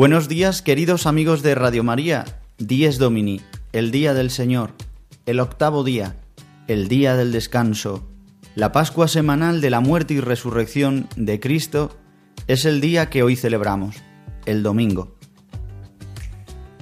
Buenos 0.00 0.28
días, 0.28 0.62
queridos 0.62 1.04
amigos 1.04 1.42
de 1.42 1.54
Radio 1.54 1.84
María. 1.84 2.24
Dies 2.56 2.96
Domini, 2.96 3.42
el 3.74 3.90
día 3.90 4.14
del 4.14 4.30
Señor, 4.30 4.72
el 5.26 5.40
octavo 5.40 5.84
día, 5.84 6.16
el 6.68 6.88
día 6.88 7.16
del 7.16 7.32
descanso, 7.32 8.08
la 8.54 8.72
Pascua 8.72 9.08
semanal 9.08 9.60
de 9.60 9.68
la 9.68 9.80
muerte 9.80 10.14
y 10.14 10.20
resurrección 10.20 11.06
de 11.16 11.38
Cristo, 11.38 11.98
es 12.46 12.64
el 12.64 12.80
día 12.80 13.10
que 13.10 13.22
hoy 13.22 13.36
celebramos, 13.36 13.96
el 14.46 14.62
domingo. 14.62 15.18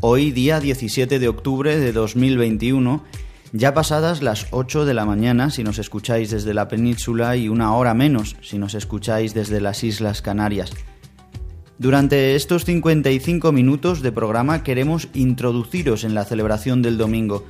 Hoy, 0.01 0.31
día 0.31 0.61
17 0.61 1.19
de 1.19 1.27
octubre 1.27 1.77
de 1.77 1.91
2021, 1.91 3.03
ya 3.53 3.75
pasadas 3.75 4.23
las 4.23 4.47
8 4.53 4.85
de 4.85 4.95
la 4.95 5.07
mañana 5.07 5.51
si 5.51 5.65
nos 5.65 5.81
escucháis 5.81 6.31
desde 6.31 6.55
la 6.55 6.69
península 6.69 7.35
y 7.35 7.49
una 7.49 7.75
hora 7.75 7.95
menos 7.95 8.37
si 8.43 8.59
nos 8.59 8.75
escucháis 8.75 9.35
desde 9.35 9.61
las 9.61 9.83
Islas 9.83 10.23
Canarias. 10.23 10.71
Durante 11.79 12.35
estos 12.35 12.65
55 12.65 13.53
minutos 13.53 14.03
de 14.03 14.11
programa 14.11 14.65
queremos 14.65 15.09
introduciros 15.15 16.03
en 16.03 16.13
la 16.13 16.25
celebración 16.25 16.83
del 16.83 16.99
domingo, 16.99 17.45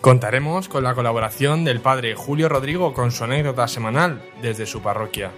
Contaremos 0.00 0.68
con 0.68 0.84
la 0.84 0.94
colaboración 0.94 1.64
del 1.64 1.80
padre 1.80 2.14
Julio 2.14 2.48
Rodrigo 2.48 2.94
con 2.94 3.10
su 3.10 3.24
anécdota 3.24 3.66
semanal 3.66 4.22
desde 4.40 4.66
su 4.66 4.82
parroquia. 4.82 5.32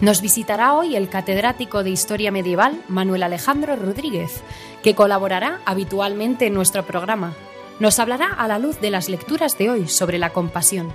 Nos 0.00 0.20
visitará 0.20 0.74
hoy 0.74 0.96
el 0.96 1.08
catedrático 1.08 1.82
de 1.82 1.88
Historia 1.88 2.30
Medieval 2.30 2.82
Manuel 2.88 3.22
Alejandro 3.22 3.74
Rodríguez, 3.74 4.42
que 4.82 4.94
colaborará 4.94 5.60
habitualmente 5.64 6.48
en 6.48 6.52
nuestro 6.52 6.84
programa. 6.84 7.32
Nos 7.80 7.98
hablará 7.98 8.26
a 8.34 8.48
la 8.48 8.58
luz 8.58 8.78
de 8.82 8.90
las 8.90 9.08
lecturas 9.08 9.56
de 9.56 9.70
hoy 9.70 9.88
sobre 9.88 10.18
la 10.18 10.28
compasión. 10.28 10.92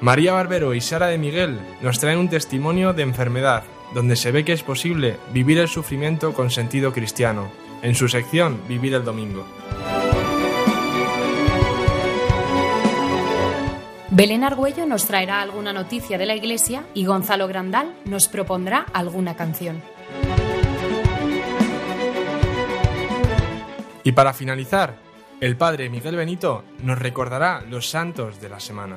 María 0.00 0.32
Barbero 0.32 0.74
y 0.74 0.80
Sara 0.80 1.08
de 1.08 1.18
Miguel 1.18 1.58
nos 1.82 1.98
traen 1.98 2.20
un 2.20 2.28
testimonio 2.28 2.92
de 2.92 3.02
enfermedad, 3.02 3.64
donde 3.94 4.14
se 4.14 4.30
ve 4.30 4.44
que 4.44 4.52
es 4.52 4.62
posible 4.62 5.16
vivir 5.32 5.58
el 5.58 5.66
sufrimiento 5.66 6.34
con 6.34 6.50
sentido 6.50 6.92
cristiano, 6.92 7.50
en 7.82 7.96
su 7.96 8.08
sección 8.08 8.60
Vivir 8.68 8.94
el 8.94 9.04
Domingo. 9.04 9.44
Belén 14.10 14.44
Argüello 14.44 14.86
nos 14.86 15.04
traerá 15.06 15.42
alguna 15.42 15.72
noticia 15.72 16.16
de 16.16 16.26
la 16.26 16.36
Iglesia 16.36 16.84
y 16.94 17.04
Gonzalo 17.04 17.48
Grandal 17.48 17.92
nos 18.04 18.28
propondrá 18.28 18.86
alguna 18.92 19.34
canción. 19.34 19.82
Y 24.04 24.12
para 24.12 24.32
finalizar, 24.32 24.96
el 25.40 25.56
padre 25.56 25.90
Miguel 25.90 26.16
Benito 26.16 26.64
nos 26.82 26.98
recordará 26.98 27.62
los 27.68 27.90
santos 27.90 28.40
de 28.40 28.48
la 28.48 28.60
semana. 28.60 28.96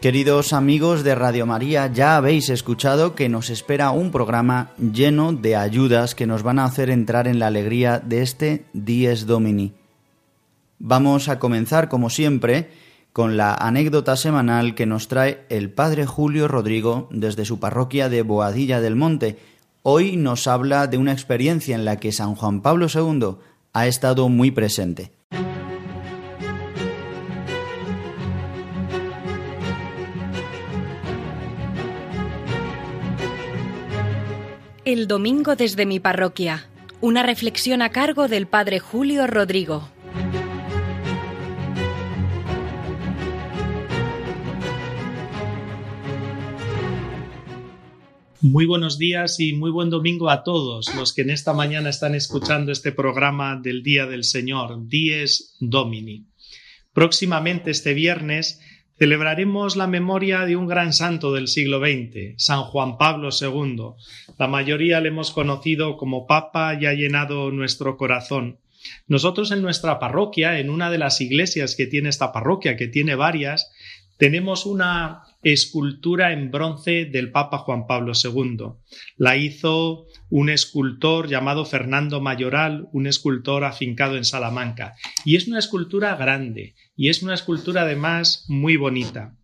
Queridos 0.00 0.54
amigos 0.54 1.04
de 1.04 1.14
Radio 1.14 1.44
María, 1.44 1.92
ya 1.92 2.16
habéis 2.16 2.48
escuchado 2.48 3.14
que 3.14 3.28
nos 3.28 3.50
espera 3.50 3.90
un 3.90 4.10
programa 4.10 4.70
lleno 4.78 5.34
de 5.34 5.56
ayudas 5.56 6.14
que 6.14 6.26
nos 6.26 6.42
van 6.42 6.58
a 6.58 6.64
hacer 6.64 6.88
entrar 6.88 7.28
en 7.28 7.38
la 7.38 7.48
alegría 7.48 7.98
de 7.98 8.22
este 8.22 8.64
Dies 8.72 9.26
Domini. 9.26 9.74
Vamos 10.78 11.28
a 11.28 11.38
comenzar, 11.38 11.90
como 11.90 12.08
siempre, 12.08 12.70
con 13.12 13.36
la 13.36 13.54
anécdota 13.54 14.16
semanal 14.16 14.74
que 14.74 14.86
nos 14.86 15.06
trae 15.06 15.44
el 15.50 15.70
Padre 15.70 16.06
Julio 16.06 16.48
Rodrigo 16.48 17.06
desde 17.10 17.44
su 17.44 17.60
parroquia 17.60 18.08
de 18.08 18.22
Boadilla 18.22 18.80
del 18.80 18.96
Monte. 18.96 19.36
Hoy 19.82 20.16
nos 20.16 20.46
habla 20.46 20.86
de 20.86 20.96
una 20.96 21.12
experiencia 21.12 21.74
en 21.74 21.84
la 21.84 21.98
que 21.98 22.12
San 22.12 22.36
Juan 22.36 22.62
Pablo 22.62 22.86
II 22.86 23.36
ha 23.74 23.86
estado 23.86 24.30
muy 24.30 24.50
presente. 24.50 25.19
Aquel 34.80 35.06
domingo 35.06 35.56
desde 35.56 35.84
mi 35.84 36.00
parroquia. 36.00 36.66
Una 37.02 37.22
reflexión 37.22 37.82
a 37.82 37.90
cargo 37.90 38.28
del 38.28 38.46
Padre 38.46 38.78
Julio 38.80 39.26
Rodrigo. 39.26 39.90
Muy 48.40 48.64
buenos 48.64 48.96
días 48.96 49.38
y 49.38 49.52
muy 49.52 49.70
buen 49.70 49.90
domingo 49.90 50.30
a 50.30 50.42
todos 50.44 50.94
los 50.94 51.12
que 51.12 51.22
en 51.22 51.30
esta 51.30 51.52
mañana 51.52 51.90
están 51.90 52.14
escuchando 52.14 52.72
este 52.72 52.90
programa 52.90 53.60
del 53.62 53.82
Día 53.82 54.06
del 54.06 54.24
Señor, 54.24 54.88
Dies 54.88 55.56
Domini. 55.60 56.26
Próximamente 56.94 57.70
este 57.70 57.92
viernes 57.92 58.60
celebraremos 59.00 59.76
la 59.76 59.86
memoria 59.86 60.44
de 60.44 60.56
un 60.56 60.66
gran 60.66 60.92
santo 60.92 61.32
del 61.32 61.48
siglo 61.48 61.80
XX, 61.80 62.34
San 62.36 62.64
Juan 62.64 62.98
Pablo 62.98 63.30
II. 63.32 63.94
La 64.38 64.46
mayoría 64.46 65.00
le 65.00 65.08
hemos 65.08 65.30
conocido 65.30 65.96
como 65.96 66.26
Papa 66.26 66.76
y 66.78 66.84
ha 66.84 66.92
llenado 66.92 67.50
nuestro 67.50 67.96
corazón. 67.96 68.58
Nosotros 69.08 69.52
en 69.52 69.62
nuestra 69.62 69.98
parroquia, 69.98 70.60
en 70.60 70.68
una 70.68 70.90
de 70.90 70.98
las 70.98 71.22
iglesias 71.22 71.76
que 71.76 71.86
tiene 71.86 72.10
esta 72.10 72.30
parroquia, 72.30 72.76
que 72.76 72.88
tiene 72.88 73.14
varias, 73.14 73.72
tenemos 74.18 74.66
una 74.66 75.22
escultura 75.42 76.32
en 76.32 76.50
bronce 76.50 77.06
del 77.06 77.32
Papa 77.32 77.56
Juan 77.56 77.86
Pablo 77.86 78.12
II. 78.12 78.74
La 79.16 79.38
hizo 79.38 80.08
un 80.28 80.50
escultor 80.50 81.26
llamado 81.26 81.64
Fernando 81.64 82.20
Mayoral, 82.20 82.86
un 82.92 83.06
escultor 83.06 83.64
afincado 83.64 84.18
en 84.18 84.26
Salamanca. 84.26 84.94
Y 85.24 85.36
es 85.36 85.48
una 85.48 85.58
escultura 85.58 86.16
grande 86.16 86.74
y 87.00 87.08
es 87.08 87.22
una 87.22 87.32
escultura 87.32 87.80
además 87.80 88.44
muy 88.48 88.76
bonita. 88.76 89.34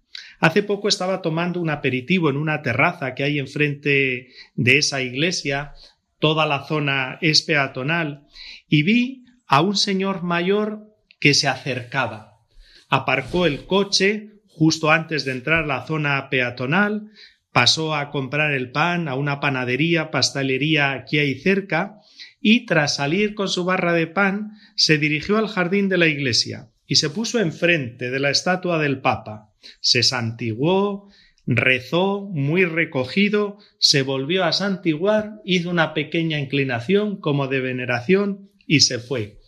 Hace 0.41 0.62
poco 0.62 0.88
estaba 0.88 1.23
tomando 1.23 1.58
un 1.58 1.70
aperitivo 1.70 2.29
en 2.29 2.37
una 2.37 2.61
terraza 2.61 3.14
que 3.14 3.25
hay 3.25 3.38
enfrente 3.38 4.29
de 4.56 4.76
esa 4.76 5.00
iglesia, 5.00 5.73
toda 6.19 6.44
la 6.44 6.67
zona 6.67 7.17
es 7.23 7.41
peatonal, 7.41 8.26
y 8.69 8.82
vi 8.82 9.25
a 9.47 9.62
un 9.62 9.75
señor 9.75 10.23
mayor 10.23 10.94
que 11.19 11.32
se 11.32 11.49
acercaba. 11.49 12.43
Aparcó 12.91 13.47
el 13.47 13.64
coche, 13.64 14.32
justo 14.49 14.91
antes 14.91 15.25
de 15.25 15.32
entrar 15.32 15.64
a 15.64 15.67
la 15.67 15.87
zona 15.87 16.29
peatonal, 16.29 17.11
pasó 17.52 17.94
a 17.94 18.11
comprar 18.11 18.52
el 18.52 18.70
pan 18.70 19.09
a 19.09 19.14
una 19.14 19.41
panadería, 19.41 20.11
pastelería 20.11 21.06
que 21.11 21.20
hay 21.20 21.37
cerca, 21.37 22.00
y 22.38 22.67
tras 22.67 22.97
salir 22.97 23.35
con 23.35 23.49
su 23.49 23.64
barra 23.64 23.94
de 23.94 24.09
pan, 24.09 24.50
se 24.75 24.99
dirigió 24.99 25.38
al 25.38 25.49
jardín 25.49 25.88
de 25.88 25.97
la 25.97 26.06
iglesia 26.06 26.69
y 26.87 26.97
se 26.97 27.11
puso 27.11 27.41
enfrente 27.41 28.11
de 28.11 28.21
la 28.21 28.31
estatua 28.31 28.79
del 28.79 29.00
Papa. 29.00 29.53
Se 29.81 30.03
santiguó, 30.03 31.11
rezó 31.47 32.23
muy 32.33 32.65
recogido, 32.65 33.59
se 33.79 34.03
volvió 34.03 34.44
a 34.44 34.53
santiguar, 34.53 35.41
hizo 35.44 35.71
una 35.71 35.94
pequeña 35.94 36.38
inclinación 36.38 37.21
como 37.21 37.49
de 37.49 37.61
veneración 37.61 38.50
y 38.67 38.81
se 38.81 38.99
fue. 38.99 39.38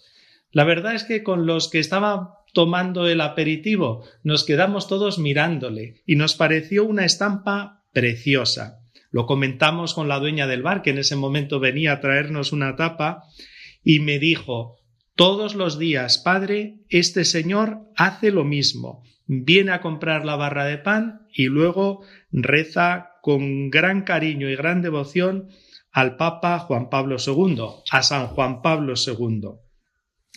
La 0.50 0.64
verdad 0.64 0.94
es 0.94 1.04
que 1.04 1.22
con 1.22 1.46
los 1.46 1.68
que 1.68 1.78
estaban 1.78 2.28
tomando 2.54 3.08
el 3.08 3.20
aperitivo, 3.20 4.04
nos 4.22 4.44
quedamos 4.44 4.88
todos 4.88 5.18
mirándole 5.18 6.02
y 6.06 6.16
nos 6.16 6.34
pareció 6.34 6.84
una 6.84 7.04
estampa 7.04 7.84
preciosa. 7.92 8.80
Lo 9.10 9.26
comentamos 9.26 9.94
con 9.94 10.08
la 10.08 10.18
dueña 10.18 10.46
del 10.46 10.62
bar, 10.62 10.82
que 10.82 10.90
en 10.90 10.98
ese 10.98 11.16
momento 11.16 11.60
venía 11.60 11.92
a 11.92 12.00
traernos 12.00 12.52
una 12.52 12.76
tapa, 12.76 13.24
y 13.82 14.00
me 14.00 14.18
dijo 14.18 14.77
Todos 15.18 15.56
los 15.56 15.80
días, 15.80 16.18
padre, 16.18 16.84
este 16.90 17.24
señor 17.24 17.80
hace 17.96 18.30
lo 18.30 18.44
mismo. 18.44 19.02
Viene 19.26 19.72
a 19.72 19.80
comprar 19.80 20.24
la 20.24 20.36
barra 20.36 20.64
de 20.64 20.78
pan 20.78 21.26
y 21.34 21.46
luego 21.46 22.02
reza 22.30 23.14
con 23.20 23.68
gran 23.68 24.02
cariño 24.02 24.48
y 24.48 24.54
gran 24.54 24.80
devoción 24.80 25.48
al 25.90 26.14
Papa 26.14 26.60
Juan 26.60 26.88
Pablo 26.88 27.16
II, 27.18 27.58
a 27.90 28.04
San 28.04 28.28
Juan 28.28 28.62
Pablo 28.62 28.94
II. 28.96 29.40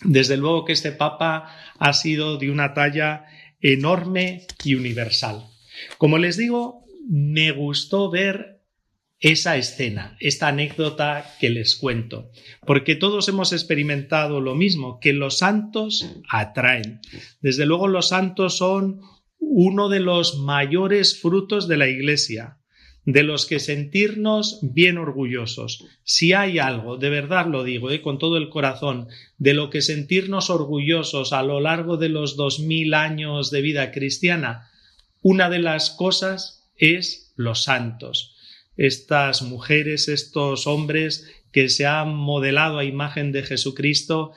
Desde 0.04 0.36
luego 0.36 0.66
que 0.66 0.74
este 0.74 0.92
Papa 0.92 1.56
ha 1.78 1.94
sido 1.94 2.38
de 2.38 2.50
una 2.50 2.74
talla 2.74 3.26
enorme 3.60 4.48
y 4.64 4.74
universal. 4.74 5.46
Como 6.00 6.18
les 6.18 6.38
digo, 6.38 6.86
me 7.08 7.52
gustó 7.52 8.10
ver 8.10 8.61
esa 9.22 9.56
escena, 9.56 10.18
esta 10.20 10.48
anécdota 10.48 11.36
que 11.40 11.50
les 11.50 11.76
cuento, 11.76 12.32
porque 12.66 12.96
todos 12.96 13.28
hemos 13.30 13.54
experimentado 13.54 14.42
lo 14.42 14.56
mismo, 14.56 15.00
que 15.00 15.14
los 15.14 15.38
santos 15.38 16.06
atraen. 16.28 17.00
Desde 17.40 17.66
luego 17.66 17.88
los 17.88 18.10
santos 18.10 18.58
son 18.58 19.02
uno 19.40 19.90
de 19.90 20.00
los 20.00 20.40
mayores 20.40 21.22
frutos 21.22 21.68
de 21.68 21.78
la 21.78 21.88
Iglesia 21.88 22.58
de 23.06 23.24
los 23.24 23.46
que 23.46 23.60
sentirnos 23.60 24.60
bien 24.62 24.98
orgullosos. 24.98 25.86
Si 26.04 26.34
hay 26.34 26.60
algo, 26.60 26.98
de 26.98 27.10
verdad 27.10 27.48
lo 27.48 27.64
digo, 27.64 27.90
eh, 27.90 28.02
con 28.02 28.20
todo 28.20 28.38
el 28.38 28.50
corazón, 28.50 29.08
de 29.38 29.54
lo 29.54 29.70
que 29.70 29.82
sentirnos 29.82 30.50
orgullosos 30.50 31.34
a 31.34 31.42
lo 31.42 31.60
largo 31.60 31.98
de 31.98 32.10
los 32.10 32.36
dos 32.36 32.60
mil 32.60 32.94
años 32.94 33.50
de 33.50 33.62
vida 33.62 33.92
cristiana, 33.92 34.70
una 35.22 35.50
de 35.50 35.60
las 35.60 35.90
cosas 35.90 36.72
es 36.76 37.34
los 37.36 37.64
santos. 37.64 38.36
Estas 38.78 39.42
mujeres, 39.42 40.08
estos 40.08 40.68
hombres 40.68 41.30
que 41.52 41.70
se 41.70 41.86
han 41.86 42.16
modelado 42.16 42.80
a 42.80 42.86
imagen 42.86 43.32
de 43.32 43.44
Jesucristo 43.44 44.32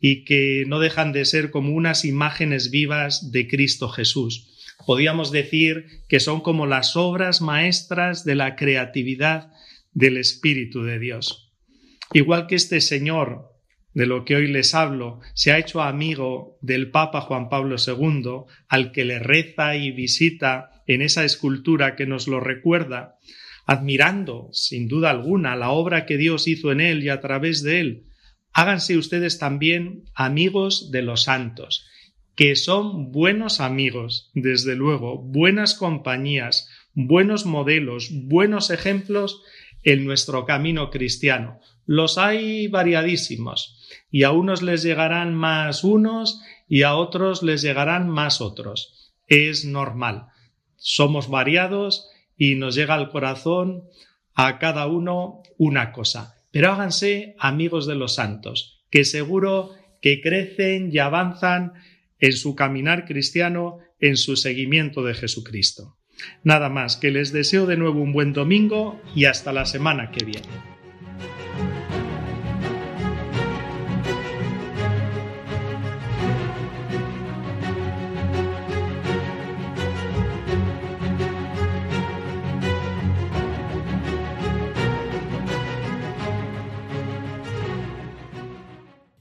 y 0.00 0.24
que 0.24 0.64
no 0.66 0.80
dejan 0.80 1.12
de 1.12 1.24
ser 1.24 1.50
como 1.50 1.72
unas 1.74 2.04
imágenes 2.04 2.70
vivas 2.70 3.30
de 3.32 3.48
Cristo 3.48 3.88
Jesús 3.88 4.52
podríamos 4.84 5.32
decir 5.32 5.86
que 6.08 6.20
son 6.20 6.40
como 6.40 6.66
las 6.66 6.96
obras 6.96 7.40
maestras 7.40 8.24
de 8.24 8.34
la 8.34 8.56
creatividad 8.56 9.52
del 9.92 10.16
Espíritu 10.16 10.82
de 10.82 10.98
Dios. 10.98 11.52
Igual 12.12 12.46
que 12.46 12.54
este 12.54 12.80
señor, 12.80 13.50
de 13.94 14.06
lo 14.06 14.24
que 14.24 14.36
hoy 14.36 14.46
les 14.46 14.74
hablo, 14.74 15.20
se 15.34 15.52
ha 15.52 15.58
hecho 15.58 15.82
amigo 15.82 16.58
del 16.60 16.90
Papa 16.90 17.20
Juan 17.22 17.48
Pablo 17.48 17.76
II, 17.84 18.44
al 18.68 18.92
que 18.92 19.04
le 19.04 19.18
reza 19.18 19.76
y 19.76 19.90
visita 19.90 20.82
en 20.86 21.02
esa 21.02 21.24
escultura 21.24 21.96
que 21.96 22.06
nos 22.06 22.28
lo 22.28 22.38
recuerda, 22.38 23.16
admirando, 23.66 24.48
sin 24.52 24.88
duda 24.88 25.10
alguna, 25.10 25.56
la 25.56 25.70
obra 25.70 26.06
que 26.06 26.16
Dios 26.16 26.46
hizo 26.46 26.70
en 26.72 26.80
él 26.80 27.02
y 27.02 27.08
a 27.08 27.20
través 27.20 27.62
de 27.62 27.80
él, 27.80 28.04
háganse 28.52 28.96
ustedes 28.96 29.38
también 29.38 30.04
amigos 30.14 30.90
de 30.92 31.02
los 31.02 31.24
santos, 31.24 31.86
que 32.36 32.54
son 32.54 33.10
buenos 33.10 33.60
amigos, 33.60 34.30
desde 34.34 34.76
luego, 34.76 35.18
buenas 35.18 35.74
compañías, 35.74 36.70
buenos 36.94 37.44
modelos, 37.44 38.10
buenos 38.12 38.70
ejemplos 38.70 39.42
en 39.82 40.04
nuestro 40.04 40.46
camino 40.46 40.90
cristiano. 40.90 41.60
Los 41.86 42.18
hay 42.18 42.68
variadísimos, 42.68 43.84
y 44.10 44.22
a 44.22 44.30
unos 44.30 44.62
les 44.62 44.82
llegarán 44.82 45.34
más 45.34 45.84
unos 45.84 46.40
y 46.68 46.82
a 46.82 46.94
otros 46.94 47.42
les 47.42 47.62
llegarán 47.62 48.08
más 48.08 48.40
otros. 48.40 49.12
Es 49.26 49.64
normal. 49.64 50.28
Somos 50.76 51.28
variados 51.28 52.08
y 52.36 52.54
nos 52.54 52.74
llega 52.74 52.94
al 52.94 53.10
corazón 53.10 53.84
a 54.34 54.58
cada 54.58 54.86
uno 54.86 55.42
una 55.58 55.92
cosa. 55.92 56.36
Pero 56.50 56.72
háganse 56.72 57.34
amigos 57.38 57.86
de 57.86 57.94
los 57.94 58.14
santos, 58.14 58.84
que 58.90 59.04
seguro 59.04 59.70
que 60.00 60.20
crecen 60.20 60.90
y 60.92 60.98
avanzan 60.98 61.72
en 62.18 62.32
su 62.32 62.54
caminar 62.54 63.06
cristiano, 63.06 63.78
en 64.00 64.16
su 64.16 64.36
seguimiento 64.36 65.02
de 65.02 65.14
Jesucristo. 65.14 65.96
Nada 66.44 66.68
más, 66.68 66.96
que 66.96 67.10
les 67.10 67.32
deseo 67.32 67.66
de 67.66 67.76
nuevo 67.76 68.00
un 68.00 68.12
buen 68.12 68.32
domingo 68.32 69.00
y 69.14 69.26
hasta 69.26 69.52
la 69.52 69.66
semana 69.66 70.10
que 70.10 70.24
viene. 70.24 70.75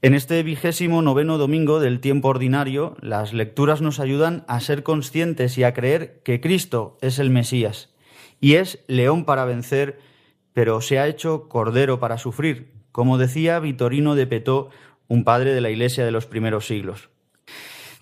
En 0.06 0.14
este 0.14 0.44
vigésimo 0.44 1.02
noveno 1.02 1.40
domingo 1.40 1.80
del 1.80 2.00
tiempo 2.00 2.28
ordinario, 2.28 2.96
las 3.02 3.34
lecturas 3.34 3.82
nos 3.82 4.00
ayudan 4.00 4.46
a 4.48 4.60
ser 4.60 4.84
conscientes 4.84 5.58
y 5.58 5.64
a 5.64 5.74
creer 5.74 6.22
que 6.24 6.40
Cristo 6.40 7.00
es 7.02 7.18
el 7.18 7.32
Mesías 7.32 7.96
y 8.40 8.54
es 8.54 8.86
león 8.86 9.26
para 9.26 9.46
vencer, 9.46 9.98
pero 10.54 10.80
se 10.82 11.00
ha 11.00 11.08
hecho 11.08 11.50
cordero 11.50 12.00
para 12.00 12.20
sufrir, 12.20 12.72
como 12.92 13.18
decía 13.18 13.60
Vitorino 13.60 14.14
de 14.14 14.28
Petó, 14.28 14.70
un 15.08 15.24
padre 15.24 15.56
de 15.56 15.62
la 15.62 15.72
Iglesia 15.72 16.06
de 16.06 16.12
los 16.12 16.28
primeros 16.28 16.68
siglos. 16.68 17.10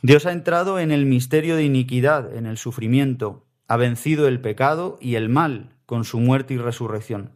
Dios 0.02 0.26
ha 0.26 0.34
entrado 0.34 0.80
en 0.80 0.92
el 0.92 1.06
misterio 1.06 1.56
de 1.56 1.64
iniquidad, 1.64 2.36
en 2.36 2.48
el 2.48 2.58
sufrimiento, 2.58 3.46
ha 3.70 3.78
vencido 3.78 4.28
el 4.28 4.42
pecado 4.42 4.98
y 5.00 5.16
el 5.16 5.30
mal 5.30 5.78
con 5.86 6.04
su 6.04 6.20
muerte 6.20 6.56
y 6.56 6.58
resurrección. 6.58 7.32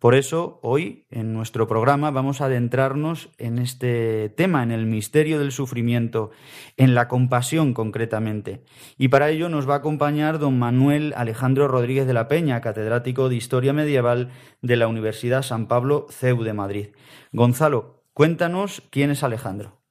Por 0.00 0.14
eso, 0.14 0.58
hoy, 0.62 1.04
en 1.10 1.34
nuestro 1.34 1.68
programa, 1.68 2.10
vamos 2.10 2.40
a 2.40 2.46
adentrarnos 2.46 3.28
en 3.36 3.58
este 3.58 4.30
tema, 4.30 4.62
en 4.62 4.70
el 4.70 4.86
misterio 4.86 5.38
del 5.38 5.52
sufrimiento, 5.52 6.30
en 6.78 6.94
la 6.94 7.06
compasión 7.06 7.74
concretamente. 7.74 8.64
Y 8.96 9.08
para 9.08 9.28
ello 9.28 9.50
nos 9.50 9.68
va 9.68 9.74
a 9.74 9.78
acompañar 9.78 10.38
don 10.38 10.58
Manuel 10.58 11.12
Alejandro 11.18 11.68
Rodríguez 11.68 12.06
de 12.06 12.14
la 12.14 12.28
Peña, 12.28 12.62
catedrático 12.62 13.28
de 13.28 13.36
Historia 13.36 13.74
Medieval 13.74 14.30
de 14.62 14.76
la 14.76 14.88
Universidad 14.88 15.42
San 15.42 15.68
Pablo 15.68 16.06
CEU 16.08 16.44
de 16.44 16.54
Madrid. 16.54 16.86
Gonzalo, 17.32 18.02
cuéntanos 18.14 18.82
quién 18.88 19.10
es 19.10 19.22
Alejandro. 19.22 19.82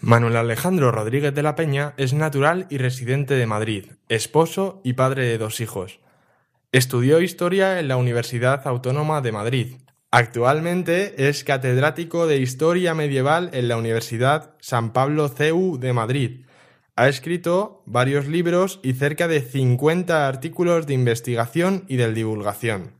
Manuel 0.00 0.36
Alejandro 0.36 0.92
Rodríguez 0.92 1.34
de 1.34 1.42
la 1.42 1.56
Peña 1.56 1.94
es 1.96 2.14
natural 2.14 2.68
y 2.70 2.78
residente 2.78 3.34
de 3.34 3.46
Madrid, 3.46 3.86
esposo 4.08 4.80
y 4.84 4.92
padre 4.92 5.26
de 5.26 5.38
dos 5.38 5.60
hijos. 5.60 5.98
Estudió 6.72 7.20
historia 7.20 7.80
en 7.80 7.88
la 7.88 7.96
Universidad 7.96 8.64
Autónoma 8.68 9.20
de 9.22 9.32
Madrid. 9.32 9.78
Actualmente 10.12 11.28
es 11.28 11.42
catedrático 11.42 12.28
de 12.28 12.36
Historia 12.36 12.94
Medieval 12.94 13.50
en 13.54 13.66
la 13.66 13.76
Universidad 13.76 14.54
San 14.60 14.92
Pablo 14.92 15.28
CEU 15.28 15.78
de 15.80 15.92
Madrid. 15.92 16.46
Ha 16.94 17.08
escrito 17.08 17.82
varios 17.86 18.28
libros 18.28 18.78
y 18.84 18.92
cerca 18.92 19.26
de 19.26 19.40
50 19.40 20.28
artículos 20.28 20.86
de 20.86 20.94
investigación 20.94 21.86
y 21.88 21.96
de 21.96 22.12
divulgación. 22.14 22.92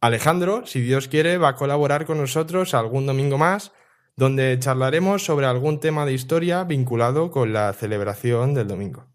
Alejandro, 0.00 0.64
si 0.64 0.80
Dios 0.80 1.08
quiere, 1.08 1.36
va 1.36 1.48
a 1.48 1.56
colaborar 1.56 2.06
con 2.06 2.18
nosotros 2.18 2.74
algún 2.74 3.06
domingo 3.06 3.38
más, 3.38 3.72
donde 4.16 4.56
charlaremos 4.60 5.24
sobre 5.24 5.46
algún 5.46 5.80
tema 5.80 6.06
de 6.06 6.12
historia 6.12 6.62
vinculado 6.62 7.32
con 7.32 7.52
la 7.52 7.72
celebración 7.72 8.54
del 8.54 8.68
domingo. 8.68 9.06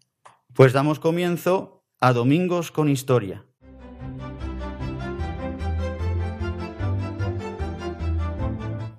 Pues 0.52 0.74
damos 0.74 1.00
comienzo 1.00 1.82
a 1.98 2.12
Domingos 2.12 2.70
con 2.70 2.90
Historia. 2.90 3.46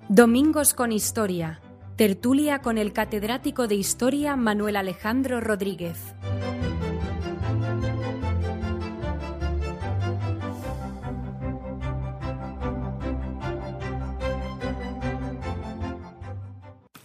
Domingos 0.08 0.72
con 0.72 0.92
Historia. 0.92 1.60
Tertulia 1.96 2.60
con 2.60 2.78
el 2.78 2.94
catedrático 2.94 3.68
de 3.68 3.74
Historia 3.74 4.34
Manuel 4.34 4.76
Alejandro 4.76 5.42
Rodríguez. 5.42 5.98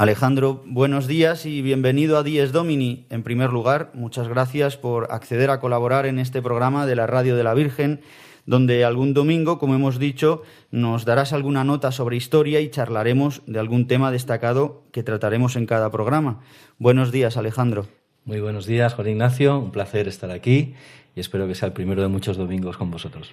Alejandro, 0.01 0.63
buenos 0.65 1.05
días 1.05 1.45
y 1.45 1.61
bienvenido 1.61 2.17
a 2.17 2.23
Dies 2.23 2.51
Domini. 2.51 3.05
En 3.11 3.21
primer 3.21 3.51
lugar, 3.51 3.91
muchas 3.93 4.27
gracias 4.27 4.75
por 4.75 5.11
acceder 5.11 5.51
a 5.51 5.59
colaborar 5.59 6.07
en 6.07 6.17
este 6.17 6.41
programa 6.41 6.87
de 6.87 6.95
la 6.95 7.05
Radio 7.05 7.35
de 7.35 7.43
la 7.43 7.53
Virgen 7.53 8.01
donde 8.47 8.83
algún 8.83 9.13
domingo, 9.13 9.59
como 9.59 9.75
hemos 9.75 9.99
dicho, 9.99 10.41
nos 10.71 11.05
darás 11.05 11.33
alguna 11.33 11.63
nota 11.63 11.91
sobre 11.91 12.17
historia 12.17 12.61
y 12.61 12.71
charlaremos 12.71 13.43
de 13.45 13.59
algún 13.59 13.85
tema 13.85 14.09
destacado 14.09 14.85
que 14.91 15.03
trataremos 15.03 15.55
en 15.55 15.67
cada 15.67 15.91
programa. 15.91 16.41
Buenos 16.79 17.11
días, 17.11 17.37
Alejandro. 17.37 17.85
Muy 18.25 18.39
buenos 18.39 18.65
días, 18.65 18.95
Juan 18.95 19.07
Ignacio. 19.07 19.59
Un 19.59 19.71
placer 19.71 20.07
estar 20.07 20.31
aquí 20.31 20.73
y 21.15 21.19
espero 21.19 21.47
que 21.47 21.53
sea 21.53 21.67
el 21.67 21.73
primero 21.73 22.01
de 22.01 22.07
muchos 22.07 22.37
domingos 22.37 22.75
con 22.75 22.89
vosotros. 22.89 23.29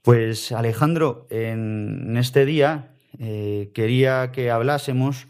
Pues, 0.00 0.52
Alejandro, 0.52 1.26
en 1.28 2.16
este 2.16 2.46
día 2.46 2.92
eh, 3.18 3.72
quería 3.74 4.32
que 4.32 4.50
hablásemos 4.50 5.26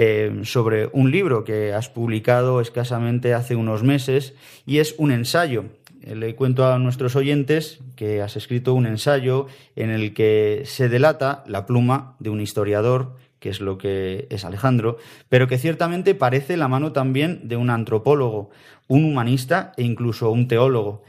eh, 0.00 0.42
sobre 0.44 0.88
un 0.92 1.10
libro 1.10 1.42
que 1.42 1.72
has 1.72 1.88
publicado 1.88 2.60
escasamente 2.60 3.34
hace 3.34 3.56
unos 3.56 3.82
meses 3.82 4.34
y 4.64 4.78
es 4.78 4.94
un 4.96 5.10
ensayo 5.10 5.64
eh, 6.02 6.14
le 6.14 6.34
cuento 6.34 6.66
a 6.66 6.78
nuestros 6.78 7.16
oyentes 7.16 7.80
que 7.96 8.22
has 8.22 8.36
escrito 8.36 8.74
un 8.74 8.86
ensayo 8.86 9.46
en 9.76 9.90
el 9.90 10.14
que 10.14 10.62
se 10.64 10.88
delata 10.88 11.42
la 11.46 11.66
pluma 11.66 12.14
de 12.20 12.30
un 12.30 12.40
historiador, 12.40 13.16
que 13.40 13.50
es 13.50 13.60
lo 13.60 13.78
que 13.78 14.26
es 14.30 14.44
Alejandro, 14.44 14.98
pero 15.28 15.48
que 15.48 15.58
ciertamente 15.58 16.14
parece 16.14 16.56
la 16.56 16.68
mano 16.68 16.92
también 16.92 17.48
de 17.48 17.56
un 17.56 17.70
antropólogo, 17.70 18.50
un 18.86 19.04
humanista 19.04 19.72
e 19.76 19.82
incluso 19.82 20.30
un 20.30 20.48
teólogo. 20.48 21.02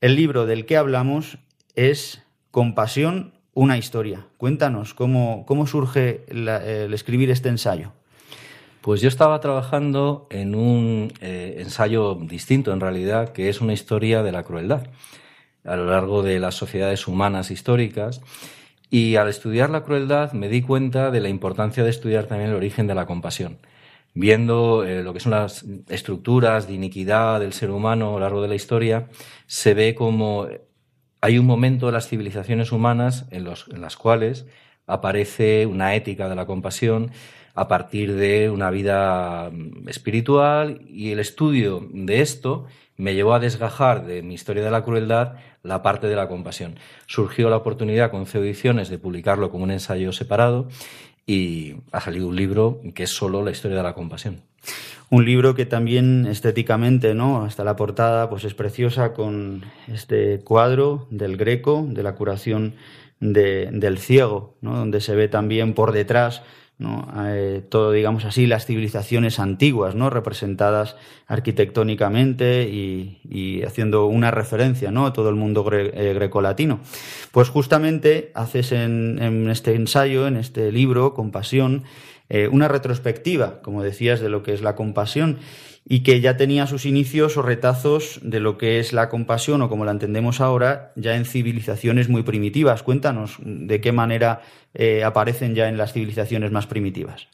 El 0.00 0.14
libro 0.14 0.46
del 0.46 0.66
que 0.66 0.76
hablamos 0.76 1.38
es 1.74 2.22
Compasión, 2.50 3.34
una 3.54 3.76
historia. 3.76 4.26
Cuéntanos 4.36 4.94
cómo, 4.94 5.44
cómo 5.46 5.66
surge 5.66 6.24
el 6.28 6.94
escribir 6.94 7.30
este 7.30 7.48
ensayo. 7.48 7.95
Pues 8.86 9.00
yo 9.00 9.08
estaba 9.08 9.40
trabajando 9.40 10.28
en 10.30 10.54
un 10.54 11.12
eh, 11.20 11.56
ensayo 11.58 12.14
distinto, 12.14 12.72
en 12.72 12.78
realidad, 12.78 13.30
que 13.30 13.48
es 13.48 13.60
una 13.60 13.72
historia 13.72 14.22
de 14.22 14.30
la 14.30 14.44
crueldad 14.44 14.86
a 15.64 15.74
lo 15.74 15.86
largo 15.86 16.22
de 16.22 16.38
las 16.38 16.54
sociedades 16.54 17.08
humanas 17.08 17.50
históricas. 17.50 18.20
Y 18.88 19.16
al 19.16 19.28
estudiar 19.28 19.70
la 19.70 19.82
crueldad 19.82 20.34
me 20.34 20.48
di 20.48 20.62
cuenta 20.62 21.10
de 21.10 21.18
la 21.18 21.28
importancia 21.28 21.82
de 21.82 21.90
estudiar 21.90 22.26
también 22.26 22.50
el 22.50 22.56
origen 22.56 22.86
de 22.86 22.94
la 22.94 23.06
compasión. 23.06 23.58
Viendo 24.14 24.84
eh, 24.84 25.02
lo 25.02 25.12
que 25.12 25.18
son 25.18 25.32
las 25.32 25.64
estructuras 25.88 26.68
de 26.68 26.74
iniquidad 26.74 27.40
del 27.40 27.54
ser 27.54 27.72
humano 27.72 28.10
a 28.10 28.12
lo 28.12 28.20
largo 28.20 28.40
de 28.40 28.46
la 28.46 28.54
historia, 28.54 29.08
se 29.48 29.74
ve 29.74 29.96
como 29.96 30.46
hay 31.20 31.38
un 31.40 31.46
momento 31.46 31.88
en 31.88 31.94
las 31.94 32.06
civilizaciones 32.06 32.70
humanas 32.70 33.26
en, 33.32 33.42
los, 33.42 33.66
en 33.66 33.80
las 33.80 33.96
cuales 33.96 34.46
aparece 34.86 35.66
una 35.66 35.96
ética 35.96 36.28
de 36.28 36.36
la 36.36 36.46
compasión 36.46 37.10
a 37.56 37.68
partir 37.68 38.14
de 38.14 38.50
una 38.50 38.70
vida 38.70 39.50
espiritual 39.86 40.82
y 40.88 41.10
el 41.10 41.18
estudio 41.18 41.88
de 41.92 42.20
esto 42.20 42.66
me 42.98 43.14
llevó 43.14 43.34
a 43.34 43.40
desgajar 43.40 44.06
de 44.06 44.22
mi 44.22 44.34
historia 44.34 44.62
de 44.62 44.70
la 44.70 44.84
crueldad 44.84 45.36
la 45.62 45.82
parte 45.82 46.06
de 46.06 46.16
la 46.16 46.28
compasión. 46.28 46.76
Surgió 47.06 47.48
la 47.48 47.56
oportunidad 47.56 48.10
con 48.10 48.26
CEO 48.26 48.42
Ediciones 48.42 48.90
de 48.90 48.98
publicarlo 48.98 49.50
como 49.50 49.64
un 49.64 49.70
ensayo 49.70 50.12
separado 50.12 50.68
y 51.26 51.76
ha 51.92 52.00
salido 52.00 52.28
un 52.28 52.36
libro 52.36 52.80
que 52.94 53.04
es 53.04 53.10
solo 53.10 53.42
la 53.42 53.50
historia 53.50 53.78
de 53.78 53.82
la 53.82 53.94
compasión. 53.94 54.42
Un 55.08 55.24
libro 55.24 55.54
que 55.54 55.66
también 55.66 56.26
estéticamente, 56.26 57.14
¿no? 57.14 57.42
Hasta 57.42 57.64
la 57.64 57.76
portada, 57.76 58.28
pues 58.28 58.44
es 58.44 58.54
preciosa 58.54 59.12
con 59.12 59.64
este 59.86 60.40
cuadro 60.40 61.06
del 61.10 61.36
Greco, 61.36 61.86
de 61.88 62.02
la 62.02 62.14
curación 62.14 62.74
del 63.20 63.98
ciego, 63.98 64.56
¿no? 64.60 64.76
Donde 64.76 65.00
se 65.00 65.14
ve 65.14 65.28
también 65.28 65.74
por 65.74 65.92
detrás 65.92 66.42
¿no? 66.78 67.08
Eh, 67.24 67.62
todo, 67.68 67.92
digamos 67.92 68.24
así, 68.24 68.46
las 68.46 68.66
civilizaciones 68.66 69.38
antiguas, 69.38 69.94
¿no? 69.94 70.10
representadas 70.10 70.96
arquitectónicamente 71.26 72.64
y, 72.68 73.62
haciendo 73.66 74.06
una 74.06 74.30
referencia 74.30 74.90
¿no? 74.90 75.06
a 75.06 75.12
todo 75.12 75.28
el 75.30 75.34
mundo 75.34 75.66
eh, 75.72 76.12
grecolatino. 76.14 76.80
Pues 77.32 77.48
justamente 77.48 78.30
haces 78.34 78.72
en, 78.72 79.48
este 79.50 79.74
ensayo, 79.74 80.26
en 80.26 80.36
este 80.36 80.70
libro, 80.72 81.14
Compasión, 81.14 81.84
eh, 82.28 82.48
una 82.48 82.68
retrospectiva, 82.68 83.60
como 83.62 83.82
decías, 83.82 84.20
de 84.20 84.28
lo 84.28 84.42
que 84.42 84.52
es 84.52 84.60
la 84.60 84.74
compasión 84.74 85.38
y 85.88 86.00
que 86.00 86.20
ya 86.20 86.36
tenía 86.36 86.66
sus 86.66 86.84
inicios 86.84 87.36
o 87.36 87.42
retazos 87.42 88.18
de 88.22 88.40
lo 88.40 88.58
que 88.58 88.80
es 88.80 88.92
la 88.92 89.08
compasión 89.08 89.62
o 89.62 89.68
como 89.68 89.84
la 89.84 89.92
entendemos 89.92 90.40
ahora 90.40 90.92
ya 90.96 91.14
en 91.14 91.24
civilizaciones 91.24 92.08
muy 92.08 92.24
primitivas. 92.24 92.82
Cuéntanos 92.82 93.36
de 93.40 93.80
qué 93.80 93.92
manera 93.92 94.42
eh, 94.74 95.04
aparecen 95.04 95.54
ya 95.54 95.68
en 95.68 95.78
las 95.78 95.92
civilizaciones 95.92 96.50
más 96.50 96.66
primitivas. 96.66 97.28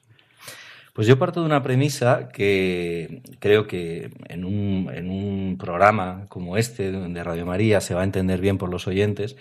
Pues 0.92 1.06
yo 1.06 1.18
parto 1.18 1.40
de 1.40 1.46
una 1.46 1.62
premisa 1.62 2.28
que 2.28 3.22
creo 3.38 3.66
que 3.66 4.10
en 4.28 4.44
un, 4.44 4.90
en 4.94 5.08
un 5.08 5.56
programa 5.58 6.26
como 6.28 6.58
este 6.58 6.92
de 6.92 7.24
Radio 7.24 7.46
María 7.46 7.80
se 7.80 7.94
va 7.94 8.02
a 8.02 8.04
entender 8.04 8.42
bien 8.42 8.58
por 8.58 8.68
los 8.68 8.86
oyentes, 8.86 9.34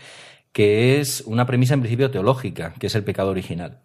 que 0.54 1.02
es 1.02 1.20
una 1.26 1.46
premisa 1.46 1.74
en 1.74 1.82
principio 1.82 2.12
teológica, 2.12 2.74
que 2.80 2.88
es 2.88 2.96
el 2.96 3.04
pecado 3.04 3.32
original. 3.32 3.80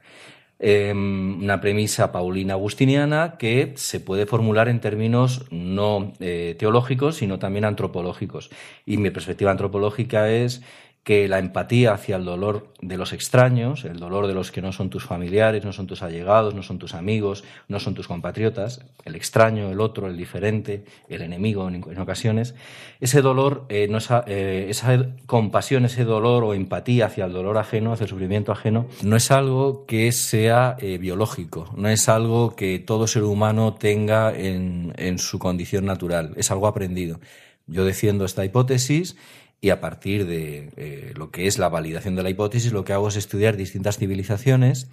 Em, 0.59 1.43
una 1.43 1.61
premisa 1.61 2.13
paulina 2.13 2.55
agustiniana 2.55 3.37
que 3.39 3.75
se 3.77 4.01
puede 4.01 4.25
formular 4.25 4.69
en 4.69 4.81
términos 4.81 5.45
no 5.51 6.15
eh, 6.19 6.57
teológicos, 6.59 7.17
sino 7.17 7.39
también 7.39 7.67
antropológicos. 7.67 8.51
Y 8.87 8.97
mi 8.97 9.11
perspectiva 9.11 9.51
antropológica 9.51 10.31
es 10.31 10.63
que 11.07 11.29
la 11.29 11.39
empatía 11.39 11.93
hacia 11.93 12.17
el 12.17 12.25
dolor 12.25 12.67
de 12.81 12.97
los 12.97 13.13
extraños, 13.13 13.85
el 13.85 14.01
dolor 14.01 14.27
de 14.27 14.35
los 14.35 14.51
que 14.51 14.61
no 14.61 14.73
son 14.73 14.91
tus 14.91 15.05
familiares, 15.05 15.65
no 15.65 15.73
son 15.73 15.87
tus 15.87 16.03
allegados, 16.03 16.53
no 16.53 16.65
son 16.65 16.81
tus 16.81 16.95
amigos, 16.95 17.45
no 17.69 17.79
son 17.79 17.95
tus 17.95 18.09
compatriotas, 18.09 18.81
el 19.05 19.15
extraño, 19.15 19.71
el 19.71 19.81
otro, 19.81 20.09
el 20.09 20.17
diferente, 20.17 20.85
el 21.09 21.23
enemigo 21.23 21.69
en, 21.69 21.99
ocasiones, 22.01 22.57
ese 23.01 23.23
dolor, 23.23 23.67
eh, 23.69 23.89
eh, 24.27 24.67
esa 24.69 25.07
compasión, 25.27 25.85
ese 25.85 26.03
dolor 26.03 26.43
o 26.43 26.55
empatía 26.55 27.07
hacia 27.07 27.27
el 27.27 27.33
dolor 27.33 27.57
ajeno, 27.57 27.93
hacia 27.93 28.03
el 28.03 28.11
sufrimiento 28.11 28.51
ajeno, 28.51 28.89
no 29.05 29.15
es 29.15 29.31
algo 29.31 29.87
que 29.87 30.11
sea 30.11 30.77
eh, 30.81 30.99
biológico, 30.99 31.73
no 31.77 31.89
es 31.89 32.09
algo 32.09 32.57
que 32.57 32.81
todo 32.81 33.07
ser 33.07 33.23
humano 33.23 33.75
tenga 33.75 34.37
en, 34.37 34.93
en 34.97 35.21
su 35.21 35.39
condición 35.39 35.85
natural, 35.85 36.33
es 36.37 36.51
algo 36.51 36.67
aprendido. 36.67 37.21
Yo 37.69 37.85
defiendo 37.85 38.25
esta 38.25 38.45
hipótesis 38.45 39.17
y 39.61 39.71
a 39.71 39.81
partir 39.81 40.27
de 40.27 40.71
eh, 40.77 41.13
lo 41.17 41.31
que 41.31 41.47
es 41.47 41.59
la 41.59 41.69
validación 41.69 42.17
de 42.17 42.23
la 42.23 42.31
hipótesis, 42.31 42.73
lo 42.73 42.85
que 42.85 42.93
hago 42.93 43.09
es 43.09 43.17
estudiar 43.17 43.57
distintas 43.57 43.99
civilizaciones, 43.99 44.89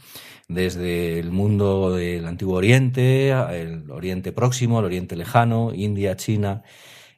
desde 0.48 1.20
el 1.20 1.32
mundo 1.32 1.96
del 1.96 2.26
Antiguo 2.26 2.56
Oriente, 2.58 3.30
el 3.30 3.90
Oriente 3.92 4.32
Próximo, 4.32 4.80
el 4.80 4.86
Oriente 4.86 5.16
Lejano, 5.16 5.72
India, 5.74 6.16
China, 6.16 6.64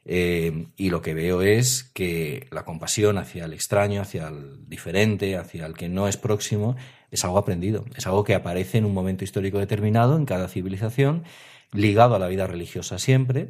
Eh, 0.08 0.68
y 0.76 0.90
lo 0.90 1.00
que 1.00 1.14
veo 1.14 1.42
es 1.42 1.82
que 1.82 2.46
la 2.52 2.64
compasión 2.64 3.18
hacia 3.18 3.44
el 3.44 3.52
extraño, 3.52 4.00
hacia 4.00 4.28
el 4.28 4.68
diferente, 4.68 5.36
hacia 5.36 5.66
el 5.66 5.74
que 5.74 5.88
no 5.88 6.06
es 6.06 6.16
próximo, 6.16 6.76
es 7.10 7.24
algo 7.24 7.38
aprendido, 7.38 7.84
es 7.96 8.06
algo 8.06 8.22
que 8.22 8.36
aparece 8.36 8.78
en 8.78 8.84
un 8.84 8.94
momento 8.94 9.24
histórico 9.24 9.58
determinado 9.58 10.16
en 10.16 10.24
cada 10.24 10.46
civilización, 10.46 11.24
ligado 11.72 12.14
a 12.14 12.20
la 12.20 12.28
vida 12.28 12.46
religiosa 12.46 13.00
siempre, 13.00 13.48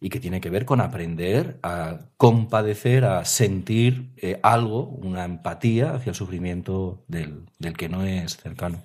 y 0.00 0.10
que 0.10 0.20
tiene 0.20 0.40
que 0.40 0.50
ver 0.50 0.64
con 0.64 0.80
aprender 0.80 1.56
a 1.62 2.00
compadecer, 2.16 3.04
a 3.04 3.24
sentir 3.24 4.10
eh, 4.16 4.38
algo, 4.42 4.84
una 4.84 5.24
empatía 5.24 5.94
hacia 5.94 6.10
el 6.10 6.16
sufrimiento 6.16 7.02
del, 7.08 7.42
del, 7.58 7.76
que 7.76 7.88
no 7.88 8.04
es 8.04 8.36
cercano. 8.36 8.78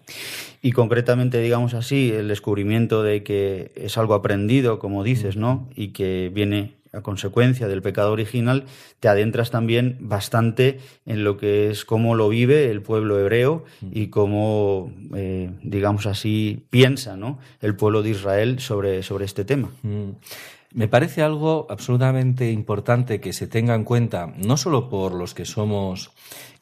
Y 0.62 0.72
concretamente, 0.72 1.40
digamos 1.40 1.74
así, 1.74 2.12
el 2.12 2.28
descubrimiento 2.28 3.04
de 3.04 3.24
que 3.24 3.72
es 3.76 3.98
algo 3.98 4.16
aprendido, 4.16 4.80
como 4.80 5.04
dices, 5.04 5.38
¿no? 5.38 5.70
Y 5.76 5.90
que 5.90 6.32
viene 6.34 6.76
a 6.94 7.02
consecuencia 7.02 7.68
del 7.68 7.82
pecado 7.82 8.12
original, 8.12 8.66
te 9.00 9.08
adentras 9.08 9.50
también 9.50 9.98
bastante 10.00 10.80
en 11.06 11.24
lo 11.24 11.38
que 11.38 11.72
es 11.72 11.86
cómo 11.86 12.16
lo 12.16 12.30
vive 12.30 12.70
el 12.70 12.82
pueblo 12.82 13.20
hebreo 13.20 13.66
y 13.92 14.08
cómo, 14.08 14.92
eh, 15.16 15.50
digamos 15.64 16.06
así, 16.06 16.66
piensa 16.70 17.18
¿no? 17.18 17.40
el 17.62 17.76
pueblo 17.76 18.04
de 18.04 18.12
Israel 18.12 18.60
sobre, 18.60 19.02
sobre 19.02 19.26
este 19.26 19.44
tema. 19.44 19.72
Mm. 19.82 20.12
Me 20.74 20.88
parece 20.88 21.22
algo 21.22 21.68
absolutamente 21.70 22.52
importante 22.52 23.22
que 23.22 23.32
se 23.32 23.48
tenga 23.48 23.76
en 23.76 23.84
cuenta, 23.84 24.34
no 24.38 24.58
solo 24.58 24.90
por 24.90 25.14
los 25.14 25.36
que 25.36 25.46
somos 25.46 26.12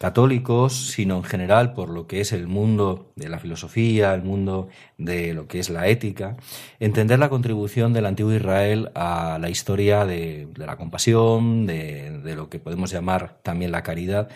católicos, 0.01 0.89
sino 0.89 1.17
en 1.17 1.23
general 1.23 1.73
por 1.73 1.89
lo 1.89 2.07
que 2.07 2.21
es 2.21 2.31
el 2.31 2.47
mundo 2.47 3.11
de 3.15 3.29
la 3.29 3.37
filosofía, 3.37 4.15
el 4.15 4.23
mundo 4.23 4.67
de 4.97 5.35
lo 5.35 5.47
que 5.47 5.59
es 5.59 5.69
la 5.69 5.87
ética, 5.89 6.37
entender 6.79 7.19
la 7.19 7.29
contribución 7.29 7.93
del 7.93 8.07
antiguo 8.07 8.33
Israel 8.33 8.89
a 8.95 9.37
la 9.39 9.51
historia 9.51 10.03
de, 10.07 10.47
la 10.55 10.75
compasión, 10.75 11.67
de, 11.67 12.19
lo 12.35 12.49
que 12.49 12.57
podemos 12.57 12.89
llamar 12.89 13.37
también 13.43 13.71
la 13.71 13.83
caridad, 13.83 14.29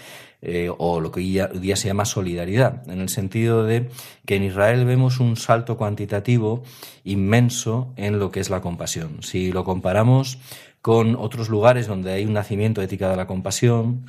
eh, 0.43 0.69
o 0.77 1.01
lo 1.01 1.11
que 1.11 1.21
hoy 1.21 1.41
día 1.59 1.75
se 1.75 1.87
llama 1.87 2.05
solidaridad, 2.05 2.87
en 2.87 3.01
el 3.01 3.09
sentido 3.09 3.63
de 3.63 3.89
que 4.27 4.35
en 4.35 4.43
Israel 4.43 4.85
vemos 4.85 5.19
un 5.19 5.35
salto 5.35 5.77
cuantitativo 5.77 6.61
inmenso 7.03 7.91
en 7.95 8.19
lo 8.19 8.29
que 8.29 8.39
es 8.39 8.51
la 8.51 8.61
compasión. 8.61 9.23
Si 9.23 9.51
lo 9.51 9.63
comparamos 9.63 10.37
con 10.83 11.15
otros 11.15 11.49
lugares 11.49 11.87
donde 11.87 12.13
hay 12.13 12.23
un 12.23 12.33
nacimiento 12.33 12.83
ética 12.83 13.09
de 13.09 13.15
la 13.15 13.25
compasión, 13.25 14.05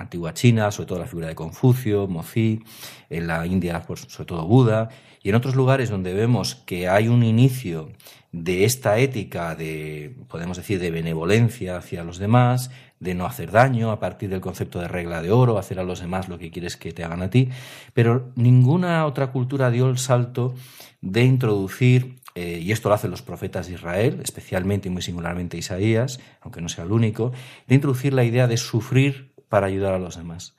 antigua 0.00 0.34
China, 0.34 0.70
sobre 0.70 0.88
todo 0.88 0.98
la 0.98 1.06
figura 1.06 1.28
de 1.28 1.34
Confucio, 1.34 2.06
Mozi, 2.06 2.62
en 3.08 3.26
la 3.26 3.46
India, 3.46 3.82
pues, 3.86 4.00
sobre 4.08 4.26
todo 4.26 4.46
Buda, 4.46 4.88
y 5.22 5.28
en 5.28 5.34
otros 5.34 5.54
lugares 5.54 5.90
donde 5.90 6.14
vemos 6.14 6.54
que 6.54 6.88
hay 6.88 7.08
un 7.08 7.22
inicio 7.22 7.90
de 8.32 8.64
esta 8.64 8.98
ética 8.98 9.54
de, 9.54 10.14
podemos 10.28 10.56
decir, 10.56 10.78
de 10.78 10.90
benevolencia 10.90 11.76
hacia 11.76 12.04
los 12.04 12.18
demás, 12.18 12.70
de 13.00 13.14
no 13.14 13.26
hacer 13.26 13.50
daño 13.50 13.90
a 13.90 13.98
partir 13.98 14.30
del 14.30 14.40
concepto 14.40 14.78
de 14.78 14.88
regla 14.88 15.22
de 15.22 15.32
oro, 15.32 15.58
hacer 15.58 15.80
a 15.80 15.84
los 15.84 16.00
demás 16.00 16.28
lo 16.28 16.38
que 16.38 16.50
quieres 16.50 16.76
que 16.76 16.92
te 16.92 17.02
hagan 17.02 17.22
a 17.22 17.30
ti, 17.30 17.48
pero 17.92 18.30
ninguna 18.36 19.04
otra 19.06 19.32
cultura 19.32 19.70
dio 19.70 19.88
el 19.88 19.98
salto 19.98 20.54
de 21.00 21.24
introducir, 21.24 22.20
eh, 22.34 22.60
y 22.62 22.72
esto 22.72 22.88
lo 22.88 22.94
hacen 22.94 23.10
los 23.10 23.22
profetas 23.22 23.66
de 23.66 23.74
Israel, 23.74 24.20
especialmente 24.22 24.88
y 24.88 24.92
muy 24.92 25.02
singularmente 25.02 25.56
Isaías, 25.56 26.20
aunque 26.40 26.60
no 26.60 26.68
sea 26.68 26.84
el 26.84 26.92
único, 26.92 27.32
de 27.66 27.74
introducir 27.74 28.12
la 28.12 28.24
idea 28.24 28.46
de 28.46 28.58
sufrir 28.58 29.29
para 29.50 29.66
ayudar 29.66 29.92
a 29.92 29.98
los 29.98 30.16
demás. 30.16 30.54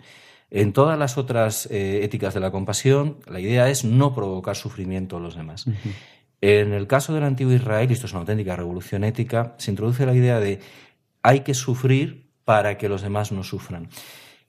En 0.52 0.74
todas 0.74 1.00
las 1.00 1.18
otras 1.18 1.66
eh, 1.72 2.04
éticas 2.04 2.34
de 2.34 2.42
la 2.42 2.52
compasión, 2.52 3.18
la 3.26 3.40
idea 3.40 3.70
es 3.70 3.86
no 3.86 4.14
provocar 4.14 4.58
sufrimiento 4.58 5.18
a 5.18 5.20
los 5.22 5.36
demás. 5.36 5.66
En 6.42 6.74
el 6.74 6.88
caso 6.88 7.14
del 7.14 7.24
antiguo 7.24 7.54
Israel, 7.54 7.90
y 7.90 7.94
esto 7.94 8.06
es 8.06 8.12
una 8.12 8.22
auténtica 8.22 8.56
revolución 8.58 9.06
ética, 9.06 9.56
se 9.58 9.72
introduce 9.72 10.06
la 10.06 10.14
idea 10.14 10.40
de 10.40 10.60
hay 11.24 11.40
que 11.40 11.54
sufrir 11.54 12.30
para 12.44 12.78
que 12.78 12.90
los 12.90 13.02
demás 13.02 13.32
no 13.32 13.44
sufran. 13.44 13.88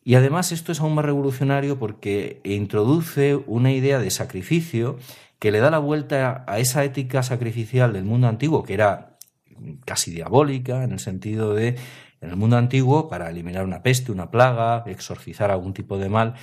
Y 0.02 0.16
además 0.16 0.50
esto 0.50 0.72
es 0.72 0.80
aún 0.80 0.96
más 0.96 1.04
revolucionario 1.04 1.78
porque 1.78 2.40
introduce 2.42 3.36
una 3.36 3.70
idea 3.70 4.00
de 4.00 4.10
sacrificio 4.10 4.98
que 5.38 5.52
le 5.52 5.60
da 5.60 5.70
la 5.70 5.78
vuelta 5.78 6.44
a 6.48 6.58
esa 6.58 6.82
ética 6.82 7.22
sacrificial 7.22 7.92
del 7.92 8.04
mundo 8.04 8.26
antiguo, 8.26 8.64
que 8.64 8.74
era 8.74 9.18
casi 9.84 10.10
diabólica, 10.10 10.82
en 10.82 10.90
el 10.90 10.98
sentido 10.98 11.54
de 11.54 11.76
en 12.22 12.30
el 12.30 12.36
mundo 12.36 12.56
antiguo, 12.56 13.08
para 13.08 13.28
eliminar 13.28 13.64
una 13.64 13.82
peste, 13.82 14.12
una 14.12 14.30
plaga, 14.30 14.84
exorcizar 14.86 15.50
algún 15.50 15.74
tipo 15.74 15.98
de 15.98 16.08
mal, 16.08 16.34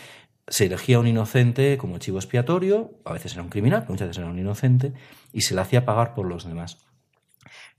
se 0.48 0.66
elegía 0.66 1.00
un 1.00 1.08
inocente 1.08 1.78
como 1.78 1.98
chivo 2.00 2.18
expiatorio, 2.18 2.92
a 3.06 3.14
veces 3.14 3.34
era 3.34 3.44
un 3.44 3.50
criminal, 3.50 3.86
muchas 3.88 4.10
veces 4.10 4.22
era 4.22 4.30
un 4.30 4.38
inocente, 4.38 4.94
y 5.32 5.42
se 5.42 5.56
le 5.56 5.62
hacía 5.62 5.86
pagar 5.86 6.14
por 6.14 6.28
los 6.28 6.46
demás. 6.46 6.80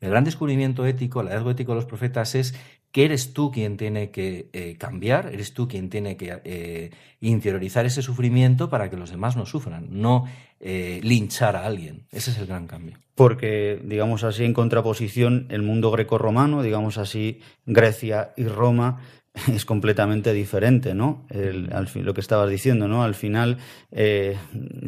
El 0.01 0.11
gran 0.11 0.25
descubrimiento 0.25 0.87
ético, 0.87 1.21
el 1.21 1.29
hallazgo 1.29 1.51
ético 1.51 1.73
de 1.73 1.77
los 1.77 1.85
profetas 1.85 2.35
es 2.35 2.55
que 2.91 3.05
eres 3.05 3.35
tú 3.35 3.51
quien 3.51 3.77
tiene 3.77 4.11
que 4.11 4.49
eh, 4.53 4.77
cambiar, 4.79 5.31
eres 5.33 5.53
tú 5.53 5.69
quien 5.69 5.91
tiene 5.91 6.17
que 6.17 6.41
eh, 6.45 6.91
interiorizar 7.21 7.87
ese 7.87 8.03
sufrimiento 8.03 8.71
para 8.71 8.89
que 8.89 8.97
los 8.97 9.11
demás 9.11 9.37
no 9.37 9.47
sufran, 9.47 9.89
no 9.91 10.25
eh, 10.61 11.01
linchar 11.03 11.57
a 11.57 11.67
alguien. 11.67 12.07
Ese 12.13 12.31
es 12.31 12.39
el 12.39 12.47
gran 12.47 12.67
cambio. 12.67 12.99
Porque, 13.15 13.81
digamos 13.85 14.25
así, 14.25 14.45
en 14.45 14.55
contraposición, 14.55 15.47
el 15.51 15.63
mundo 15.63 15.91
greco-romano, 15.91 16.63
digamos 16.63 16.99
así, 16.99 17.41
Grecia 17.67 18.33
y 18.37 18.45
Roma, 18.45 19.01
es 19.55 19.65
completamente 19.65 20.33
diferente, 20.33 20.95
¿no? 20.95 21.25
lo 21.31 22.15
que 22.15 22.21
estabas 22.21 22.51
diciendo, 22.51 22.89
¿no? 22.89 23.05
Al 23.05 23.15
final, 23.15 23.59
eh, 23.93 24.37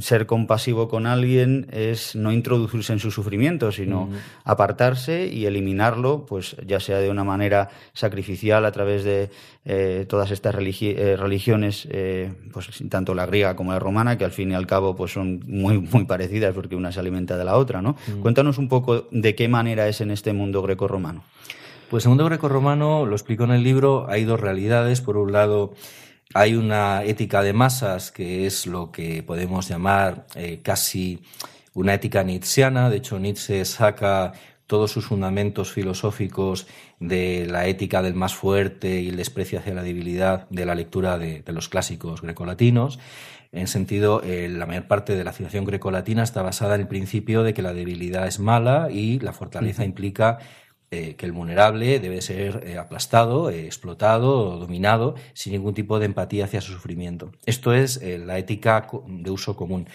ser 0.00 0.26
compasivo 0.26 0.88
con 0.88 1.06
alguien 1.06 1.68
es 1.70 2.16
no 2.16 2.32
introducirse 2.32 2.92
en 2.92 2.98
su 2.98 3.10
sufrimiento, 3.12 3.70
sino 3.70 4.08
apartarse 4.44 5.28
y 5.28 5.46
eliminarlo, 5.46 6.26
pues 6.26 6.56
ya 6.66 6.80
sea 6.80 6.98
de 6.98 7.10
una 7.10 7.22
manera 7.22 7.70
sacrificial 7.92 8.64
a 8.64 8.72
través 8.72 9.04
de 9.04 9.30
eh, 9.64 10.06
todas 10.08 10.32
estas 10.32 10.56
eh, 10.56 11.16
religiones, 11.16 11.88
pues 12.52 12.68
tanto 12.88 13.14
la 13.14 13.26
griega 13.26 13.54
como 13.54 13.72
la 13.72 13.78
romana, 13.78 14.18
que 14.18 14.24
al 14.24 14.32
fin 14.32 14.50
y 14.50 14.54
al 14.54 14.66
cabo 14.66 14.96
pues 14.96 15.12
son 15.12 15.40
muy, 15.46 15.78
muy 15.78 16.04
parecidas 16.04 16.52
porque 16.52 16.74
una 16.74 16.90
se 16.90 16.98
alimenta 16.98 17.36
de 17.36 17.44
la 17.44 17.56
otra, 17.56 17.80
¿no? 17.80 17.96
Cuéntanos 18.20 18.58
un 18.58 18.68
poco 18.68 19.06
de 19.12 19.34
qué 19.36 19.46
manera 19.46 19.86
es 19.86 20.00
en 20.00 20.10
este 20.10 20.32
mundo 20.32 20.62
greco-romano. 20.62 21.22
Pues 21.92 22.06
el 22.06 22.08
mundo 22.08 22.24
grecorromano, 22.24 23.04
lo 23.04 23.14
explico 23.14 23.44
en 23.44 23.50
el 23.50 23.62
libro, 23.62 24.06
hay 24.08 24.24
dos 24.24 24.40
realidades. 24.40 25.02
Por 25.02 25.18
un 25.18 25.30
lado, 25.30 25.74
hay 26.32 26.54
una 26.54 27.04
ética 27.04 27.42
de 27.42 27.52
masas, 27.52 28.10
que 28.10 28.46
es 28.46 28.66
lo 28.66 28.90
que 28.90 29.22
podemos 29.22 29.68
llamar 29.68 30.26
eh, 30.34 30.60
casi 30.62 31.22
una 31.74 31.92
ética 31.92 32.22
nietzscheana. 32.22 32.88
De 32.88 32.96
hecho, 32.96 33.18
Nietzsche 33.18 33.62
saca 33.66 34.32
todos 34.66 34.90
sus 34.90 35.04
fundamentos 35.04 35.70
filosóficos 35.70 36.66
de 36.98 37.46
la 37.46 37.66
ética 37.66 38.00
del 38.00 38.14
más 38.14 38.34
fuerte 38.34 39.02
y 39.02 39.10
el 39.10 39.16
desprecio 39.16 39.58
hacia 39.58 39.74
la 39.74 39.82
debilidad 39.82 40.48
de 40.48 40.64
la 40.64 40.74
lectura 40.74 41.18
de, 41.18 41.44
los 41.48 41.68
clásicos 41.68 42.22
grecolatinos. 42.22 42.98
En 43.52 43.66
sentido, 43.66 44.22
eh, 44.22 44.48
la 44.48 44.64
mayor 44.64 44.86
parte 44.86 45.14
de 45.14 45.24
la 45.24 45.32
civilización 45.32 45.66
grecolatina 45.66 46.22
está 46.22 46.40
basada 46.40 46.76
en 46.76 46.80
el 46.80 46.88
principio 46.88 47.42
de 47.42 47.52
que 47.52 47.60
la 47.60 47.74
debilidad 47.74 48.26
es 48.26 48.40
mala 48.40 48.88
y 48.90 49.18
la 49.18 49.34
fortaleza 49.34 49.84
implica 49.84 50.38
eh, 50.94 51.16
que 51.16 51.24
el 51.24 51.32
vulnerable 51.32 52.00
debe 52.00 52.20
ser 52.20 52.64
eh, 52.66 52.76
aplastado, 52.76 53.48
eh, 53.48 53.64
explotado, 53.64 54.58
dominado, 54.58 55.14
sin 55.32 55.54
ningún 55.54 55.72
tipo 55.72 55.98
de 55.98 56.04
empatía 56.04 56.44
hacia 56.44 56.60
su 56.60 56.72
sufrimiento. 56.72 57.32
Esto 57.46 57.72
es 57.72 57.98
la 58.02 58.36
ética 58.36 58.86
de 59.06 59.30
uso 59.30 59.56
común. 59.56 59.88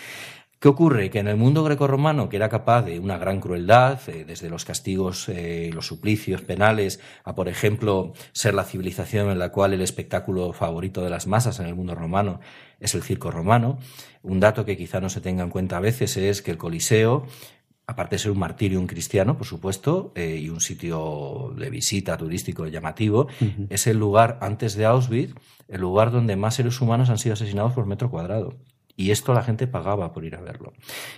¿Qué 0.60 0.68
ocurre? 0.68 1.12
Que 1.12 1.20
en 1.20 1.28
el 1.28 1.38
mundo 1.38 1.64
grecorromano, 1.64 2.30
que 2.30 2.38
era 2.38 2.50
capaz 2.50 2.82
de 2.82 2.98
una 2.98 3.20
gran 3.20 3.40
crueldad, 3.40 4.00
desde 4.26 4.50
los 4.50 4.66
castigos 4.66 5.30
y 5.30 5.72
los 5.72 5.86
suplicios 5.86 6.42
penales, 6.42 7.00
a, 7.24 7.36
por 7.36 7.48
ejemplo, 7.48 8.14
ser 8.32 8.56
la 8.56 8.64
civilización 8.64 9.30
en 9.30 9.38
la 9.38 9.52
cual 9.52 9.74
el 9.74 9.82
espectáculo 9.82 10.52
favorito 10.52 11.04
de 11.04 11.12
las 11.12 11.28
masas 11.28 11.60
en 11.60 11.68
el 11.68 11.76
mundo 11.76 11.94
romano 11.94 12.40
es 12.80 12.96
el 12.96 13.04
circo 13.04 13.30
romano, 13.30 13.78
un 14.24 14.40
dato 14.40 14.66
que 14.66 14.78
quizá 14.78 15.00
no 15.00 15.10
se 15.10 15.22
tenga 15.22 15.44
en 15.44 15.50
cuenta 15.50 15.78
a 15.78 15.80
veces 15.80 16.18
es 16.18 16.42
que 16.42 16.52
el 16.52 16.58
Coliseo 16.58 17.26
aparte 17.88 18.16
de 18.16 18.20
ser 18.20 18.32
un 18.32 18.40
martirio, 18.40 18.80
un 18.80 18.88
cristiano, 18.88 19.38
por 19.38 19.48
supuesto, 19.48 20.12
eh, 20.14 20.38
y 20.42 20.50
un 20.50 20.60
sitio 20.60 21.54
de 21.58 21.70
visita 21.70 22.18
turístico 22.18 22.68
llamativo, 22.68 23.28
es 23.70 23.88
el 23.88 23.98
lugar, 23.98 24.38
antes 24.42 24.76
de 24.76 24.86
Auschwitz, 24.86 25.34
el 25.70 25.82
lugar 25.82 26.12
donde 26.12 26.36
más 26.36 26.56
seres 26.56 26.80
humanos 26.82 27.10
han 27.10 27.18
sido 27.18 27.34
asesinados 27.34 27.74
por 27.74 27.86
metro 27.86 28.12
cuadrado. 28.12 28.56
Y 29.00 29.12
esto 29.12 29.34
la 29.36 29.44
gente 29.44 29.68
pagaba 29.68 30.12
por 30.12 30.26
ir 30.26 30.36
a 30.36 30.42
verlo. 30.42 30.74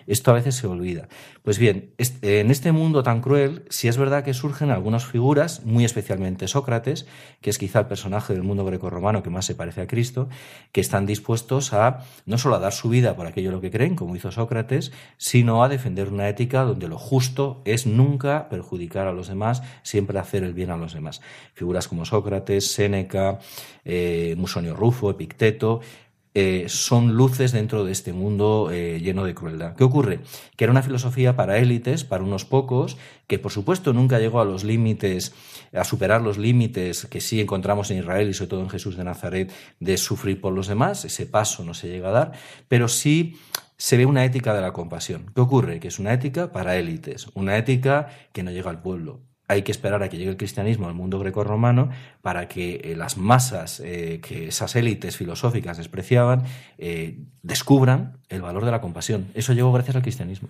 Esto 0.05 0.31
a 0.31 0.33
veces 0.33 0.55
se 0.55 0.67
olvida. 0.67 1.07
Pues 1.43 1.57
bien, 1.57 1.93
en 1.97 2.51
este 2.51 2.73
mundo 2.73 3.03
tan 3.03 3.21
cruel, 3.21 3.63
sí 3.69 3.87
es 3.87 3.97
verdad 3.97 4.25
que 4.25 4.33
surgen 4.33 4.69
algunas 4.69 5.05
figuras, 5.05 5.65
muy 5.65 5.85
especialmente 5.85 6.49
Sócrates, 6.49 7.07
que 7.39 7.49
es 7.49 7.57
quizá 7.57 7.79
el 7.79 7.85
personaje 7.87 8.33
del 8.33 8.43
mundo 8.43 8.65
grecorromano 8.65 9.23
que 9.23 9.29
más 9.29 9.45
se 9.45 9.55
parece 9.55 9.79
a 9.79 9.87
Cristo, 9.87 10.27
que 10.73 10.81
están 10.81 11.05
dispuestos 11.05 11.71
a 11.71 12.03
no 12.25 12.37
solo 12.37 12.55
a 12.55 12.59
dar 12.59 12.73
su 12.73 12.89
vida 12.89 13.15
por 13.15 13.27
aquello 13.27 13.49
lo 13.49 13.61
que 13.61 13.71
creen, 13.71 13.95
como 13.95 14.13
hizo 14.13 14.29
Sócrates, 14.29 14.91
sino 15.15 15.63
a 15.63 15.69
defender 15.69 16.09
una 16.09 16.27
ética 16.27 16.63
donde 16.63 16.89
lo 16.89 16.97
justo 16.97 17.61
es 17.63 17.87
nunca 17.87 18.49
perjudicar 18.49 19.07
a 19.07 19.13
los 19.13 19.29
demás, 19.29 19.63
siempre 19.83 20.19
hacer 20.19 20.43
el 20.43 20.53
bien 20.53 20.69
a 20.69 20.75
los 20.75 20.93
demás. 20.93 21.21
Figuras 21.53 21.87
como 21.87 22.03
Sócrates, 22.03 22.73
Séneca, 22.73 23.39
eh, 23.85 24.35
Musonio 24.37 24.75
Rufo, 24.75 25.09
Epicteto, 25.09 25.79
eh, 26.35 26.65
son 26.67 27.13
luces 27.15 27.51
dentro 27.51 27.83
de 27.85 27.91
este 27.91 28.13
mundo 28.13 28.69
eh, 28.71 28.99
lleno 29.01 29.23
de 29.23 29.33
crueldad. 29.33 29.75
¿Qué 29.75 29.83
ocurre? 29.83 30.19
Que 30.55 30.65
era 30.65 30.71
una 30.71 30.83
filosofía 30.83 31.35
para 31.35 31.57
élites, 31.57 32.03
para 32.03 32.23
unos 32.23 32.45
pocos, 32.45 32.97
que 33.27 33.39
por 33.39 33.51
supuesto 33.51 33.93
nunca 33.93 34.19
llegó 34.19 34.39
a 34.39 34.45
los 34.45 34.63
límites, 34.63 35.33
a 35.73 35.83
superar 35.83 36.21
los 36.21 36.37
límites 36.37 37.07
que 37.07 37.19
sí 37.19 37.41
encontramos 37.41 37.89
en 37.91 37.99
Israel 37.99 38.29
y 38.29 38.33
sobre 38.33 38.49
todo 38.49 38.61
en 38.61 38.69
Jesús 38.69 38.95
de 38.95 39.03
Nazaret, 39.03 39.51
de 39.79 39.97
sufrir 39.97 40.39
por 40.39 40.53
los 40.53 40.67
demás. 40.67 41.03
Ese 41.03 41.25
paso 41.25 41.63
no 41.63 41.73
se 41.73 41.87
llega 41.87 42.09
a 42.09 42.13
dar, 42.13 42.31
pero 42.67 42.87
sí 42.87 43.35
se 43.77 43.97
ve 43.97 44.05
una 44.05 44.25
ética 44.25 44.53
de 44.53 44.61
la 44.61 44.73
compasión. 44.73 45.31
¿Qué 45.33 45.41
ocurre? 45.41 45.79
Que 45.79 45.87
es 45.87 45.99
una 45.99 46.13
ética 46.13 46.51
para 46.51 46.75
élites, 46.77 47.27
una 47.33 47.57
ética 47.57 48.07
que 48.33 48.43
no 48.43 48.51
llega 48.51 48.69
al 48.69 48.81
pueblo, 48.81 49.21
hay 49.49 49.63
que 49.63 49.71
esperar 49.71 50.03
a 50.03 50.09
que 50.09 50.17
llegue 50.17 50.29
el 50.29 50.37
cristianismo 50.37 50.87
al 50.87 50.93
mundo 50.93 51.17
grecorromano 51.17 51.89
para 52.21 52.47
que 52.47 52.81
eh, 52.83 52.95
las 52.95 53.17
masas 53.17 53.81
eh, 53.83 54.21
que 54.21 54.49
esas 54.49 54.75
élites 54.75 55.17
filosóficas 55.17 55.77
despreciaban 55.77 56.43
eh, 56.77 57.17
descubran 57.41 58.19
el 58.29 58.43
valor 58.43 58.63
de 58.63 58.71
la 58.71 58.79
compasión. 58.79 59.27
Eso 59.33 59.53
llegó 59.53 59.73
gracias 59.73 59.95
al 59.95 60.03
cristianismo. 60.03 60.49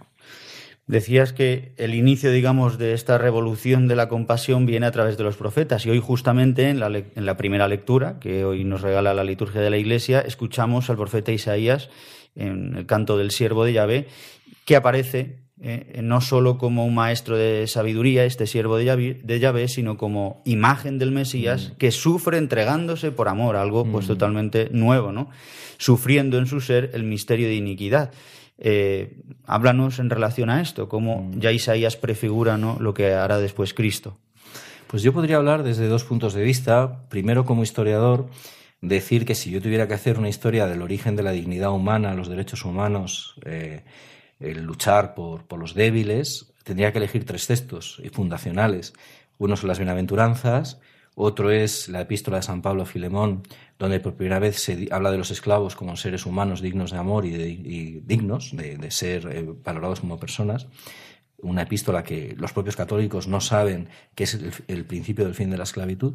Decías 0.85 1.31
que 1.31 1.73
el 1.77 1.95
inicio, 1.95 2.31
digamos, 2.31 2.77
de 2.77 2.93
esta 2.93 3.17
revolución 3.17 3.87
de 3.87 3.95
la 3.95 4.09
compasión 4.09 4.65
viene 4.65 4.87
a 4.87 4.91
través 4.91 5.17
de 5.17 5.23
los 5.23 5.37
profetas. 5.37 5.85
Y 5.85 5.91
hoy, 5.91 5.99
justamente, 5.99 6.67
en 6.69 6.79
la, 6.79 6.87
en 6.87 7.25
la 7.25 7.37
primera 7.37 7.67
lectura, 7.67 8.19
que 8.19 8.43
hoy 8.43 8.63
nos 8.63 8.81
regala 8.81 9.13
la 9.13 9.23
liturgia 9.23 9.61
de 9.61 9.69
la 9.69 9.77
Iglesia, 9.77 10.19
escuchamos 10.19 10.89
al 10.89 10.97
profeta 10.97 11.31
Isaías 11.31 11.89
en 12.35 12.75
el 12.75 12.85
canto 12.85 13.17
del 13.17 13.31
siervo 13.31 13.65
de 13.65 13.73
Yahvé, 13.73 14.07
que 14.65 14.75
aparece 14.75 15.37
eh, 15.61 15.99
no 16.01 16.21
solo 16.21 16.57
como 16.57 16.85
un 16.85 16.95
maestro 16.95 17.35
de 17.35 17.67
sabiduría, 17.67 18.23
este 18.23 18.47
siervo 18.47 18.77
de 18.77 19.39
Yahvé, 19.39 19.67
sino 19.67 19.97
como 19.97 20.41
imagen 20.45 20.99
del 20.99 21.11
Mesías 21.11 21.71
mm. 21.73 21.77
que 21.77 21.91
sufre 21.91 22.37
entregándose 22.37 23.11
por 23.11 23.27
amor, 23.27 23.57
algo 23.57 23.85
pues 23.85 24.05
mm. 24.05 24.07
totalmente 24.07 24.69
nuevo, 24.71 25.11
¿no? 25.11 25.29
Sufriendo 25.77 26.37
en 26.37 26.45
su 26.45 26.61
ser 26.61 26.91
el 26.93 27.03
misterio 27.03 27.47
de 27.47 27.55
iniquidad. 27.55 28.11
Eh, 28.57 29.17
háblanos 29.45 29.99
en 29.99 30.09
relación 30.09 30.49
a 30.49 30.61
esto, 30.61 30.87
cómo 30.87 31.23
mm. 31.23 31.39
ya 31.39 31.51
Isaías 31.51 31.97
prefigura 31.97 32.57
¿no? 32.57 32.77
lo 32.79 32.93
que 32.93 33.13
hará 33.13 33.37
después 33.37 33.73
Cristo. 33.73 34.17
Pues 34.87 35.03
yo 35.03 35.13
podría 35.13 35.37
hablar 35.37 35.63
desde 35.63 35.87
dos 35.87 36.03
puntos 36.03 36.33
de 36.33 36.43
vista. 36.43 37.03
Primero, 37.09 37.45
como 37.45 37.63
historiador, 37.63 38.27
decir 38.81 39.25
que 39.25 39.35
si 39.35 39.51
yo 39.51 39.61
tuviera 39.61 39.87
que 39.87 39.93
hacer 39.93 40.17
una 40.17 40.29
historia 40.29 40.67
del 40.67 40.81
origen 40.81 41.15
de 41.15 41.23
la 41.23 41.31
dignidad 41.31 41.71
humana, 41.71 42.13
los 42.15 42.27
derechos 42.27 42.65
humanos, 42.65 43.35
eh, 43.45 43.83
el 44.39 44.61
luchar 44.63 45.15
por, 45.15 45.45
por 45.45 45.59
los 45.59 45.73
débiles, 45.73 46.53
tendría 46.63 46.91
que 46.91 46.99
elegir 46.99 47.25
tres 47.25 47.47
textos 47.47 48.01
fundacionales. 48.13 48.93
Uno 49.37 49.55
son 49.55 49.69
las 49.69 49.79
bienaventuranzas, 49.79 50.79
otro 51.21 51.51
es 51.51 51.89
la 51.89 51.99
epístola 51.99 52.37
de 52.37 52.43
San 52.43 52.61
Pablo 52.61 52.83
a 52.83 52.85
Filemón, 52.85 53.43
donde 53.77 53.99
por 53.99 54.15
primera 54.15 54.39
vez 54.39 54.57
se 54.57 54.87
habla 54.89 55.11
de 55.11 55.17
los 55.17 55.31
esclavos 55.31 55.75
como 55.75 55.97
seres 55.97 56.25
humanos 56.25 56.61
dignos 56.61 56.91
de 56.91 56.97
amor 56.97 57.25
y, 57.25 57.31
de, 57.31 58.01
dignos 58.05 58.55
de, 58.55 58.89
ser 58.89 59.27
eh, 59.29 59.45
valorados 59.61 59.99
como 59.99 60.17
personas. 60.17 60.67
Una 61.41 61.63
epístola 61.63 62.03
que 62.03 62.35
los 62.37 62.53
propios 62.53 62.77
católicos 62.77 63.27
no 63.27 63.41
saben 63.41 63.89
que 64.15 64.23
es 64.23 64.39
el, 64.67 64.85
principio 64.85 65.25
del 65.25 65.35
fin 65.35 65.49
de 65.49 65.57
la 65.57 65.63
esclavitud. 65.63 66.13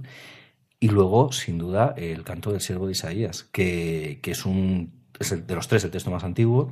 Y 0.80 0.88
luego, 0.88 1.32
sin 1.32 1.58
duda, 1.58 1.94
el 1.98 2.24
canto 2.24 2.52
del 2.52 2.62
siervo 2.62 2.86
de 2.86 2.92
Isaías, 2.92 3.44
que, 3.44 4.20
que 4.22 4.30
es, 4.30 4.46
un, 4.46 4.90
es 5.18 5.46
de 5.46 5.54
los 5.54 5.68
tres 5.68 5.84
el 5.84 5.90
texto 5.90 6.10
más 6.10 6.24
antiguo 6.24 6.70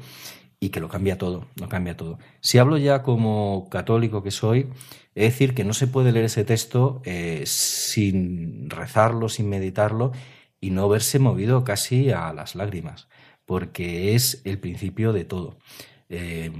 y 0.62 0.68
que 0.68 0.79
lo 0.79 0.88
cambia 0.88 1.18
todo, 1.18 1.48
lo 1.57 1.68
cambia 1.68 1.96
todo. 1.96 2.20
Si 2.40 2.59
hablo 2.59 2.79
ya 2.79 3.03
como 3.03 3.68
católico 3.68 4.22
que 4.22 4.31
soy, 4.31 4.68
es 5.16 5.33
decir 5.33 5.55
que 5.55 5.64
no 5.64 5.75
se 5.75 5.88
puede 5.88 6.12
leer 6.12 6.27
ese 6.27 6.44
texto 6.44 7.03
eh, 7.05 7.42
sin 7.46 8.70
rezarlo, 8.70 9.29
sin 9.29 9.48
meditarlo 9.48 10.12
y 10.61 10.70
no 10.70 10.88
verse 10.88 11.18
movido 11.18 11.64
casi 11.64 12.12
a 12.12 12.33
las 12.33 12.55
lágrimas, 12.55 13.09
porque 13.44 14.14
es 14.14 14.40
el 14.44 14.61
principio 14.61 15.12
de 15.12 15.25
todo. 15.25 15.59
Eh, 16.09 16.53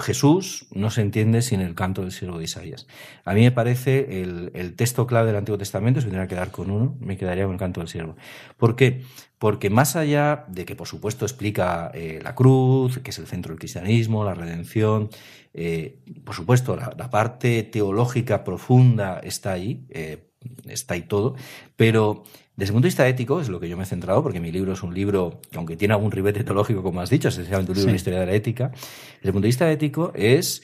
Jesús 0.00 0.66
no 0.72 0.90
se 0.90 1.00
entiende 1.00 1.40
sin 1.40 1.60
el 1.60 1.74
canto 1.74 2.02
del 2.02 2.12
siervo 2.12 2.38
de 2.38 2.44
Isaías. 2.44 2.86
A 3.24 3.32
mí 3.32 3.40
me 3.40 3.50
parece 3.50 4.20
el, 4.20 4.74
texto 4.76 5.06
clave 5.06 5.28
del 5.28 5.36
Antiguo 5.36 5.56
Testamento, 5.56 6.00
si 6.00 6.06
me 6.06 6.10
tuviera 6.10 6.26
que 6.26 6.34
quedar 6.34 6.50
con 6.50 6.70
uno, 6.70 6.96
me 7.00 7.16
quedaría 7.16 7.44
con 7.44 7.54
el 7.54 7.58
canto 7.58 7.80
del 7.80 7.88
siervo. 7.88 8.16
¿Por 8.58 8.76
qué? 8.76 9.02
Porque 9.38 9.70
más 9.70 9.96
allá 9.96 10.44
de 10.48 10.66
que, 10.66 10.76
por 10.76 10.86
supuesto, 10.86 11.24
explica 11.24 11.90
eh, 11.94 12.20
la 12.22 12.34
cruz, 12.34 12.98
que 12.98 13.10
es 13.10 13.18
el 13.18 13.26
centro 13.26 13.52
del 13.52 13.58
cristianismo, 13.58 14.22
la 14.22 14.34
redención, 14.34 15.08
eh, 15.54 15.98
por 16.24 16.34
supuesto, 16.34 16.76
la, 16.76 17.10
parte 17.10 17.62
teológica 17.62 18.44
profunda 18.44 19.18
está 19.20 19.52
ahí, 19.52 19.86
eh, 19.88 20.30
está 20.66 20.94
ahí 20.94 21.02
todo, 21.02 21.36
pero 21.76 22.24
desde 22.60 22.72
el 22.72 22.74
punto 22.74 22.84
de 22.84 22.88
vista 22.88 23.08
ético, 23.08 23.40
es 23.40 23.48
lo 23.48 23.58
que 23.58 23.70
yo 23.70 23.78
me 23.78 23.84
he 23.84 23.86
centrado, 23.86 24.22
porque 24.22 24.38
mi 24.38 24.52
libro 24.52 24.74
es 24.74 24.82
un 24.82 24.92
libro 24.92 25.40
que, 25.50 25.56
aunque 25.56 25.78
tiene 25.78 25.94
algún 25.94 26.12
ribete 26.12 26.44
teológico, 26.44 26.82
como 26.82 27.00
has 27.00 27.08
dicho, 27.08 27.28
es 27.28 27.34
esencialmente 27.34 27.72
un 27.72 27.78
libro 27.78 27.92
de 27.92 27.96
historia 27.96 28.20
de 28.20 28.26
la 28.26 28.34
ética. 28.34 28.68
Desde 28.68 29.28
el 29.28 29.32
punto 29.32 29.44
de 29.44 29.48
vista 29.48 29.72
ético, 29.72 30.12
es 30.14 30.62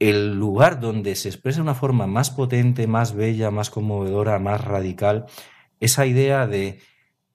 el 0.00 0.34
lugar 0.34 0.80
donde 0.80 1.14
se 1.14 1.30
expresa 1.30 1.56
de 1.56 1.62
una 1.62 1.74
forma 1.74 2.06
más 2.06 2.28
potente, 2.28 2.86
más 2.86 3.14
bella, 3.14 3.50
más 3.50 3.70
conmovedora, 3.70 4.38
más 4.38 4.62
radical, 4.62 5.24
esa 5.80 6.04
idea 6.04 6.46
de 6.46 6.80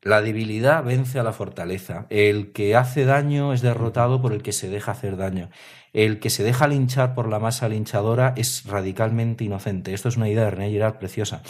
la 0.03 0.21
debilidad 0.21 0.83
vence 0.83 1.17
a 1.17 1.23
la 1.23 1.33
fortaleza. 1.33 2.05
El 2.11 2.51
que 2.51 2.75
hace 2.75 3.05
daño 3.05 3.53
es 3.53 3.63
derrotado 3.63 4.21
por 4.21 4.33
el 4.33 4.43
que 4.43 4.51
se 4.51 4.69
deja 4.69 4.91
hacer 4.91 5.17
daño. 5.17 5.49
El 5.97 6.19
que 6.19 6.29
se 6.29 6.43
deja 6.43 6.67
linchar 6.67 7.15
por 7.15 7.27
la 7.27 7.39
masa 7.39 7.67
linchadora 7.67 8.35
es 8.37 8.65
radicalmente 8.65 9.43
inocente. 9.43 9.95
Esto 9.95 10.09
es 10.09 10.15
una 10.15 10.29
idea 10.29 10.43
de 10.43 10.51
René 10.51 10.69
Girard 10.69 10.99
preciosa. 10.99 11.41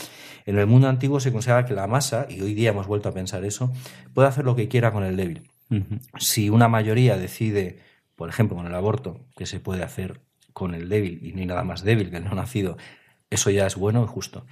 En 0.46 0.58
el 0.58 0.66
mundo 0.68 0.88
antiguo 0.88 1.20
se 1.20 1.34
considera 1.34 1.66
que 1.66 1.74
la 1.74 1.86
masa, 1.86 2.28
y 2.30 2.40
hoy 2.40 2.54
día 2.54 2.70
hemos 2.70 2.88
vuelto 2.88 3.10
a 3.10 3.12
pensar 3.12 3.44
eso, 3.44 3.74
puede 4.14 4.30
hacer 4.30 4.46
lo 4.46 4.56
que 4.56 4.70
quiera 4.70 4.94
con 4.94 5.04
el 5.04 5.18
débil. 5.18 5.52
Si 6.18 6.50
una 6.50 6.70
mayoría 6.70 7.18
decide, 7.18 7.80
por 8.16 8.30
ejemplo, 8.30 8.56
con 8.56 8.66
el 8.66 8.74
aborto, 8.74 9.20
que 9.36 9.46
se 9.46 9.60
puede 9.60 9.84
hacer 9.84 10.22
con 10.54 10.74
el 10.74 10.88
débil 10.88 11.20
y 11.22 11.34
no 11.34 11.42
hay 11.42 11.46
nada 11.46 11.66
más 11.66 11.84
débil 11.84 12.10
que 12.10 12.16
el 12.16 12.24
no 12.24 12.34
nacido, 12.34 12.78
eso 13.30 13.50
ya 13.50 13.68
es 13.68 13.76
bueno 13.76 14.02
y 14.06 14.08
justo. 14.08 14.46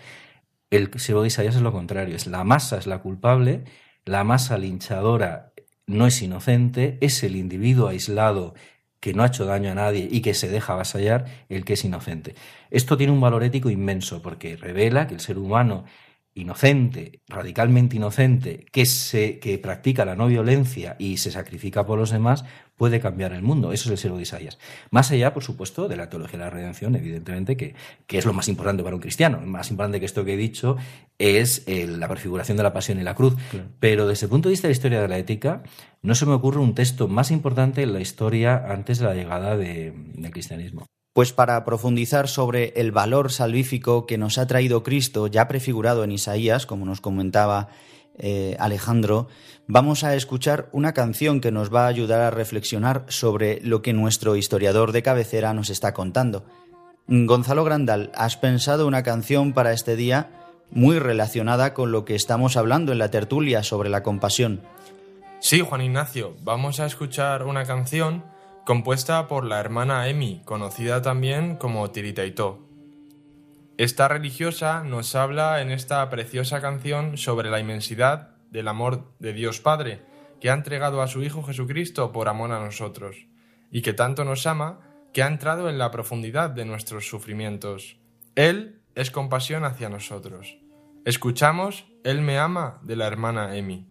El 0.72 0.92
siervo 1.00 1.22
de 1.22 1.30
Isaías 1.30 1.56
es 1.56 1.62
lo 1.62 1.72
contrario, 1.72 2.18
es 2.18 2.28
la 2.28 2.44
masa 2.44 2.78
es 2.78 2.86
la 2.86 3.00
culpable, 3.00 3.64
la 4.04 4.26
masa 4.26 4.58
linchadora 4.58 5.54
no 5.88 6.06
es 6.06 6.22
inocente, 6.22 6.98
es 7.00 7.24
el 7.24 7.38
individuo 7.38 7.88
aislado 7.88 8.56
que 9.06 9.14
no 9.14 9.22
ha 9.22 9.28
hecho 9.28 9.46
daño 9.46 9.70
a 9.70 9.76
nadie 9.76 10.08
y 10.10 10.22
que 10.22 10.34
se 10.34 10.50
deja 10.50 10.74
avasallar 10.74 11.26
el 11.48 11.64
que 11.64 11.74
es 11.74 11.86
inocente. 11.86 12.34
Esto 12.72 12.98
tiene 12.98 13.14
un 13.14 13.22
valor 13.22 13.44
ético 13.44 13.70
inmenso 13.70 14.24
porque 14.24 14.58
revela 14.58 15.06
que 15.06 15.14
el 15.14 15.20
ser 15.20 15.38
humano 15.38 15.86
inocente, 16.36 17.22
radicalmente 17.30 17.96
inocente, 17.96 18.66
que, 18.72 18.86
se, 18.86 19.40
que 19.40 19.58
practica 19.58 20.04
la 20.04 20.16
no 20.16 20.28
violencia 20.28 20.98
y 21.00 21.18
se 21.18 21.32
sacrifica 21.32 21.86
por 21.86 21.98
los 21.98 22.12
demás, 22.12 22.44
puede 22.76 23.00
cambiar 23.00 23.32
el 23.32 23.42
mundo. 23.42 23.72
Eso 23.72 23.86
es 23.86 23.92
el 23.92 23.98
siervo 23.98 24.18
de 24.18 24.24
Isaías. 24.24 24.60
Más 24.92 25.10
allá, 25.12 25.34
por 25.34 25.44
supuesto, 25.44 25.88
de 25.88 25.96
la 25.96 26.10
teología 26.10 26.38
de 26.38 26.46
la 26.46 26.52
redención, 26.52 26.96
evidentemente, 26.96 27.56
que, 27.56 27.74
que 28.06 28.18
es 28.18 28.26
lo 28.26 28.34
más 28.34 28.50
importante 28.50 28.84
para 28.84 28.98
un 28.98 29.02
cristiano. 29.02 29.40
Más 29.46 29.72
importante 29.72 30.02
que 30.02 30.06
esto 30.06 30.26
que 30.26 30.34
he 30.34 30.38
dicho 30.38 30.76
es 31.18 31.64
la 31.68 32.10
prefiguración 32.10 32.58
de 32.58 32.64
la 32.64 32.74
pasión 32.74 33.00
y 33.00 33.04
la 33.04 33.16
cruz. 33.16 33.36
Pero 33.80 34.06
desde 34.06 34.26
el 34.26 34.30
punto 34.30 34.50
de 34.50 34.54
vista 34.54 34.68
de 34.68 34.74
la 34.74 34.78
historia 34.78 35.02
de 35.02 35.08
la 35.08 35.18
ética, 35.18 35.64
no 36.02 36.16
se 36.16 36.26
me 36.26 36.34
ocurre 36.34 36.60
un 36.60 36.76
texto 36.76 37.08
más 37.08 37.32
importante 37.32 37.82
en 37.82 37.94
la 37.94 38.02
historia 38.02 38.66
antes 38.68 39.00
de 39.00 39.06
la 39.06 39.16
llegada 39.16 39.56
del 39.56 40.32
cristianismo. 40.32 40.86
Pues 41.16 41.32
para 41.32 41.64
profundizar 41.64 42.28
sobre 42.28 42.74
el 42.76 42.92
valor 42.92 43.32
salvífico 43.32 44.06
que 44.06 44.18
nos 44.18 44.38
ha 44.38 44.48
traído 44.48 44.84
Cristo, 44.84 45.28
ya 45.28 45.48
prefigurado 45.48 46.04
en 46.04 46.12
Isaías, 46.12 46.66
como 46.66 46.86
nos 46.86 47.00
comentaba 47.00 47.70
eh, 48.18 48.58
Alejandro, 48.60 49.30
vamos 49.66 50.04
a 50.04 50.14
escuchar 50.14 50.68
una 50.74 50.94
canción 50.94 51.40
que 51.40 51.54
nos 51.54 51.74
va 51.74 51.86
a 51.86 51.88
ayudar 51.88 52.20
a 52.20 52.32
reflexionar 52.32 53.06
sobre 53.08 53.62
lo 53.62 53.82
que 53.82 53.94
nuestro 53.94 54.36
historiador 54.36 54.92
de 54.92 55.04
cabecera 55.04 55.54
nos 55.54 55.70
está 55.70 55.94
contando. 55.94 56.44
Gonzalo 57.08 57.64
Grandal, 57.64 58.12
¿has 58.14 58.36
pensado 58.36 58.86
una 58.86 59.04
canción 59.04 59.54
para 59.54 59.72
este 59.72 59.96
día 59.96 60.32
muy 60.70 61.00
relacionada 61.00 61.74
con 61.74 61.94
lo 61.94 62.04
que 62.04 62.16
estamos 62.16 62.58
hablando 62.58 62.92
en 62.92 62.98
la 62.98 63.10
tertulia 63.10 63.64
sobre 63.64 63.88
la 63.88 64.04
compasión? 64.04 64.64
Sí, 65.40 65.62
Juan 65.62 65.80
Ignacio, 65.80 66.36
vamos 66.44 66.82
a 66.82 66.86
escuchar 66.86 67.44
una 67.44 67.64
canción 67.64 68.35
compuesta 68.66 69.28
por 69.28 69.46
la 69.46 69.60
hermana 69.60 70.10
Emi, 70.10 70.42
conocida 70.44 71.04
también 71.04 71.56
como 71.56 71.92
Tiritaito. 71.92 72.68
Esta 73.78 74.08
religiosa 74.08 74.84
nos 74.84 75.14
habla 75.14 75.62
en 75.62 75.70
esta 75.70 76.10
preciosa 76.10 76.62
canción 76.62 77.16
sobre 77.16 77.52
la 77.52 77.60
inmensidad 77.60 78.36
del 78.50 78.68
amor 78.68 79.14
de 79.20 79.34
Dios 79.34 79.62
Padre, 79.62 80.02
que 80.42 80.50
ha 80.50 80.54
entregado 80.54 81.04
a 81.04 81.08
su 81.08 81.22
Hijo 81.22 81.44
Jesucristo 81.44 82.12
por 82.12 82.28
amor 82.28 82.52
a 82.54 82.60
nosotros, 82.60 83.28
y 83.70 83.84
que 83.84 83.94
tanto 83.94 84.26
nos 84.26 84.48
ama 84.48 84.80
que 85.14 85.22
ha 85.22 85.28
entrado 85.28 85.70
en 85.70 85.78
la 85.78 85.92
profundidad 85.92 86.50
de 86.50 86.66
nuestros 86.66 87.08
sufrimientos. 87.08 88.00
Él 88.34 88.82
es 88.96 89.12
compasión 89.12 89.64
hacia 89.64 89.90
nosotros. 89.90 90.58
Escuchamos 91.06 91.86
Él 92.04 92.22
me 92.22 92.40
ama 92.40 92.80
de 92.82 92.96
la 92.96 93.06
hermana 93.06 93.56
Emi 93.56 93.88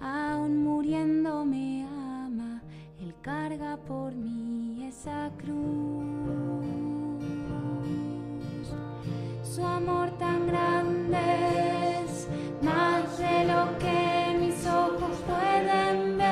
aún 0.00 0.64
muriendo 0.64 1.44
me 1.44 1.84
ama, 1.84 2.62
Él 3.00 3.14
carga 3.22 3.76
por 3.76 4.12
mí 4.14 4.84
esa 4.84 5.30
cruz. 5.38 6.06
Su 9.42 9.64
amor 9.64 10.10
tan 10.18 10.46
grande 10.46 11.18
es 12.04 12.28
más 12.62 13.18
de 13.18 13.44
lo 13.44 13.78
que 13.78 14.36
mis 14.38 14.66
ojos 14.66 15.16
pueden 15.26 16.18
ver. 16.18 16.25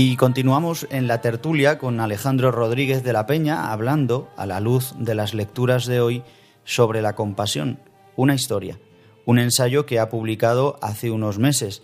Y 0.00 0.14
continuamos 0.14 0.86
en 0.90 1.08
la 1.08 1.20
tertulia 1.20 1.76
con 1.76 1.98
Alejandro 1.98 2.52
Rodríguez 2.52 3.02
de 3.02 3.12
la 3.12 3.26
Peña 3.26 3.72
hablando, 3.72 4.28
a 4.36 4.46
la 4.46 4.60
luz 4.60 4.94
de 4.96 5.16
las 5.16 5.34
lecturas 5.34 5.86
de 5.86 6.00
hoy, 6.00 6.22
sobre 6.62 7.02
la 7.02 7.16
compasión, 7.16 7.80
una 8.14 8.36
historia, 8.36 8.78
un 9.24 9.40
ensayo 9.40 9.86
que 9.86 9.98
ha 9.98 10.08
publicado 10.08 10.78
hace 10.82 11.10
unos 11.10 11.40
meses. 11.40 11.82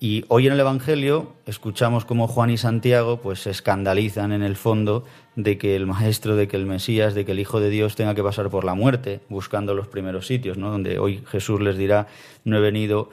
Y 0.00 0.24
hoy 0.26 0.48
en 0.48 0.54
el 0.54 0.58
Evangelio 0.58 1.34
escuchamos 1.46 2.04
cómo 2.04 2.26
Juan 2.26 2.50
y 2.50 2.56
Santiago 2.56 3.20
pues 3.20 3.42
se 3.42 3.50
escandalizan 3.50 4.32
en 4.32 4.42
el 4.42 4.56
fondo 4.56 5.04
de 5.36 5.56
que 5.56 5.76
el 5.76 5.86
maestro, 5.86 6.34
de 6.34 6.48
que 6.48 6.56
el 6.56 6.66
Mesías, 6.66 7.14
de 7.14 7.24
que 7.24 7.30
el 7.30 7.38
Hijo 7.38 7.60
de 7.60 7.70
Dios 7.70 7.94
tenga 7.94 8.16
que 8.16 8.24
pasar 8.24 8.50
por 8.50 8.64
la 8.64 8.74
muerte, 8.74 9.20
buscando 9.28 9.72
los 9.72 9.86
primeros 9.86 10.26
sitios, 10.26 10.58
¿no? 10.58 10.72
Donde 10.72 10.98
hoy 10.98 11.22
Jesús 11.28 11.60
les 11.60 11.78
dirá, 11.78 12.08
no 12.42 12.56
he 12.56 12.60
venido 12.60 13.08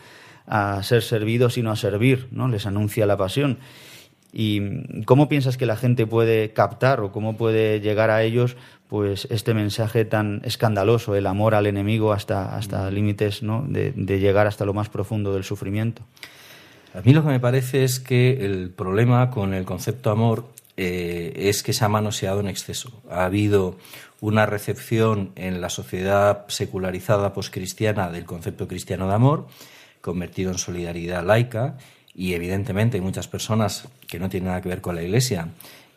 a 0.48 0.82
ser 0.82 1.04
servido, 1.04 1.52
sino 1.52 1.69
a 1.69 1.76
servir, 1.76 2.30
¿no? 2.32 2.48
Les 2.48 2.65
anuncia 2.65 3.06
la 3.06 3.15
pasión. 3.15 3.60
¿Y 4.34 5.04
cómo 5.06 5.30
piensas 5.30 5.58
que 5.58 5.67
la 5.67 5.76
gente 5.76 6.08
puede 6.08 6.54
captar 6.54 7.02
o 7.02 7.12
cómo 7.12 7.38
puede 7.38 7.80
llegar 7.82 8.10
a 8.10 8.24
ellos 8.24 8.58
pues 8.88 9.28
este 9.30 9.54
mensaje 9.54 10.06
tan 10.06 10.41
escandaloso, 10.43 11.15
el 11.15 11.28
amor 11.28 11.54
al 11.54 11.67
enemigo 11.67 12.13
hasta, 12.13 12.56
hasta 12.56 12.89
límites 12.89 13.43
¿no? 13.43 13.63
de, 13.67 13.93
llegar 14.19 14.48
hasta 14.48 14.65
lo 14.65 14.74
más 14.74 14.89
profundo 14.89 15.34
del 15.34 15.43
sufrimiento? 15.43 16.02
A 16.96 17.02
mí 17.02 17.13
lo 17.13 17.22
que 17.24 17.30
me 17.30 17.39
parece 17.39 17.84
es 17.84 18.00
que 18.00 18.46
el 18.46 18.72
problema 18.72 19.30
con 19.30 19.54
el 19.54 19.65
concepto 19.65 20.10
amor 20.10 20.48
eh, 20.78 21.34
es 21.36 21.62
que 21.62 21.74
se 21.74 21.86
ha 21.86 21.89
manoseado 21.89 22.39
en 22.39 22.48
exceso. 22.48 23.02
Ha 23.10 23.26
habido 23.26 23.78
una 24.19 24.46
recepción 24.46 25.32
en 25.36 25.62
la 25.62 25.69
sociedad 25.69 26.46
secularizada 26.48 27.34
poscristiana 27.34 28.10
del 28.10 28.26
concepto 28.26 28.67
cristiano 28.67 29.08
de 29.08 29.13
amor, 29.13 29.48
convertido 30.02 30.52
en 30.52 30.58
solidaridad 30.58 31.26
laica, 31.26 31.78
y 32.15 32.34
evidentemente 32.34 32.97
hay 32.97 33.02
muchas 33.02 33.28
personas 33.28 33.88
que 34.08 34.19
no 34.19 34.30
tienen 34.30 34.47
nada 34.47 34.62
que 34.62 34.69
ver 34.69 34.82
con 34.82 34.95
la 34.95 35.04
Iglesia 35.04 35.49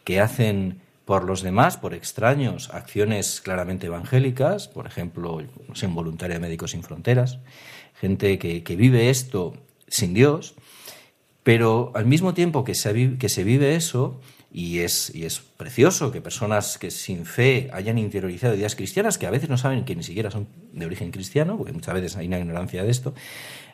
que 0.05 0.21
hacen 0.21 0.81
por 1.05 1.25
los 1.25 1.43
demás, 1.43 1.77
por 1.77 1.95
extraños, 1.95 2.71
acciones 2.71 3.41
claramente 3.41 3.87
evangélicas, 3.87 4.67
por 4.67 4.87
ejemplo, 4.87 5.41
no 5.69 5.75
sé, 5.75 5.87
voluntaria 5.87 6.35
de 6.35 6.41
Médicos 6.41 6.73
Sin 6.73 6.83
Fronteras, 6.83 7.39
gente 8.01 8.39
que, 8.39 8.77
vive 8.77 9.09
esto 9.09 9.55
sin 9.89 10.15
Dios, 10.15 10.55
pero 11.45 11.93
al 11.95 12.07
mismo 12.07 12.35
tiempo 12.35 12.65
que 12.65 12.75
se, 12.75 13.19
que 13.19 13.29
se 13.29 13.45
vive 13.45 13.77
eso, 13.77 14.21
y 14.53 14.79
es, 14.81 15.15
y 15.15 15.25
es 15.25 15.41
precioso 15.41 16.13
que 16.13 16.21
personas 16.21 16.79
que 16.79 16.91
sin 16.91 17.27
fe 17.27 17.69
hayan 17.73 17.99
interiorizado 17.99 18.55
ideas 18.55 18.75
cristianas, 18.75 19.19
que 19.19 19.27
a 19.27 19.31
veces 19.31 19.51
no 19.51 19.59
saben 19.59 19.85
que 19.85 19.95
ni 19.97 20.03
siquiera 20.03 20.31
son 20.31 20.49
de 20.73 20.87
origen 20.87 21.11
cristiano, 21.11 21.57
porque 21.57 21.73
muchas 21.73 21.95
veces 21.95 22.17
hay 22.17 22.27
una 22.27 22.39
ignorancia 22.39 22.83
de 22.83 22.91
esto, 22.91 23.15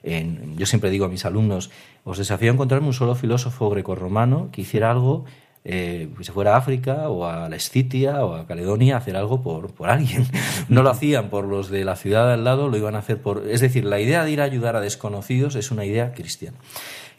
yo 0.02 0.66
siempre 0.66 0.90
digo 0.90 1.04
a 1.04 1.08
mis 1.08 1.24
alumnos, 1.24 1.70
os 2.04 2.18
desafío 2.18 2.50
a 2.50 2.54
encontrarme 2.54 2.88
un 2.88 2.94
solo 2.94 3.14
filósofo 3.14 3.70
grecorromano 3.70 4.50
que 4.50 4.62
hiciera 4.62 4.90
algo, 4.90 5.24
eh, 5.64 6.08
que 6.18 6.24
se 6.24 6.32
fuera 6.32 6.54
a 6.54 6.56
África 6.56 7.08
o 7.08 7.24
a 7.26 7.48
la 7.48 7.54
Escitia 7.54 8.24
o 8.24 8.34
a 8.34 8.48
Caledonia 8.48 8.96
a 8.96 8.98
hacer 8.98 9.16
algo 9.16 9.42
por, 9.42 9.72
por 9.72 9.90
alguien. 9.90 10.26
No 10.68 10.82
lo 10.82 10.90
hacían 10.90 11.28
por 11.28 11.46
los 11.46 11.70
de 11.70 11.84
la 11.84 11.96
ciudad 11.96 12.32
al 12.32 12.44
lado, 12.44 12.68
lo 12.68 12.76
iban 12.76 12.94
a 12.94 12.98
hacer 12.98 13.20
por... 13.20 13.48
Es 13.48 13.60
decir, 13.60 13.84
la 13.84 14.00
idea 14.00 14.24
de 14.24 14.30
ir 14.30 14.40
a 14.40 14.44
ayudar 14.44 14.74
a 14.74 14.80
desconocidos 14.80 15.54
es 15.54 15.70
una 15.70 15.84
idea 15.84 16.14
cristiana. 16.14 16.56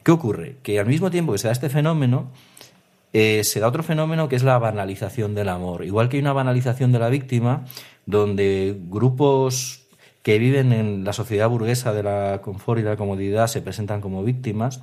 ¿Qué 0.03 0.11
ocurre? 0.11 0.57
Que 0.63 0.79
al 0.79 0.85
mismo 0.85 1.11
tiempo 1.11 1.31
que 1.31 1.37
se 1.37 1.47
da 1.47 1.53
este 1.53 1.69
fenómeno, 1.69 2.31
eh, 3.13 3.43
se 3.43 3.60
da 3.60 3.67
otro 3.67 3.84
fenómeno 3.84 4.28
que 4.28 4.36
es 4.36 4.43
la 4.43 4.58
banalización 4.58 5.36
del 5.36 5.49
amor. 5.49 5.86
Igual 5.86 6.10
que 6.10 6.17
hay 6.17 6.21
una 6.21 6.34
banalización 6.34 6.91
de 6.91 6.99
la 6.99 7.10
víctima, 7.10 7.65
donde 8.06 8.76
grupos 8.89 9.84
que 10.23 10.39
viven 10.39 10.73
en 10.73 11.04
la 11.04 11.13
sociedad 11.13 11.47
burguesa 11.49 11.93
de 11.93 12.02
la 12.02 12.41
confort 12.41 12.80
y 12.80 12.84
la 12.84 12.95
comodidad 12.95 13.47
se 13.47 13.62
presentan 13.62 14.02
como 14.02 14.23
víctimas, 14.23 14.82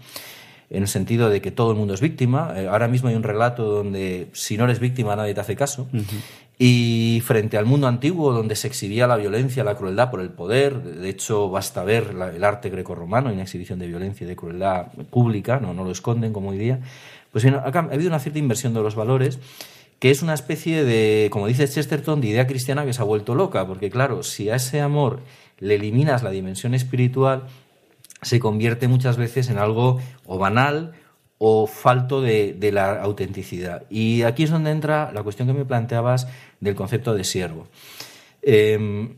en 0.69 0.83
el 0.83 0.89
sentido 0.89 1.29
de 1.29 1.41
que 1.41 1.51
todo 1.51 1.73
el 1.73 1.77
mundo 1.77 1.95
es 1.95 2.01
víctima. 2.01 2.55
Eh, 2.57 2.69
ahora 2.69 2.87
mismo 2.87 3.09
hay 3.09 3.17
un 3.17 3.25
relato 3.25 3.65
donde 3.65 4.29
si 4.33 4.57
no 4.57 4.65
eres 4.65 4.79
víctima 4.79 5.17
nadie 5.17 5.35
te 5.35 5.41
hace 5.41 5.57
caso. 5.57 5.89
Y 6.63 7.23
frente 7.25 7.57
al 7.57 7.65
mundo 7.65 7.89
antiguo, 7.89 8.33
donde 8.33 8.55
se 8.55 8.69
exhibía 8.69 9.07
la 9.07 9.17
violencia, 9.17 9.65
la 9.65 9.75
crueldad 9.75 10.11
por 10.11 10.21
el 10.21 10.29
poder, 10.29 10.81
de 10.83 11.09
hecho 11.09 11.49
basta 11.49 11.83
ver 11.85 12.15
el 12.35 12.45
arte 12.45 12.69
grecorromano, 12.69 13.33
una 13.33 13.43
exhibición 13.43 13.79
de 13.79 13.89
violencia 13.89 14.27
y 14.27 14.29
de 14.29 14.37
crueldad 14.37 14.89
pública, 15.09 15.59
no, 15.59 15.73
no 15.73 15.85
lo 15.85 15.91
esconden 15.91 16.35
como 16.35 16.51
hoy 16.51 16.59
día, 16.59 16.81
pues 17.33 17.45
ha 17.45 17.69
habido 17.69 18.09
una 18.09 18.19
cierta 18.19 18.39
inversión 18.39 18.75
de 18.75 18.81
los 18.81 18.95
valores 18.95 19.39
que 20.01 20.11
es 20.11 20.23
una 20.23 20.33
especie 20.33 20.83
de, 20.83 21.29
como 21.31 21.47
dice 21.47 21.69
Chesterton, 21.69 22.23
de 22.23 22.29
idea 22.29 22.47
cristiana 22.47 22.87
que 22.87 22.95
se 22.95 23.03
ha 23.03 23.05
vuelto 23.05 23.35
loca, 23.35 23.67
porque 23.67 23.91
claro, 23.91 24.23
si 24.23 24.49
a 24.49 24.57
ese 24.57 24.81
amor 24.81 25.21
le 25.59 25.75
eliminas 25.75 26.23
la 26.23 26.31
dimensión 26.31 26.75
espiritual, 26.75 27.45
se 28.23 28.41
convierte 28.41 28.89
muchas 28.89 29.19
veces 29.19 29.51
en 29.51 29.59
algo 29.59 30.01
o 30.25 30.39
banal 30.39 30.95
o 31.37 31.67
falto 31.67 32.23
de, 32.23 32.57
la 32.73 33.03
autenticidad. 33.03 33.85
Y 33.91 34.23
aquí 34.23 34.43
es 34.43 34.51
donde 34.51 34.71
entra 34.71 35.13
la 35.13 35.23
cuestión 35.23 35.49
que 35.49 35.55
me 35.55 35.67
planteabas 35.67 36.29
del 36.61 36.75
concepto 36.75 37.15
de 37.15 37.25
siervo. 37.25 37.69
Em, 38.41 39.17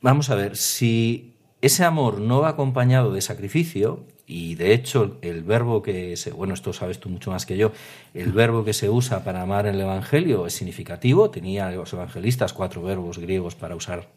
vamos 0.00 0.30
a 0.30 0.34
ver, 0.34 0.56
si 0.56 1.34
ese 1.60 1.84
amor 1.84 2.20
no 2.20 2.40
va 2.40 2.50
acompañado 2.50 3.12
de 3.12 3.20
sacrificio, 3.20 4.04
y 4.26 4.54
de 4.54 4.72
hecho, 4.72 5.18
el 5.20 5.42
verbo 5.42 5.82
que 5.82 6.16
se, 6.16 6.32
bueno, 6.32 6.54
esto 6.54 6.72
sabes 6.72 6.98
tú 6.98 7.08
mucho 7.08 7.30
más 7.30 7.44
que 7.44 7.56
yo, 7.56 7.72
el 8.14 8.32
verbo 8.32 8.64
que 8.64 8.72
se 8.72 8.88
usa 8.88 9.22
para 9.22 9.42
amar 9.42 9.66
en 9.66 9.74
el 9.74 9.82
Evangelio 9.82 10.46
es 10.46 10.54
significativo. 10.54 11.30
Tenía 11.30 11.70
los 11.70 11.92
evangelistas 11.92 12.52
cuatro 12.52 12.82
verbos 12.82 13.18
griegos 13.18 13.54
para 13.54 13.76
usar 13.76 14.08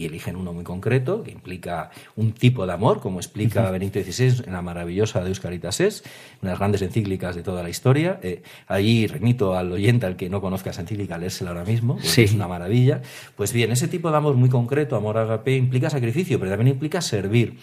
y 0.00 0.06
eligen 0.06 0.36
uno 0.36 0.54
muy 0.54 0.64
concreto, 0.64 1.22
que 1.22 1.30
implica 1.30 1.90
un 2.16 2.32
tipo 2.32 2.66
de 2.66 2.72
amor, 2.72 3.00
como 3.00 3.18
explica 3.18 3.70
Benito 3.70 4.00
XVI 4.00 4.44
en 4.46 4.54
la 4.54 4.62
maravillosa 4.62 5.20
de 5.20 5.28
Euscaritas 5.28 5.78
es, 5.80 6.04
una 6.40 6.48
de 6.48 6.52
las 6.52 6.58
grandes 6.58 6.80
encíclicas 6.80 7.36
de 7.36 7.42
toda 7.42 7.62
la 7.62 7.68
historia. 7.68 8.18
Eh, 8.22 8.42
allí 8.66 9.06
remito 9.06 9.54
al 9.54 9.70
oyente, 9.70 10.06
al 10.06 10.16
que 10.16 10.30
no 10.30 10.40
conozca 10.40 10.70
esa 10.70 10.80
encíclica, 10.80 11.16
a 11.16 11.18
leérsela 11.18 11.50
ahora 11.50 11.64
mismo, 11.64 11.98
es 12.16 12.32
una 12.32 12.48
maravilla. 12.48 13.02
Pues 13.36 13.52
bien, 13.52 13.72
ese 13.72 13.88
tipo 13.88 14.10
de 14.10 14.16
amor 14.16 14.36
muy 14.36 14.48
concreto, 14.48 14.96
amor 14.96 15.18
agape, 15.18 15.54
implica 15.54 15.90
sacrificio, 15.90 16.38
pero 16.38 16.50
también 16.50 16.68
implica 16.68 17.02
servir. 17.02 17.58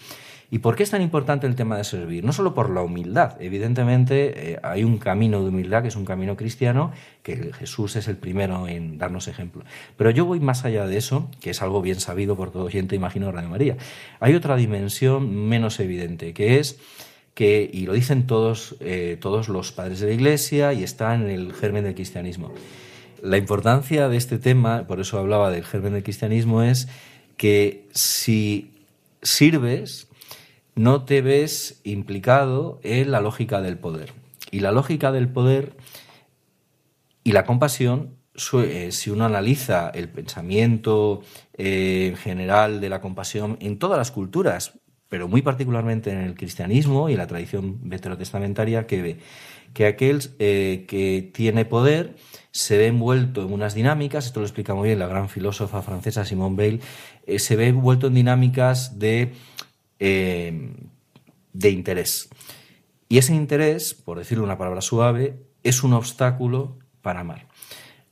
¿Y 0.50 0.60
por 0.60 0.76
qué 0.76 0.82
es 0.82 0.90
tan 0.90 1.02
importante 1.02 1.46
el 1.46 1.54
tema 1.54 1.76
de 1.76 1.84
servir? 1.84 2.24
No 2.24 2.32
solo 2.32 2.54
por 2.54 2.70
la 2.70 2.82
humildad, 2.82 3.36
evidentemente 3.38 4.52
eh, 4.52 4.58
hay 4.62 4.82
un 4.82 4.96
camino 4.96 5.42
de 5.42 5.48
humildad 5.50 5.82
que 5.82 5.88
es 5.88 5.96
un 5.96 6.06
camino 6.06 6.36
cristiano, 6.36 6.90
que 7.22 7.52
Jesús 7.52 7.96
es 7.96 8.08
el 8.08 8.16
primero 8.16 8.66
en 8.66 8.96
darnos 8.96 9.28
ejemplo. 9.28 9.64
Pero 9.98 10.10
yo 10.10 10.24
voy 10.24 10.40
más 10.40 10.64
allá 10.64 10.86
de 10.86 10.96
eso, 10.96 11.30
que 11.40 11.50
es 11.50 11.60
algo 11.60 11.82
bien 11.82 12.00
sabido 12.00 12.34
por 12.34 12.50
todo 12.50 12.64
oyente, 12.64 12.96
imagino, 12.96 13.30
Radio 13.30 13.50
María. 13.50 13.76
Hay 14.20 14.34
otra 14.34 14.56
dimensión 14.56 15.48
menos 15.48 15.80
evidente, 15.80 16.32
que 16.32 16.58
es 16.58 16.78
que, 17.34 17.68
y 17.70 17.84
lo 17.84 17.92
dicen 17.92 18.26
todos, 18.26 18.76
eh, 18.80 19.18
todos 19.20 19.48
los 19.48 19.70
padres 19.70 20.00
de 20.00 20.08
la 20.08 20.12
Iglesia 20.14 20.72
y 20.72 20.82
está 20.82 21.14
en 21.14 21.28
el 21.28 21.52
germen 21.52 21.84
del 21.84 21.94
cristianismo. 21.94 22.52
La 23.22 23.36
importancia 23.36 24.08
de 24.08 24.16
este 24.16 24.38
tema, 24.38 24.86
por 24.86 24.98
eso 24.98 25.18
hablaba 25.18 25.50
del 25.50 25.64
germen 25.64 25.92
del 25.92 26.02
cristianismo, 26.02 26.62
es 26.62 26.88
que 27.36 27.86
si 27.92 28.72
sirves, 29.22 30.07
no 30.78 31.04
te 31.04 31.22
ves 31.22 31.80
implicado 31.82 32.78
en 32.84 33.10
la 33.10 33.20
lógica 33.20 33.60
del 33.60 33.78
poder. 33.78 34.12
Y 34.50 34.60
la 34.60 34.70
lógica 34.70 35.10
del 35.10 35.28
poder 35.28 35.76
y 37.24 37.32
la 37.32 37.44
compasión, 37.44 38.16
eh, 38.54 38.90
si 38.92 39.10
uno 39.10 39.24
analiza 39.24 39.90
el 39.90 40.08
pensamiento 40.08 41.22
eh, 41.54 42.14
general 42.22 42.80
de 42.80 42.88
la 42.88 43.00
compasión 43.00 43.58
en 43.60 43.78
todas 43.78 43.98
las 43.98 44.12
culturas, 44.12 44.78
pero 45.08 45.26
muy 45.26 45.42
particularmente 45.42 46.12
en 46.12 46.18
el 46.18 46.34
cristianismo 46.34 47.08
y 47.08 47.12
en 47.12 47.18
la 47.18 47.26
tradición 47.26 47.88
veterotestamentaria, 47.88 48.86
que 48.86 49.02
ve 49.02 49.18
que 49.74 49.86
aquel 49.86 50.22
eh, 50.38 50.86
que 50.88 51.28
tiene 51.34 51.64
poder 51.64 52.14
se 52.52 52.78
ve 52.78 52.86
envuelto 52.86 53.42
en 53.42 53.52
unas 53.52 53.74
dinámicas, 53.74 54.26
esto 54.26 54.40
lo 54.40 54.46
explica 54.46 54.74
muy 54.74 54.88
bien 54.88 54.98
la 54.98 55.06
gran 55.08 55.28
filósofa 55.28 55.82
francesa 55.82 56.24
Simone 56.24 56.56
Weil, 56.56 56.80
se 57.38 57.56
ve 57.56 57.66
envuelto 57.66 58.06
en 58.06 58.14
dinámicas 58.14 58.98
de 58.98 59.32
eh, 59.98 60.72
de 61.52 61.70
interés. 61.70 62.28
Y 63.08 63.18
ese 63.18 63.34
interés, 63.34 63.94
por 63.94 64.18
decirlo 64.18 64.44
una 64.44 64.58
palabra 64.58 64.80
suave, 64.80 65.36
es 65.62 65.82
un 65.82 65.92
obstáculo 65.92 66.78
para 67.02 67.20
amar. 67.20 67.46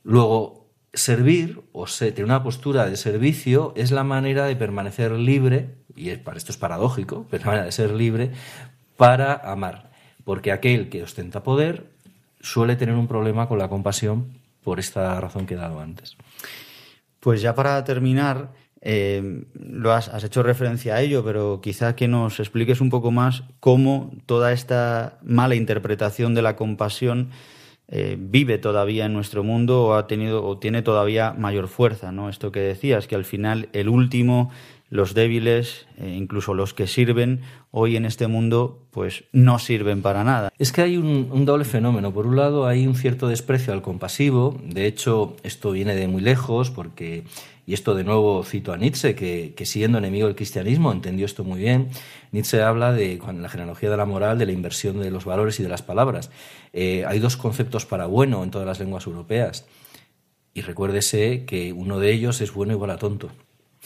Luego, 0.03 0.67
servir 0.93 1.61
o 1.71 1.85
tener 1.85 2.25
una 2.25 2.43
postura 2.43 2.89
de 2.89 2.97
servicio 2.97 3.73
es 3.75 3.91
la 3.91 4.03
manera 4.03 4.45
de 4.45 4.55
permanecer 4.55 5.11
libre, 5.11 5.75
y 5.95 6.15
para 6.17 6.37
esto 6.37 6.51
es 6.51 6.57
paradójico, 6.57 7.27
pero 7.31 7.43
la 7.43 7.51
manera 7.51 7.65
de 7.65 7.71
ser 7.71 7.91
libre 7.91 8.31
para 8.95 9.33
amar. 9.33 9.91
Porque 10.23 10.51
aquel 10.51 10.89
que 10.89 11.03
ostenta 11.03 11.43
poder 11.43 11.87
suele 12.41 12.75
tener 12.75 12.95
un 12.95 13.07
problema 13.07 13.47
con 13.47 13.59
la 13.59 13.69
compasión 13.69 14.33
por 14.63 14.79
esta 14.79 15.19
razón 15.21 15.45
que 15.45 15.53
he 15.53 15.57
dado 15.57 15.79
antes. 15.79 16.17
Pues 17.19 17.41
ya 17.41 17.55
para 17.55 17.83
terminar, 17.83 18.51
eh, 18.81 19.43
lo 19.53 19.91
has, 19.93 20.23
hecho 20.23 20.43
referencia 20.43 20.95
a 20.95 21.01
ello, 21.01 21.23
pero 21.23 21.61
quizá 21.61 21.95
que 21.95 22.07
nos 22.07 22.39
expliques 22.39 22.81
un 22.81 22.89
poco 22.89 23.11
más 23.11 23.43
cómo 23.59 24.11
toda 24.25 24.53
esta 24.53 25.19
mala 25.23 25.55
interpretación 25.55 26.35
de 26.35 26.41
la 26.41 26.55
compasión 26.55 27.29
eh, 27.89 28.17
vive 28.19 28.57
todavía 28.57 29.05
en 29.05 29.13
nuestro 29.13 29.43
mundo 29.43 29.85
o 29.85 29.93
ha 29.95 30.07
tenido 30.07 30.45
o 30.45 30.57
tiene 30.57 30.81
todavía 30.81 31.33
mayor 31.33 31.67
fuerza, 31.67 32.11
¿no? 32.11 32.29
Esto 32.29 32.51
que 32.51 32.59
decías, 32.59 33.07
que 33.07 33.15
al 33.15 33.25
final 33.25 33.69
el 33.73 33.89
último 33.89 34.51
los 34.89 35.13
débiles, 35.13 35.85
e 35.97 36.09
incluso 36.09 36.53
los 36.53 36.73
que 36.73 36.87
sirven, 36.87 37.41
hoy 37.71 37.97
en 37.97 38.05
este 38.05 38.27
mundo, 38.27 38.85
pues 38.91 39.25
no 39.33 39.59
sirven 39.59 40.01
para 40.01 40.23
nada. 40.23 40.49
Es 40.57 40.71
que 40.71 40.81
hay 40.81 40.97
un, 40.97 41.45
doble 41.45 41.65
fenómeno. 41.65 42.13
Por 42.13 42.25
un 42.25 42.37
lado, 42.37 42.67
hay 42.67 42.87
un 42.87 42.95
cierto 42.95 43.27
desprecio 43.27 43.73
al 43.73 43.81
compasivo. 43.81 44.57
De 44.63 44.85
hecho, 44.85 45.35
esto 45.43 45.71
viene 45.71 45.95
de 45.95 46.07
muy 46.07 46.21
lejos, 46.21 46.71
porque, 46.71 47.25
y 47.67 47.73
esto 47.73 47.93
de 47.95 48.05
nuevo 48.05 48.45
cito 48.45 48.71
a 48.71 48.77
Nietzsche, 48.77 49.13
que, 49.13 49.53
que 49.53 49.65
siendo 49.65 49.97
enemigo 49.97 50.25
del 50.25 50.37
cristianismo 50.37 50.93
entendió 50.93 51.25
esto 51.25 51.43
muy 51.43 51.59
bien. 51.59 51.89
Nietzsche 52.31 52.61
habla 52.61 52.93
de, 52.93 53.15
en 53.15 53.41
la 53.41 53.49
genealogía 53.49 53.89
de 53.89 53.97
la 53.97 54.05
moral, 54.05 54.39
de 54.39 54.45
la 54.45 54.53
inversión 54.53 55.01
de 55.01 55.11
los 55.11 55.25
valores 55.25 55.59
y 55.59 55.63
de 55.63 55.69
las 55.69 55.81
palabras. 55.81 56.31
Eh, 56.71 57.03
hay 57.05 57.19
dos 57.19 57.35
conceptos 57.35 57.85
para 57.85 58.05
bueno 58.05 58.41
en 58.45 58.51
todas 58.51 58.65
las 58.65 58.79
lenguas 58.79 59.05
europeas. 59.05 59.65
Y 60.53 60.61
recuérdese 60.61 61.43
que 61.43 61.73
uno 61.73 61.99
de 61.99 62.13
ellos 62.13 62.39
es 62.39 62.53
bueno 62.53 62.71
igual 62.71 62.89
a 62.91 62.97
tonto. 62.97 63.31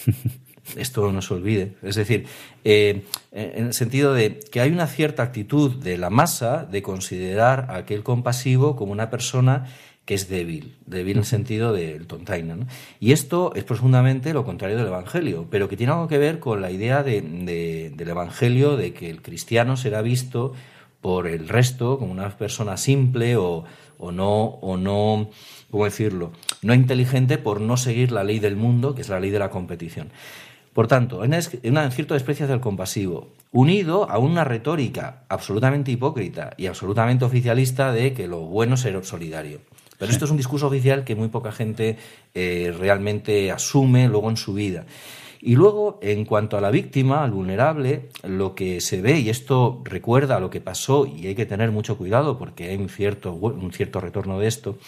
Esto 0.76 1.12
no 1.12 1.24
se 1.24 1.34
olvide. 1.34 1.74
Es 1.82 1.96
decir, 1.96 2.28
eh, 2.63 3.04
en 3.32 3.65
el 3.65 3.74
sentido 3.74 4.13
de 4.13 4.39
que 4.39 4.62
hay 4.62 4.70
una 4.70 4.86
cierta 4.86 5.24
actitud 5.24 5.76
de 5.78 5.98
la 5.98 6.12
masa 6.12 6.65
de 6.65 6.84
considerar 6.84 7.65
a 7.70 7.78
aquel 7.78 8.04
compasivo 8.04 8.76
como 8.76 8.91
una 8.91 9.10
persona 9.10 9.65
que 10.06 10.16
es 10.16 10.30
débil, 10.30 10.76
débil 10.86 11.14
en 11.14 11.20
el 11.20 11.26
sentido 11.26 11.74
del 11.74 12.08
tontaina. 12.08 12.56
¿no? 12.56 12.68
Y 13.00 13.12
esto 13.12 13.54
es 13.56 13.64
profundamente 13.64 14.34
lo 14.34 14.44
contrario 14.44 14.78
del 14.78 14.88
Evangelio, 14.88 15.48
pero 15.50 15.70
que 15.70 15.78
tiene 15.78 15.94
algo 15.94 16.08
que 16.08 16.18
ver 16.18 16.40
con 16.40 16.62
la 16.62 16.72
idea 16.72 17.04
de, 17.04 17.22
de, 17.22 17.94
del 17.96 18.10
Evangelio 18.10 18.78
de 18.78 18.94
que 18.94 19.10
el 19.10 19.22
cristiano 19.22 19.78
será 19.78 20.02
visto 20.02 20.54
por 21.02 21.28
el 21.28 21.48
resto 21.48 21.98
como 21.98 22.12
una 22.12 22.30
persona 22.38 22.78
simple 22.78 23.36
o, 23.36 23.64
o 23.98 24.12
no, 24.12 24.44
o 24.44 24.78
no, 24.78 25.30
¿cómo 25.70 25.86
decirlo?, 25.86 26.32
no 26.62 26.74
inteligente 26.74 27.38
por 27.38 27.62
no 27.62 27.78
seguir 27.78 28.12
la 28.12 28.24
ley 28.24 28.40
del 28.40 28.56
mundo, 28.56 28.94
que 28.94 29.02
es 29.02 29.10
la 29.10 29.20
ley 29.20 29.32
de 29.32 29.40
la 29.40 29.50
competición. 29.50 30.10
Por 30.74 30.88
tanto, 30.88 31.22
hay 31.22 31.30
un 31.30 31.92
cierto 31.92 32.14
desprecio 32.14 32.46
hacia 32.46 32.56
el 32.56 32.62
compasivo, 32.62 33.34
unido 33.52 34.10
a 34.10 34.20
una 34.20 34.44
retórica 34.44 35.24
absolutamente 35.28 35.92
hipócrita 35.92 36.54
y 36.56 36.68
absolutamente 36.68 37.26
oficialista 37.26 37.92
de 37.92 38.14
que 38.14 38.28
lo 38.28 38.42
bueno 38.42 38.76
es 38.76 38.82
ser 38.82 39.04
solidario. 39.04 39.60
Pero 40.02 40.14
esto 40.14 40.26
es 40.26 40.32
un 40.32 40.38
discurso 40.38 40.66
oficial 40.66 41.04
que 41.04 41.14
muy 41.14 41.28
poca 41.28 41.52
gente 41.52 41.96
eh, 42.34 42.74
realmente 42.76 43.52
asume 43.52 44.08
luego 44.08 44.32
en 44.32 44.36
su 44.36 44.56
vida. 44.56 44.84
Y 45.42 45.56
luego, 45.56 46.00
en 46.02 46.26
cuanto 46.26 46.58
a 46.58 46.62
la 46.62 46.72
víctima, 46.72 47.24
al 47.24 47.30
vulnerable, 47.30 48.10
lo 48.24 48.56
que 48.56 48.82
se 48.82 49.00
ve, 49.00 49.20
y 49.20 49.30
esto 49.30 49.80
recuerda 49.84 50.40
lo 50.40 50.50
que 50.50 50.60
pasó, 50.60 51.06
y 51.06 51.28
hay 51.28 51.36
que 51.36 51.46
tener 51.46 51.70
mucho 51.70 52.00
cuidado 52.00 52.40
porque 52.40 52.70
hay 52.70 52.78
un 52.78 52.90
cierto, 52.90 53.34
un 53.34 53.72
cierto 53.74 54.02
retorno 54.02 54.40
de 54.40 54.48
esto, 54.48 54.80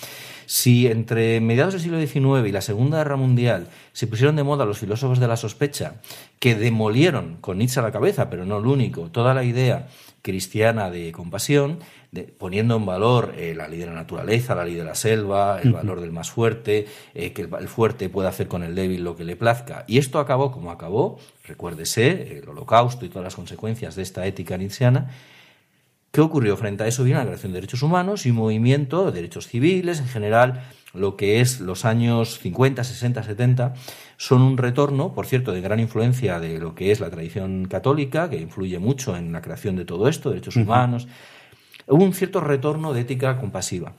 si 0.47 0.88
entre 0.88 1.39
mediados 1.41 1.73
del 1.73 1.84
siglo 1.84 1.99
XIX 1.99 2.49
y 2.49 2.52
la 2.52 2.62
Segunda 2.62 2.97
Guerra 2.97 3.15
Mundial 3.15 3.67
se 3.91 4.08
pusieron 4.08 4.36
de 4.36 4.43
moda 4.43 4.65
los 4.65 4.80
filósofos 4.80 5.19
de 5.19 5.28
la 5.28 5.38
sospecha, 5.38 6.02
que 6.39 6.56
demolieron 6.56 7.38
con 7.39 7.60
Nietzsche 7.60 7.80
a 7.80 7.84
la 7.84 7.91
cabeza, 7.91 8.32
pero 8.32 8.45
no 8.45 8.58
el 8.58 8.65
único, 8.65 9.12
toda 9.12 9.36
la 9.36 9.43
idea 9.43 9.89
cristiana 10.23 10.89
de 10.89 11.12
compasión, 11.12 11.79
de, 12.12 12.23
poniendo 12.23 12.77
en 12.77 12.86
valor 12.86 13.36
eh, 13.38 13.53
la 13.55 13.67
ley 13.67 13.77
de 13.77 13.86
la 13.86 13.93
naturaleza, 13.93 14.55
la 14.55 14.63
ley 14.63 14.73
de 14.73 14.86
la 14.86 14.95
selva, 14.95 15.59
el 15.62 15.73
valor 15.73 15.99
del 15.99 16.13
más 16.13 16.31
fuerte, 16.31 16.88
eh, 17.13 17.33
que 17.33 17.43
el, 17.43 17.49
el, 17.59 17.67
fuerte 17.67 18.09
puede 18.09 18.29
hacer 18.29 18.47
con 18.47 18.63
el 18.63 18.73
débil 18.73 19.03
lo 19.03 19.17
que 19.17 19.25
le 19.25 19.36
plazca. 19.36 19.83
Y 19.86 19.97
esto 19.97 20.19
acabó 20.19 20.51
como 20.51 20.71
acabó, 20.71 21.19
recuérdese, 21.45 22.39
el 22.39 22.47
holocausto 22.47 23.05
y 23.05 23.09
todas 23.09 23.25
las 23.25 23.36
consecuencias 23.36 23.95
de 23.95 24.01
esta 24.01 24.25
ética 24.25 24.57
nietzscheana. 24.57 25.12
¿Qué 26.12 26.21
ocurrió? 26.21 26.55
Frente 26.55 26.83
a 26.83 26.88
eso 26.88 27.03
vino 27.03 27.17
la 27.17 27.25
creación 27.25 27.51
de 27.51 27.57
derechos 27.57 27.81
humanos 27.81 28.25
y 28.25 28.29
un 28.29 28.38
movimiento 28.38 29.05
de 29.05 29.12
derechos 29.12 29.47
civiles, 29.47 29.99
en 29.99 30.07
general, 30.07 30.63
lo 30.93 31.17
que 31.17 31.41
es 31.41 31.60
los 31.60 31.86
años 31.86 32.39
50, 32.39 32.84
60, 32.84 33.23
70, 33.23 33.73
son 34.17 34.41
un 34.41 34.58
retorno, 34.58 35.13
por 35.13 35.25
cierto, 35.25 35.51
de 35.51 35.62
gran 35.62 35.79
influencia 35.79 36.39
de 36.39 36.60
lo 36.60 36.75
que 36.75 36.91
es 36.91 36.99
la 36.99 37.10
tradición 37.10 37.65
católica, 37.65 38.29
que 38.29 38.39
influye 38.39 38.79
mucho 38.79 39.17
en 39.17 39.32
la 39.32 39.41
creación 39.41 39.75
de 39.75 39.86
todo 39.86 40.08
esto, 40.08 40.29
derechos 40.29 40.56
uh 40.56 40.60
-huh. 40.60 40.63
humanos. 40.63 41.08
Hubo 41.88 42.03
un 42.03 42.13
cierto 42.13 42.39
retorno 42.39 42.94
de 42.94 43.02
ética 43.02 43.37
compasiva. 43.37 43.94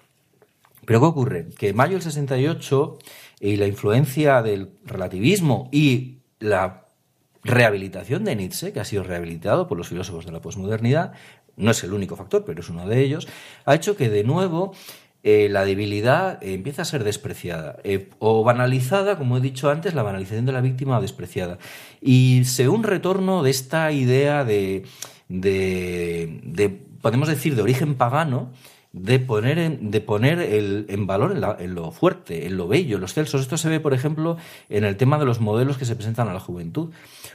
Pero 0.86 1.00
¿qué 1.00 1.06
ocurre? 1.06 1.48
Que 1.58 1.68
en 1.70 1.76
mayo 1.76 1.92
del 1.92 2.02
68 2.02 2.98
y 3.40 3.56
la 3.56 3.66
influencia 3.66 4.42
del 4.42 4.70
relativismo 4.84 5.68
y 5.72 6.18
la 6.38 6.84
rehabilitación 7.42 8.24
de 8.24 8.36
Nietzsche, 8.36 8.72
que 8.72 8.80
ha 8.80 8.84
sido 8.84 9.02
rehabilitado 9.02 9.66
por 9.66 9.76
los 9.76 9.88
filósofos 9.88 10.26
de 10.26 10.32
la 10.32 10.40
posmodernidad, 10.40 11.12
no 11.56 11.70
es 11.70 11.84
el 11.84 11.92
único 11.92 12.16
factor, 12.16 12.44
pero 12.44 12.60
es 12.60 12.68
uno 12.68 12.86
de 12.88 13.00
ellos, 13.00 13.28
ha 13.64 13.74
hecho 13.74 13.96
que 13.96 14.08
de 14.08 14.24
nuevo 14.24 14.74
eh, 15.26 15.48
la 15.48 15.64
debilidad 15.64 16.38
eh, 16.42 16.52
empieza 16.52 16.82
a 16.82 16.84
ser 16.84 17.02
despreciada 17.02 17.78
eh, 17.82 18.10
o 18.18 18.44
banalizada, 18.44 19.16
como 19.16 19.38
he 19.38 19.40
dicho 19.40 19.70
antes, 19.70 19.94
la 19.94 20.02
banalización 20.02 20.44
de 20.44 20.52
la 20.52 20.60
víctima 20.60 20.98
o 20.98 21.00
despreciada. 21.00 21.56
Y 22.02 22.44
se 22.44 22.64
ve 22.64 22.68
un 22.68 22.82
retorno 22.82 23.42
de 23.42 23.48
esta 23.48 23.90
idea 23.90 24.44
de, 24.44 24.84
de, 25.28 26.40
de 26.44 26.68
podemos 26.68 27.26
decir, 27.26 27.56
de 27.56 27.62
origen 27.62 27.94
pagano, 27.94 28.52
de 28.94 29.18
poner 29.18 29.58
en, 29.58 29.90
de 29.90 30.00
poner 30.00 30.38
el, 30.38 30.86
en 30.88 31.08
valor 31.08 31.32
en, 31.32 31.40
la, 31.40 31.56
en, 31.58 31.74
lo 31.74 31.90
fuerte, 31.90 32.46
en 32.46 32.56
lo 32.56 32.68
bello, 32.68 32.94
en 32.94 33.00
los 33.00 33.12
celsos. 33.12 33.40
Esto 33.40 33.56
se 33.56 33.68
ve, 33.68 33.80
por 33.80 33.92
ejemplo, 33.92 34.36
en 34.68 34.84
el 34.84 34.96
tema 34.96 35.18
de 35.18 35.24
los 35.24 35.40
modelos 35.40 35.78
que 35.78 35.84
se 35.84 35.96
presentan 35.96 36.28
a 36.28 36.32
la 36.32 36.38
juventud, 36.38 36.90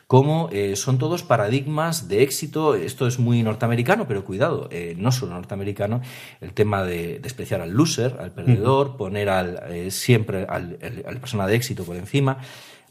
como 0.07 0.47
eh, 0.53 0.77
son 0.77 0.97
todos 0.97 1.21
paradigmas 1.23 2.07
de 2.07 2.23
éxito. 2.23 2.75
Esto 2.75 3.07
es 3.07 3.19
muy 3.19 3.43
norteamericano, 3.43 4.07
pero 4.07 4.23
cuidado, 4.23 4.69
eh, 4.71 4.95
no 4.97 5.11
solo 5.11 5.33
norteamericano, 5.33 5.99
el 6.39 6.53
tema 6.53 6.85
de 6.85 7.19
despreciar 7.19 7.59
al 7.59 7.71
loser, 7.71 8.15
al 8.21 8.31
perdedor, 8.31 8.95
poner 8.95 9.27
al, 9.27 9.61
eh, 9.69 9.91
siempre 9.91 10.45
al, 10.47 10.77
al, 10.81 11.03
a 11.05 11.11
la 11.11 11.19
persona 11.19 11.45
de 11.45 11.55
éxito 11.57 11.83
por 11.83 11.97
encima. 11.97 12.37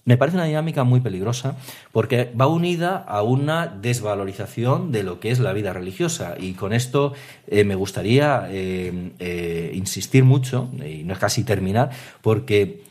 Me 0.09 0.17
parece 0.17 0.39
una 0.39 0.47
dinámica 0.47 0.85
muy 0.85 1.01
peligrosa 1.01 1.57
porque 1.93 2.33
va 2.41 2.47
unida 2.47 2.97
a 2.97 3.21
una 3.21 3.67
desvalorización 3.67 4.91
de 4.91 5.03
lo 5.03 5.21
que 5.21 5.31
es 5.31 5.39
la 5.39 5.53
vida 5.53 5.75
religiosa 5.75 6.35
y 6.41 6.55
con 6.55 6.73
esto 6.73 7.13
eh, 7.47 7.63
me 7.65 7.75
gustaría 7.75 8.47
eh, 8.49 9.13
eh, 9.19 9.71
insistir 9.75 10.25
mucho, 10.25 10.71
y 10.83 11.05
no 11.05 11.13
es 11.13 11.19
casi 11.19 11.45
terminar, 11.45 11.91
porque 12.23 12.85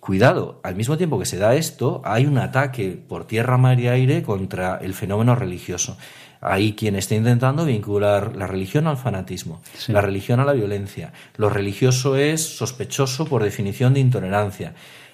cuidado, 0.00 0.60
al 0.62 0.74
mismo 0.74 0.96
tiempo 0.96 1.18
que 1.18 1.26
se 1.26 1.36
da 1.36 1.54
esto, 1.56 2.00
hay 2.06 2.24
un 2.24 2.38
ataque 2.38 2.98
por 3.06 3.26
tierra, 3.26 3.58
mar 3.58 3.78
y 3.78 3.88
aire 3.88 4.22
contra 4.22 4.78
el 4.78 4.94
fenómeno 4.94 5.34
religioso. 5.34 5.98
Hay 6.40 6.72
quien 6.72 6.96
está 6.96 7.14
intentando 7.14 7.66
vincular 7.66 8.34
la 8.34 8.46
religión 8.46 8.86
al 8.86 8.96
fanatismo, 8.96 9.60
sí. 9.76 9.92
la 9.92 10.00
religión 10.00 10.40
a 10.40 10.46
la 10.46 10.54
violencia. 10.54 11.12
Lo 11.36 11.50
religioso 11.50 12.16
es 12.16 12.40
sospechoso 12.56 13.26
por 13.26 13.44
definición 13.44 13.92
de 13.92 14.00
intolerancia. 14.00 14.72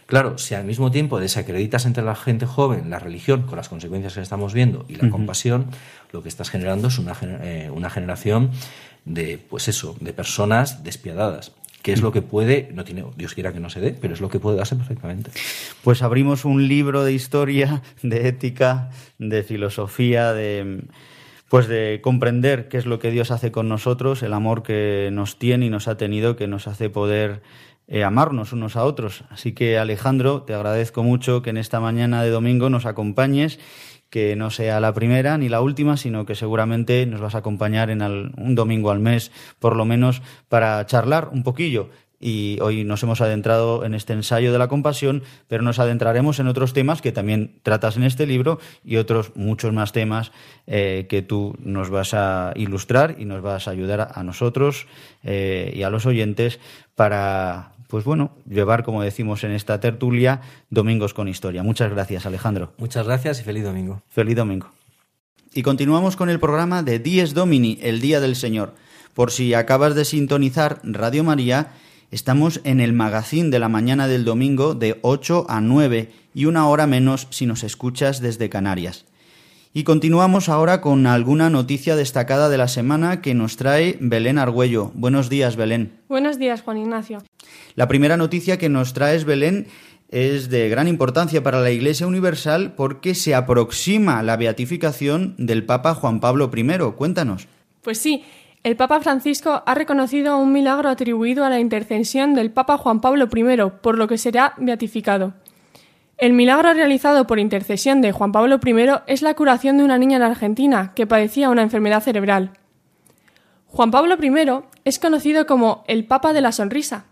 Claro, 0.09 0.39
si 0.39 0.55
al 0.55 0.65
mismo 0.65 0.91
tiempo 0.91 1.21
desacreditas 1.21 1.85
entre 1.85 2.03
la 2.03 2.15
gente 2.15 2.47
joven 2.47 2.89
la 2.89 2.99
religión, 2.99 3.43
con 3.43 3.59
las 3.59 3.69
consecuencias 3.69 4.15
que 4.15 4.23
estamos 4.23 4.55
viendo, 4.55 4.87
y 4.89 4.95
la 4.95 5.05
uh 5.05 5.07
-huh. 5.09 5.11
compasión, 5.11 5.67
lo 6.13 6.23
que 6.23 6.31
estás 6.31 6.49
generando 6.49 6.89
es 6.89 6.99
una, 6.99 7.15
eh, 7.23 7.69
una 7.71 7.91
generación 7.91 8.51
de, 9.05 9.37
pues 9.37 9.69
eso, 9.69 9.97
de 10.01 10.15
personas 10.15 10.83
despiadadas 10.83 11.53
que 11.83 11.93
es 11.93 12.03
lo 12.03 12.11
que 12.11 12.23
puede, 12.23 12.71
no 12.75 12.85
tiene, 12.85 13.05
Dios 13.17 13.35
quiera 13.35 13.53
que 13.53 13.61
no 13.61 13.71
se 13.71 13.81
dé, 13.81 13.93
pero 13.93 14.13
es 14.13 14.21
lo 14.21 14.29
que 14.29 14.41
puede 14.41 14.57
darse 14.57 14.77
perfectamente. 14.77 15.31
Pues 15.85 16.03
abrimos 16.03 16.45
un 16.45 16.67
libro 16.67 17.05
de 17.05 17.13
historia, 17.13 17.83
de 18.03 18.29
ética, 18.29 18.91
de 19.19 19.43
filosofía, 19.43 20.33
de 20.33 20.83
pues 21.49 21.67
de 21.67 22.01
comprender 22.03 22.69
qué 22.69 22.77
es 22.77 22.85
lo 22.85 22.99
que 22.99 23.11
Dios 23.11 23.31
hace 23.31 23.51
con 23.51 23.69
nosotros, 23.69 24.23
el 24.23 24.35
amor 24.35 24.63
que 24.63 25.09
nos 25.13 25.39
tiene 25.39 25.67
y 25.67 25.71
nos 25.71 25.89
ha 25.89 25.97
tenido, 25.97 26.37
que 26.37 26.47
nos 26.47 26.67
hace 26.67 26.91
poder 26.91 27.41
eh, 27.89 28.05
amarnos 28.05 28.53
unos 28.53 28.76
a 28.76 28.84
otros. 28.84 29.24
Así 29.30 29.53
que 29.53 29.78
Alejandro, 29.78 30.43
te 30.43 30.55
agradezco 30.55 31.03
mucho 31.03 31.43
que 31.43 31.51
en 31.51 31.57
esta 31.57 31.80
mañana 31.80 32.22
de 32.22 32.30
domingo 32.30 32.70
nos 32.70 32.86
acompañes, 32.86 33.59
que 34.11 34.36
no 34.36 34.51
sea 34.51 34.78
la 34.80 34.95
primera 34.95 35.36
ni 35.39 35.49
la 35.49 35.61
última, 35.61 35.97
sino 35.97 36.24
que 36.24 36.34
seguramente 36.34 37.05
nos 37.07 37.20
vas 37.20 37.34
a 37.34 37.39
acompañar 37.39 37.91
en 37.91 38.03
un 38.03 38.55
domingo 38.55 38.91
al 38.91 39.01
mes, 39.01 39.32
por 39.59 39.74
lo 39.74 39.84
menos, 39.84 40.22
para 40.49 40.84
charlar 40.86 41.30
un 41.32 41.43
poquillo 41.43 41.91
y 42.20 42.59
hoy 42.61 42.84
nos 42.84 43.03
hemos 43.03 43.20
adentrado 43.20 43.84
en 43.84 43.95
este 43.95 44.12
ensayo 44.12 44.53
de 44.53 44.59
la 44.59 44.68
compasión, 44.68 45.22
pero 45.47 45.62
nos 45.62 45.78
adentraremos 45.78 46.41
en 46.41 46.49
otros 46.49 46.72
temas 46.72 47.01
que 47.01 47.12
también 47.12 47.61
tratas 47.62 47.97
en 47.97 48.03
este 48.03 48.26
libro 48.26 48.59
y 48.84 48.97
otros 48.97 49.32
muchos 49.36 49.72
más 49.72 49.93
temas 49.93 50.32
eh, 50.66 51.07
que 51.09 51.22
tú 51.22 51.57
nos 51.61 51.91
vas 51.91 52.14
a 52.14 52.53
ilustrar 52.57 53.16
y 53.18 53.24
nos 53.24 53.43
vas 53.43 53.68
a 53.68 53.70
ayudar 53.70 54.01
a, 54.01 54.11
a 54.12 54.22
nosotros 54.24 54.86
eh, 55.22 55.72
y 55.74 55.82
a 55.82 55.91
los 55.91 56.07
oyentes 56.07 56.59
para, 56.97 57.72
pues 57.89 58.05
bueno, 58.05 58.30
llevar, 58.49 58.84
como 58.84 59.03
decimos 59.03 59.43
en 59.43 59.51
esta 59.51 59.80
tertulia, 59.80 60.41
domingos 60.70 61.12
con 61.12 61.26
historia. 61.26 61.62
Muchas 61.62 61.91
gracias, 61.91 62.24
Alejandro. 62.24 62.72
Muchas 62.78 63.07
gracias 63.07 63.41
y 63.41 63.43
feliz 63.43 63.64
domingo. 63.64 64.03
Feliz 64.09 64.36
domingo. 64.36 64.70
Y 65.53 65.62
continuamos 65.62 66.14
con 66.14 66.30
el 66.30 66.39
programa 66.39 66.82
de 66.82 67.01
Dies 67.01 67.34
Domini, 67.34 67.78
el 67.82 68.01
Día 68.01 68.20
del 68.20 68.36
Señor. 68.36 68.74
Por 69.14 69.32
si 69.32 69.55
acabas 69.55 69.97
de 69.97 70.05
sintonizar 70.05 70.80
Radio 70.84 71.24
María, 71.24 71.72
Estamos 72.11 72.62
en 72.64 72.80
el 72.80 72.95
magazín 72.95 73.51
de 73.51 73.59
la 73.59 73.68
mañana 73.68 74.09
del 74.09 74.24
domingo 74.24 74.74
de 74.74 74.99
8 75.03 75.45
a 75.47 75.61
9 75.61 76.11
y 76.32 76.47
una 76.47 76.66
hora 76.66 76.86
menos 76.86 77.26
si 77.28 77.45
nos 77.45 77.64
escuchas 77.64 78.22
desde 78.22 78.49
Canarias. 78.49 79.05
Y 79.75 79.85
continuamos 79.85 80.49
ahora 80.49 80.81
con 80.81 81.07
alguna 81.07 81.51
noticia 81.51 81.95
destacada 81.95 82.49
de 82.49 82.57
la 82.57 82.69
semana 82.69 83.21
que 83.21 83.35
nos 83.35 83.57
trae 83.57 83.99
Belén 84.01 84.39
Argüello. 84.39 84.91
Buenos 84.95 85.29
días, 85.29 85.57
Belén. 85.57 85.93
Buenos 86.09 86.39
días, 86.39 86.62
Juan 86.62 86.79
Ignacio. 86.79 87.19
La 87.75 87.87
primera 87.87 88.16
noticia 88.16 88.59
que 88.59 88.71
nos 88.71 88.95
traes, 88.95 89.25
Belén, 89.25 89.66
es 90.09 90.49
de 90.49 90.71
gran 90.71 90.89
importancia 90.89 91.43
para 91.43 91.61
la 91.61 91.71
Iglesia 91.71 92.07
Universal 92.07 92.73
porque 92.77 93.14
se 93.14 93.35
aproxima 93.35 94.23
la 94.23 94.39
beatificación 94.39 95.35
del 95.37 95.66
Papa 95.66 95.95
Juan 95.95 96.21
Pablo 96.21 96.51
I. 96.55 96.93
Cuéntanos. 96.97 97.47
Pues 97.83 97.99
sí, 97.99 98.25
el 98.64 98.75
Papa 98.75 99.01
Francisco 99.01 99.62
ha 99.66 99.75
reconocido 99.75 100.39
un 100.39 100.53
milagro 100.53 100.89
atribuido 100.89 101.45
a 101.45 101.51
la 101.51 101.61
intercesión 101.61 102.35
del 102.35 102.51
Papa 102.51 102.79
Juan 102.79 103.03
Pablo 103.03 103.29
I, 103.35 103.71
por 103.83 103.99
lo 103.99 104.09
que 104.09 104.16
será 104.16 104.55
beatificado. 104.57 105.35
El 106.19 106.33
milagro 106.33 106.75
realizado 106.75 107.27
por 107.27 107.39
intercesión 107.39 108.01
de 108.01 108.12
Juan 108.12 108.33
Pablo 108.33 108.59
I 108.64 108.75
es 109.07 109.23
la 109.23 109.35
curación 109.35 109.79
de 109.79 109.85
una 109.85 109.99
niña 109.99 110.16
en 110.16 110.25
Argentina 110.25 110.93
que 110.95 111.07
padecía 111.07 111.49
una 111.49 111.62
enfermedad 111.62 112.03
cerebral. 112.03 112.53
Juan 113.66 113.91
Pablo 113.91 114.16
I 114.21 114.64
es 114.85 114.99
conocido 114.99 115.47
como 115.47 115.85
el 115.87 116.07
Papa 116.07 116.33
de 116.33 116.41
la 116.41 116.53
Sonrisa, 116.53 117.07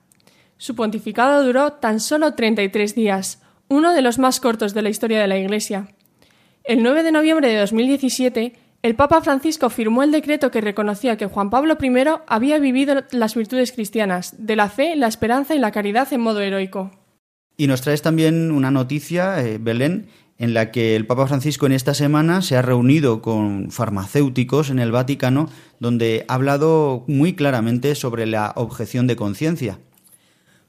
su 0.59 0.74
pontificado 0.74 1.44
duró 1.44 1.74
tan 1.74 2.00
solo 2.00 2.32
33 2.32 2.94
días, 2.94 3.42
uno 3.68 3.92
de 3.92 4.00
los 4.00 4.18
más 4.18 4.40
cortos 4.40 4.72
de 4.72 4.80
la 4.80 4.88
historia 4.88 5.20
de 5.20 5.28
la 5.28 5.36
Iglesia. 5.36 5.88
El 6.64 6.82
9 6.82 7.02
de 7.02 7.12
noviembre 7.12 7.48
de 7.48 7.59
2017, 7.61 8.54
el 8.82 8.94
Papa 8.94 9.20
Francisco 9.20 9.68
firmó 9.68 10.02
el 10.02 10.12
decreto 10.12 10.50
que 10.50 10.62
reconocía 10.62 11.18
que 11.18 11.26
Juan 11.26 11.50
Pablo 11.50 11.76
I 11.80 11.92
había 12.26 12.59
vivido 12.59 13.04
las 13.11 13.34
virtudes 13.34 13.72
cristianas, 13.72 14.34
de 14.38 14.57
la 14.57 14.70
fe, 14.70 14.96
la 14.96 15.09
esperanza 15.09 15.54
y 15.54 15.59
la 15.59 15.72
caridad 15.72 16.11
en 16.12 16.22
modo 16.22 16.40
heroico. 16.40 16.90
Y 17.57 17.66
nos 17.66 17.80
traes 17.80 18.02
también 18.02 18.50
una 18.50 18.70
noticia, 18.70 19.42
eh, 19.42 19.59
Belén, 19.59 20.09
en 20.38 20.52
la 20.52 20.70
que 20.70 20.96
el 20.96 21.07
Papa 21.07 21.26
Francisco 21.26 21.66
en 21.66 21.72
esta 21.72 21.94
semana 21.94 22.42
se 22.42 22.57
ha 22.57 22.62
reunido 22.62 23.22
con 23.22 23.70
farmacéuticos 23.70 24.68
en 24.70 24.78
el 24.78 24.92
Vaticano, 24.92 25.48
donde 25.80 26.26
ha 26.28 26.34
hablado 26.34 27.04
muy 27.07 27.34
claramente 27.34 27.94
sobre 27.94 28.26
la 28.26 28.52
objeción 28.57 29.07
de 29.07 29.16
conciencia. 29.16 29.78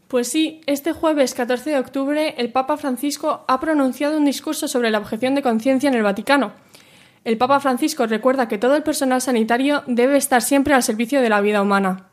Pues 0.07 0.29
sí, 0.29 0.61
este 0.67 0.93
jueves 0.93 1.33
14 1.33 1.71
de 1.71 1.79
octubre 1.79 2.35
el 2.37 2.49
Papa 2.53 2.77
Francisco 2.77 3.43
ha 3.49 3.59
pronunciado 3.59 4.17
un 4.17 4.23
discurso 4.23 4.69
sobre 4.69 4.89
la 4.89 4.99
objeción 4.99 5.35
de 5.35 5.41
conciencia 5.41 5.89
en 5.89 5.95
el 5.95 6.03
Vaticano. 6.03 6.53
El 7.25 7.37
Papa 7.37 7.59
Francisco 7.59 8.07
recuerda 8.07 8.47
que 8.47 8.57
todo 8.57 8.77
el 8.77 8.83
personal 8.83 9.21
sanitario 9.21 9.83
debe 9.85 10.15
estar 10.15 10.41
siempre 10.41 10.73
al 10.73 10.83
servicio 10.83 11.21
de 11.21 11.27
la 11.27 11.41
vida 11.41 11.61
humana. 11.61 12.07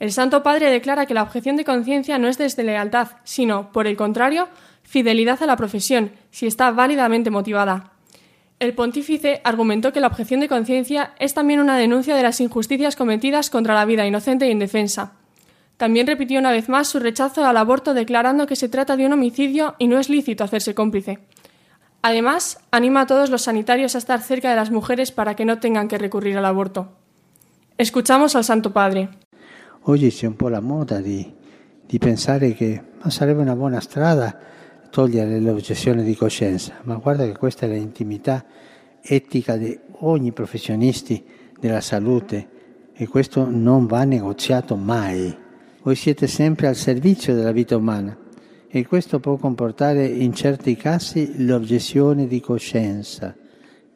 El 0.00 0.12
Santo 0.12 0.42
Padre 0.42 0.70
declara 0.70 1.04
que 1.04 1.12
la 1.12 1.22
objeción 1.22 1.56
de 1.56 1.64
conciencia 1.64 2.18
no 2.18 2.26
es 2.26 2.38
desde 2.38 2.64
lealtad, 2.64 3.08
sino, 3.22 3.70
por 3.70 3.86
el 3.86 3.96
contrario, 3.96 4.48
fidelidad 4.82 5.42
a 5.42 5.46
la 5.46 5.56
profesión, 5.56 6.12
si 6.30 6.46
está 6.46 6.70
válidamente 6.70 7.30
motivada. 7.30 7.92
El 8.58 8.74
pontífice 8.74 9.42
argumentó 9.44 9.92
que 9.92 10.00
la 10.00 10.06
objeción 10.06 10.40
de 10.40 10.48
conciencia 10.48 11.12
es 11.18 11.34
también 11.34 11.60
una 11.60 11.76
denuncia 11.76 12.16
de 12.16 12.22
las 12.22 12.40
injusticias 12.40 12.96
cometidas 12.96 13.50
contra 13.50 13.74
la 13.74 13.84
vida 13.84 14.06
inocente 14.06 14.46
e 14.46 14.50
indefensa. 14.50 15.12
También 15.76 16.06
repitió 16.06 16.38
una 16.38 16.52
vez 16.52 16.70
más 16.70 16.88
su 16.88 16.98
rechazo 16.98 17.44
al 17.44 17.56
aborto 17.58 17.92
declarando 17.92 18.46
que 18.46 18.56
se 18.56 18.70
trata 18.70 18.96
de 18.96 19.04
un 19.04 19.12
homicidio 19.12 19.74
y 19.78 19.86
no 19.86 19.98
es 19.98 20.08
lícito 20.08 20.44
hacerse 20.44 20.74
cómplice. 20.74 21.18
Además, 22.00 22.58
anima 22.70 23.02
a 23.02 23.06
todos 23.06 23.28
los 23.28 23.42
sanitarios 23.42 23.94
a 23.94 23.98
estar 23.98 24.22
cerca 24.22 24.48
de 24.48 24.56
las 24.56 24.70
mujeres 24.70 25.12
para 25.12 25.36
que 25.36 25.44
no 25.44 25.58
tengan 25.58 25.88
que 25.88 25.98
recurrir 25.98 26.38
al 26.38 26.46
aborto. 26.46 26.88
Escuchamos 27.76 28.34
al 28.34 28.44
Santo 28.44 28.72
Padre. 28.72 29.10
Oggi 29.84 30.10
c'è 30.10 30.26
un 30.26 30.36
po' 30.36 30.48
la 30.48 30.60
moda 30.60 31.00
di, 31.00 31.26
di 31.86 31.96
pensare 31.96 32.52
che 32.52 32.82
sarebbe 33.08 33.40
una 33.40 33.56
buona 33.56 33.80
strada 33.80 34.38
togliere 34.90 35.40
l'obiezione 35.40 36.02
di 36.02 36.14
coscienza, 36.14 36.74
ma 36.82 36.96
guarda 36.96 37.24
che 37.24 37.32
questa 37.32 37.64
è 37.64 37.70
l'intimità 37.70 38.44
etica 39.00 39.56
di 39.56 39.76
ogni 40.00 40.32
professionista 40.32 41.14
della 41.58 41.80
salute 41.80 42.48
e 42.92 43.08
questo 43.08 43.48
non 43.48 43.86
va 43.86 44.04
negoziato 44.04 44.76
mai. 44.76 45.34
Voi 45.82 45.94
siete 45.94 46.26
sempre 46.26 46.66
al 46.66 46.76
servizio 46.76 47.34
della 47.34 47.52
vita 47.52 47.74
umana 47.74 48.14
e 48.68 48.86
questo 48.86 49.18
può 49.18 49.36
comportare 49.36 50.04
in 50.04 50.34
certi 50.34 50.76
casi 50.76 51.46
l'obiezione 51.46 52.26
di 52.26 52.38
coscienza, 52.40 53.34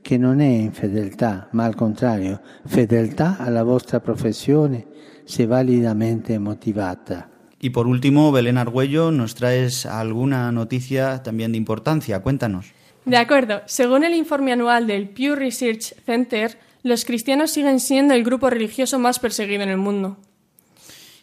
che 0.01 0.17
non 0.17 0.41
è 0.41 0.47
infedeltà, 0.47 1.49
ma 1.51 1.65
al 1.65 1.75
contrario, 1.75 2.41
fedeltà 2.65 3.37
alla 3.39 3.63
vostra 3.63 4.01
professione 4.01 4.87
se 5.27 5.47
validamente 5.47 6.39
motivata. 6.39 7.31
Y 7.61 7.71
por 7.71 7.87
último, 7.87 8.31
Belén 8.31 8.59
Argüello, 8.59 9.11
nos 9.11 9.35
traes 9.35 9.87
alguna 9.87 10.53
noticia 10.53 11.23
también 11.23 11.53
de 11.53 11.59
importancia. 11.59 12.21
Cuéntanos. 12.21 12.73
De 13.05 13.17
acuerdo. 13.17 13.63
Según 13.67 14.05
el 14.05 14.15
informe 14.15 14.53
anual 14.53 14.87
del 14.87 15.09
Pew 15.09 15.35
Research 15.35 15.95
Center, 16.05 16.59
los 16.83 17.05
cristianos 17.05 17.51
siguen 17.51 17.81
siendo 17.81 18.15
el 18.15 18.25
grupo 18.25 18.51
religioso 18.51 18.99
más 18.99 19.19
perseguido 19.19 19.63
en 19.63 19.71
el 19.71 19.79
mundo. 19.79 20.19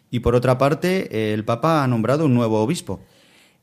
Y 0.09 0.19
por 0.19 0.35
otra 0.35 0.57
parte, 0.57 1.33
el 1.33 1.45
Papa 1.45 1.83
ha 1.83 1.87
nombrado 1.87 2.25
un 2.25 2.33
nuevo 2.33 2.59
obispo. 2.61 2.99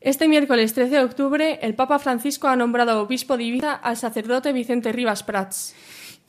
Este 0.01 0.29
miércoles 0.29 0.73
13 0.73 0.95
de 0.95 1.03
octubre, 1.03 1.59
el 1.61 1.75
Papa 1.75 1.99
Francisco 1.99 2.47
ha 2.47 2.55
nombrado 2.55 3.01
obispo 3.01 3.35
de 3.35 3.43
Ibiza 3.43 3.73
al 3.73 3.97
sacerdote 3.97 4.53
Vicente 4.53 4.93
Rivas 4.93 5.23
Prats. 5.23 5.75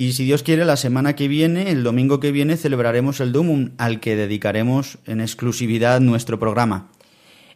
Y 0.01 0.15
si 0.15 0.25
Dios 0.25 0.43
quiere, 0.43 0.65
la 0.65 0.79
semana 0.79 1.15
que 1.15 1.29
viene, 1.29 1.71
el 1.71 1.85
domingo 1.85 2.21
que 2.21 2.33
viene, 2.33 2.57
celebraremos 2.57 3.21
el 3.21 3.33
Domum, 3.33 3.73
al 3.77 4.01
que 4.01 4.17
dedicaremos 4.17 4.97
en 5.05 5.21
exclusividad 5.21 6.01
nuestro 6.01 6.39
programa. 6.39 6.91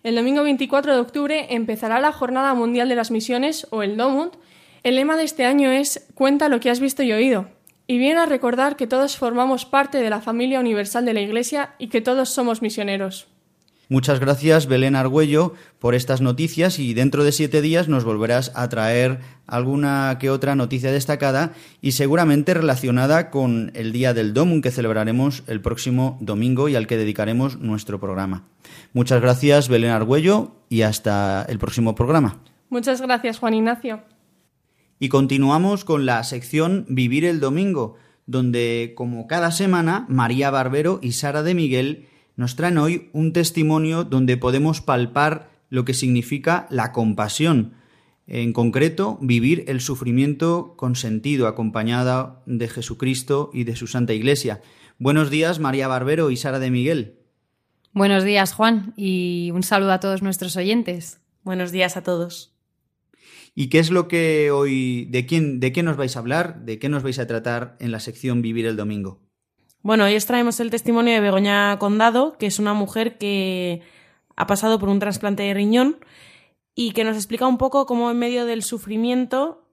El 0.02 0.14
domingo 0.14 0.42
24 0.42 0.92
de 0.92 1.00
octubre 1.00 1.46
empezará 1.54 2.00
la 2.00 2.12
Jornada 2.12 2.52
Mundial 2.52 2.90
de 2.90 2.96
las 2.96 3.10
Misiones, 3.10 3.66
o 3.70 3.82
el 3.82 3.96
Domum. 3.96 4.28
El 4.82 4.96
lema 4.96 5.16
de 5.16 5.24
este 5.24 5.46
año 5.46 5.72
es 5.72 6.06
Cuenta 6.12 6.50
lo 6.50 6.60
que 6.60 6.68
has 6.68 6.80
visto 6.80 7.02
y 7.02 7.12
oído 7.12 7.48
y 7.86 7.96
viene 7.96 8.20
a 8.20 8.26
recordar 8.26 8.76
que 8.76 8.86
todos 8.86 9.16
formamos 9.16 9.64
parte 9.64 9.98
de 9.98 10.10
la 10.10 10.20
familia 10.20 10.60
universal 10.60 11.06
de 11.06 11.14
la 11.14 11.22
Iglesia 11.22 11.74
y 11.78 11.88
que 11.88 12.02
todos 12.02 12.28
somos 12.28 12.60
misioneros. 12.60 13.26
Muchas 13.94 14.18
gracias, 14.18 14.66
Belén 14.66 14.96
Argüello, 14.96 15.54
por 15.78 15.94
estas 15.94 16.20
noticias 16.20 16.80
y 16.80 16.94
dentro 16.94 17.22
de 17.22 17.30
siete 17.30 17.62
días 17.62 17.88
nos 17.88 18.02
volverás 18.02 18.50
a 18.56 18.68
traer 18.68 19.20
alguna 19.46 20.16
que 20.18 20.30
otra 20.30 20.56
noticia 20.56 20.90
destacada 20.90 21.52
y 21.80 21.92
seguramente 21.92 22.54
relacionada 22.54 23.30
con 23.30 23.70
el 23.76 23.92
Día 23.92 24.12
del 24.12 24.34
Domum 24.34 24.62
que 24.62 24.72
celebraremos 24.72 25.44
el 25.46 25.60
próximo 25.60 26.18
domingo 26.20 26.68
y 26.68 26.74
al 26.74 26.88
que 26.88 26.96
dedicaremos 26.96 27.60
nuestro 27.60 28.00
programa. 28.00 28.42
Muchas 28.94 29.22
gracias, 29.22 29.68
Belén 29.68 29.92
Argüello, 29.92 30.50
y 30.68 30.82
hasta 30.82 31.46
el 31.48 31.60
próximo 31.60 31.94
programa. 31.94 32.40
Muchas 32.70 33.00
gracias, 33.00 33.38
Juan 33.38 33.54
Ignacio. 33.54 34.02
Y 34.98 35.08
continuamos 35.08 35.84
con 35.84 36.04
la 36.04 36.24
sección 36.24 36.84
Vivir 36.88 37.24
el 37.24 37.38
Domingo, 37.38 37.94
donde, 38.26 38.94
como 38.96 39.28
cada 39.28 39.52
semana, 39.52 40.04
María 40.08 40.50
Barbero 40.50 40.98
y 41.00 41.12
Sara 41.12 41.44
de 41.44 41.54
Miguel 41.54 42.08
nos 42.36 42.56
traen 42.56 42.78
hoy 42.78 43.10
un 43.12 43.32
testimonio 43.32 44.04
donde 44.04 44.36
podemos 44.36 44.80
palpar 44.80 45.50
lo 45.70 45.84
que 45.84 45.94
significa 45.94 46.66
la 46.70 46.92
compasión, 46.92 47.74
en 48.26 48.52
concreto, 48.52 49.18
vivir 49.20 49.64
el 49.68 49.80
sufrimiento 49.80 50.74
con 50.76 50.96
sentido, 50.96 51.46
acompañada 51.46 52.42
de 52.46 52.68
Jesucristo 52.68 53.50
y 53.52 53.64
de 53.64 53.76
su 53.76 53.86
Santa 53.86 54.14
Iglesia. 54.14 54.62
Buenos 54.98 55.28
días, 55.30 55.58
María 55.58 55.88
Barbero 55.88 56.30
y 56.30 56.36
Sara 56.36 56.58
de 56.58 56.70
Miguel. 56.70 57.18
Buenos 57.92 58.24
días, 58.24 58.54
Juan, 58.54 58.94
y 58.96 59.50
un 59.52 59.62
saludo 59.62 59.92
a 59.92 60.00
todos 60.00 60.22
nuestros 60.22 60.56
oyentes. 60.56 61.20
Buenos 61.42 61.70
días 61.70 61.96
a 61.96 62.02
todos. 62.02 62.54
¿Y 63.54 63.68
qué 63.68 63.78
es 63.78 63.90
lo 63.90 64.08
que 64.08 64.50
hoy, 64.50 65.04
de 65.06 65.26
quién, 65.26 65.60
de 65.60 65.72
qué 65.72 65.82
nos 65.82 65.96
vais 65.96 66.16
a 66.16 66.18
hablar, 66.18 66.64
de 66.64 66.78
qué 66.78 66.88
nos 66.88 67.02
vais 67.02 67.18
a 67.18 67.26
tratar 67.26 67.76
en 67.78 67.92
la 67.92 68.00
sección 68.00 68.42
Vivir 68.42 68.66
el 68.66 68.76
Domingo? 68.76 69.23
Bueno, 69.84 70.04
hoy 70.04 70.16
os 70.16 70.24
traemos 70.24 70.60
el 70.60 70.70
testimonio 70.70 71.12
de 71.12 71.20
Begoña 71.20 71.78
Condado, 71.78 72.38
que 72.38 72.46
es 72.46 72.58
una 72.58 72.72
mujer 72.72 73.18
que 73.18 73.82
ha 74.34 74.46
pasado 74.46 74.78
por 74.78 74.88
un 74.88 74.98
trasplante 74.98 75.42
de 75.42 75.52
riñón 75.52 75.98
y 76.74 76.92
que 76.92 77.04
nos 77.04 77.16
explica 77.16 77.46
un 77.46 77.58
poco 77.58 77.84
cómo 77.84 78.10
en 78.10 78.18
medio 78.18 78.46
del 78.46 78.62
sufrimiento 78.62 79.68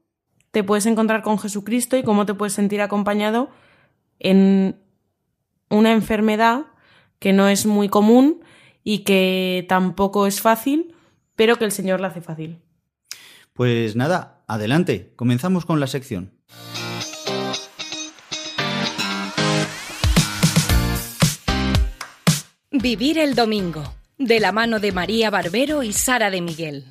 te 0.51 0.65
puedes 0.65 0.85
encontrar 0.85 1.21
con 1.21 1.39
Jesucristo 1.39 1.95
y 1.95 2.03
cómo 2.03 2.25
te 2.25 2.33
puedes 2.33 2.51
sentir 2.51 2.81
acompañado 2.81 3.51
en 4.19 4.75
una 5.69 5.93
enfermedad 5.93 6.65
que 7.19 7.31
no 7.31 7.47
es 7.47 7.65
muy 7.65 7.87
común 7.87 8.41
y 8.83 9.05
que 9.05 9.65
tampoco 9.69 10.27
es 10.27 10.41
fácil, 10.41 10.93
pero 11.37 11.55
que 11.55 11.63
el 11.63 11.71
Señor 11.71 12.01
la 12.01 12.09
hace 12.09 12.19
fácil. 12.19 12.59
Pues 13.53 13.95
nada, 13.95 14.43
adelante, 14.45 15.13
comenzamos 15.15 15.65
con 15.65 15.79
la 15.79 15.87
sección. 15.87 16.33
Vivir 22.81 23.19
el 23.19 23.35
domingo, 23.35 23.83
de 24.17 24.39
la 24.39 24.51
mano 24.51 24.79
de 24.79 24.91
María 24.91 25.29
Barbero 25.29 25.83
y 25.83 25.93
Sara 25.93 26.31
de 26.31 26.41
Miguel. 26.41 26.83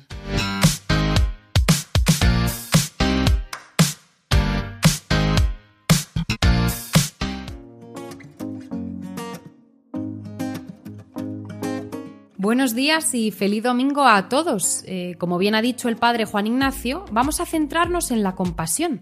Buenos 12.37 12.73
días 12.73 13.13
y 13.13 13.31
feliz 13.31 13.61
domingo 13.61 14.05
a 14.07 14.29
todos. 14.29 14.85
Eh, 14.85 15.15
como 15.17 15.37
bien 15.37 15.55
ha 15.55 15.61
dicho 15.61 15.89
el 15.89 15.97
padre 15.97 16.23
Juan 16.23 16.47
Ignacio, 16.47 17.03
vamos 17.11 17.41
a 17.41 17.45
centrarnos 17.45 18.11
en 18.11 18.23
la 18.23 18.35
compasión. 18.35 19.01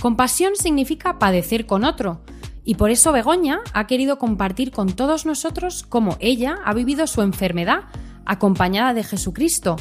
Compasión 0.00 0.54
significa 0.54 1.18
padecer 1.18 1.66
con 1.66 1.82
otro, 1.82 2.22
y 2.64 2.76
por 2.76 2.90
eso 2.90 3.12
Begoña 3.12 3.60
ha 3.72 3.86
querido 3.86 4.18
compartir 4.18 4.70
con 4.70 4.92
todos 4.94 5.26
nosotros 5.26 5.84
cómo 5.88 6.16
ella 6.20 6.58
ha 6.64 6.74
vivido 6.74 7.06
su 7.06 7.22
enfermedad 7.22 7.84
acompañada 8.24 8.94
de 8.94 9.04
Jesucristo, 9.04 9.76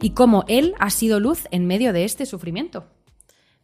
y 0.00 0.10
cómo 0.10 0.44
Él 0.48 0.74
ha 0.78 0.90
sido 0.90 1.20
luz 1.20 1.46
en 1.50 1.66
medio 1.66 1.92
de 1.92 2.04
este 2.04 2.26
sufrimiento. 2.26 2.86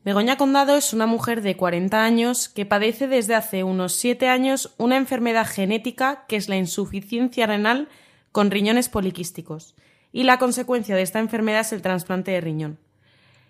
Begoña 0.04 0.38
Condado 0.38 0.76
es 0.76 0.94
una 0.94 1.06
mujer 1.06 1.42
de 1.42 1.56
40 1.56 2.02
años 2.02 2.48
que 2.48 2.64
padece 2.64 3.06
desde 3.06 3.34
hace 3.34 3.64
unos 3.64 3.92
7 3.96 4.28
años 4.28 4.74
una 4.78 4.96
enfermedad 4.96 5.46
genética 5.46 6.24
que 6.26 6.36
es 6.36 6.48
la 6.48 6.56
insuficiencia 6.56 7.46
renal 7.46 7.88
con 8.32 8.50
riñones 8.50 8.88
poliquísticos, 8.88 9.74
y 10.12 10.22
la 10.22 10.38
consecuencia 10.38 10.96
de 10.96 11.02
esta 11.02 11.18
enfermedad 11.18 11.60
es 11.60 11.72
el 11.72 11.82
trasplante 11.82 12.30
de 12.30 12.40
riñón. 12.40 12.78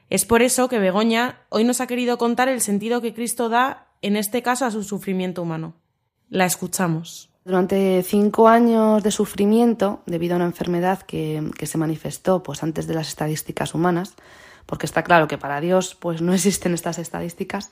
Es 0.08 0.24
por 0.24 0.42
eso 0.42 0.68
que 0.68 0.80
Begoña 0.80 1.42
hoy 1.50 1.62
nos 1.62 1.80
ha 1.80 1.86
querido 1.86 2.18
contar 2.18 2.48
el 2.48 2.60
sentido 2.60 3.00
que 3.00 3.14
Cristo 3.14 3.48
da, 3.48 3.86
en 4.02 4.16
este 4.16 4.42
caso, 4.42 4.64
a 4.64 4.70
su 4.70 4.82
sufrimiento 4.82 5.42
humano. 5.42 5.74
La 6.28 6.46
escuchamos. 6.46 7.30
Durante 7.44 8.02
cinco 8.02 8.48
años 8.48 9.02
de 9.02 9.10
sufrimiento, 9.10 10.02
debido 10.06 10.34
a 10.34 10.36
una 10.36 10.44
enfermedad 10.44 11.00
que, 11.02 11.42
se 11.62 11.78
manifestó 11.78 12.42
pues, 12.42 12.62
antes 12.62 12.86
de 12.86 12.94
las 12.94 13.08
estadísticas 13.08 13.74
humanas, 13.74 14.14
porque 14.66 14.86
está 14.86 15.02
claro 15.02 15.26
que 15.26 15.38
para 15.38 15.60
Dios 15.60 15.96
pues, 15.98 16.22
no 16.22 16.32
existen 16.34 16.74
estas 16.74 16.98
estadísticas, 16.98 17.70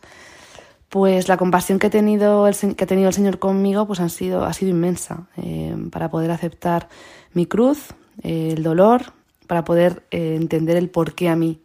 pues 0.88 1.28
la 1.28 1.36
compasión 1.36 1.78
que, 1.78 1.88
he 1.88 1.90
tenido 1.90 2.48
el, 2.48 2.56
que 2.74 2.84
ha 2.84 2.86
tenido 2.86 3.08
el 3.08 3.14
Señor 3.14 3.38
conmigo 3.38 3.86
pues, 3.86 4.00
han 4.00 4.10
sido, 4.10 4.44
ha 4.44 4.52
sido 4.54 4.70
inmensa 4.70 5.28
eh, 5.36 5.76
para 5.92 6.10
poder 6.10 6.30
aceptar 6.30 6.88
mi 7.34 7.46
cruz, 7.46 7.94
eh, 8.22 8.54
el 8.56 8.62
dolor, 8.62 9.12
para 9.46 9.64
poder 9.64 10.02
eh, 10.10 10.34
entender 10.34 10.76
el 10.76 10.88
por 10.88 11.14
qué 11.14 11.28
a 11.28 11.36
mí 11.36 11.60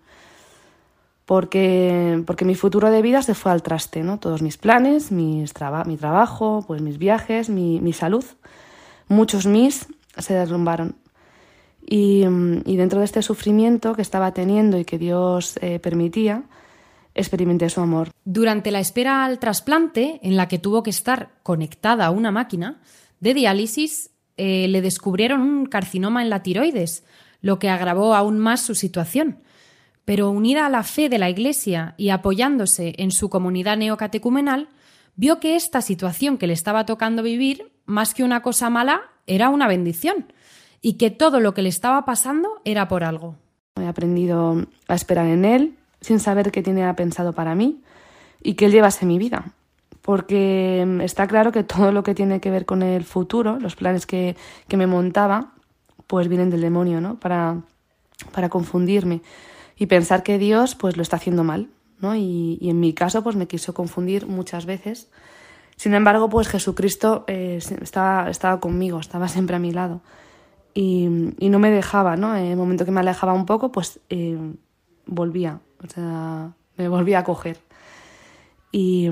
porque, 1.26 2.22
porque 2.26 2.46
mi 2.46 2.56
futuro 2.56 2.92
de 2.92 3.02
vida 3.02 3.22
se 3.22 3.34
fue 3.34 3.52
al 3.52 3.64
traste, 3.64 4.04
¿no? 4.04 4.20
Todos 4.20 4.42
mis 4.42 4.58
planes, 4.58 5.12
mis 5.12 5.54
mi 5.86 5.98
trabajo, 5.98 6.64
pues 6.68 6.82
mis 6.82 6.98
viajes, 6.98 7.50
mi, 7.50 7.80
mi 7.80 7.94
salud, 7.94 8.26
muchos 9.08 9.46
mis 9.46 9.88
se 10.18 10.34
derrumbaron. 10.34 10.96
Y, 11.86 12.24
y, 12.66 12.78
dentro 12.78 13.00
de 13.00 13.06
este 13.06 13.22
sufrimiento 13.22 13.94
que 13.94 14.02
estaba 14.02 14.34
teniendo 14.34 14.80
y 14.80 14.86
que 14.86 14.98
Dios 14.98 15.58
eh, 15.62 15.80
permitía, 15.80 16.44
experimenté 17.14 17.70
su 17.70 17.82
amor. 17.82 18.10
Durante 18.24 18.72
la 18.72 18.80
espera 18.80 19.26
al 19.26 19.38
trasplante, 19.38 20.20
en 20.24 20.38
la 20.38 20.48
que 20.48 20.60
tuvo 20.60 20.82
que 20.82 20.90
estar 20.90 21.32
conectada 21.44 22.06
a 22.06 22.12
una 22.12 22.32
máquina 22.32 22.80
de 23.20 23.34
diálisis, 23.34 24.12
eh, 24.38 24.68
le 24.70 24.82
descubrieron 24.82 25.42
un 25.42 25.66
carcinoma 25.66 26.22
en 26.22 26.30
la 26.30 26.42
tiroides, 26.42 27.04
lo 27.42 27.60
que 27.60 27.70
agravó 27.70 28.16
aún 28.16 28.40
más 28.40 28.62
su 28.62 28.76
situación 28.76 29.40
pero 30.06 30.30
unida 30.30 30.66
a 30.66 30.70
la 30.70 30.84
fe 30.84 31.10
de 31.10 31.18
la 31.18 31.30
Iglesia 31.30 31.96
y 31.98 32.10
apoyándose 32.10 32.94
en 32.98 33.12
su 33.12 33.30
comunidad 33.30 33.78
neocatecumenal, 33.78 34.68
vio 35.16 35.40
que 35.40 35.56
esta 35.56 35.82
situación 35.82 36.38
que 36.38 36.48
le 36.48 36.54
estaba 36.54 36.86
tocando 36.86 37.24
vivir, 37.24 37.72
más 37.86 38.14
que 38.14 38.24
una 38.24 38.42
cosa 38.42 38.70
mala, 38.70 39.02
era 39.28 39.50
una 39.50 39.68
bendición, 39.68 40.26
y 40.82 40.94
que 40.94 41.12
todo 41.12 41.40
lo 41.40 41.54
que 41.54 41.62
le 41.62 41.70
estaba 41.70 42.04
pasando 42.06 42.62
era 42.66 42.88
por 42.88 43.04
algo. 43.04 43.36
He 43.80 43.88
aprendido 43.88 44.68
a 44.88 44.96
esperar 44.96 45.28
en 45.28 45.46
Él, 45.46 45.78
sin 46.02 46.20
saber 46.20 46.52
qué 46.52 46.62
tiene 46.62 46.94
pensado 46.94 47.32
para 47.34 47.56
mí 47.56 47.82
y 48.42 48.56
que 48.56 48.66
Él 48.66 48.72
llevase 48.74 49.06
mi 49.06 49.18
vida. 49.18 49.54
Porque 50.02 50.86
está 51.02 51.28
claro 51.28 51.54
que 51.54 51.64
todo 51.64 51.94
lo 51.94 52.04
que 52.04 52.14
tiene 52.14 52.42
que 52.42 52.52
ver 52.52 52.66
con 52.66 52.84
el 52.84 53.06
futuro, 53.06 53.58
los 53.60 53.78
planes 53.78 54.06
que, 54.06 54.36
que 54.68 54.76
me 54.76 54.86
montaba, 54.86 55.54
pues 56.08 56.28
vienen 56.28 56.50
del 56.50 56.60
demonio, 56.60 57.00
¿no? 57.00 57.18
Para, 57.18 57.62
para 58.34 58.50
confundirme 58.50 59.22
y 59.78 59.88
pensar 59.88 60.24
que 60.24 60.38
Dios 60.38 60.76
pues 60.76 60.98
lo 60.98 61.04
está 61.04 61.18
haciendo 61.18 61.44
mal, 61.44 61.70
¿no? 62.00 62.16
Y, 62.16 62.60
en 62.62 62.80
mi 62.80 62.94
caso 62.94 63.24
pues 63.24 63.36
me 63.36 63.48
quiso 63.48 63.74
confundir 63.74 64.28
muchas 64.28 64.66
veces. 64.66 65.10
Sin 65.76 65.94
embargo, 65.94 66.30
pues 66.30 66.48
Jesucristo 66.48 67.26
eh, 67.28 67.60
estaba, 67.82 68.30
estaba 68.30 68.60
conmigo, 68.60 69.00
estaba 69.00 69.28
siempre 69.28 69.56
a 69.56 69.60
mi 69.60 69.72
lado 69.72 70.02
y, 70.74 71.08
no 71.08 71.60
me 71.60 71.70
dejaba, 71.70 72.16
¿no? 72.16 72.36
En 72.36 72.46
el 72.46 72.58
momento 72.58 72.86
que 72.86 72.92
me 72.92 73.00
alejaba 73.00 73.34
un 73.34 73.46
poco, 73.46 73.72
pues 73.72 74.00
eh, 74.10 74.38
volvía, 75.06 75.60
o 75.84 75.90
sea, 75.90 76.52
me 76.78 76.88
volvía 76.88 77.20
a 77.20 77.24
coger. 77.24 77.60
Y, 78.72 79.08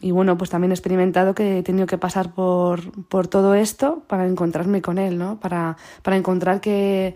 y, 0.00 0.10
bueno, 0.10 0.36
pues 0.36 0.50
también 0.50 0.72
he 0.72 0.74
experimentado 0.74 1.34
que 1.34 1.58
he 1.58 1.62
tenido 1.62 1.86
que 1.86 1.98
pasar 1.98 2.32
por, 2.32 3.06
por 3.06 3.28
todo 3.28 3.54
esto 3.54 4.02
para 4.08 4.26
encontrarme 4.26 4.82
con 4.82 4.98
él, 4.98 5.18
¿no? 5.18 5.38
Para, 5.38 5.76
para 6.02 6.16
encontrar 6.16 6.60
que, 6.60 7.14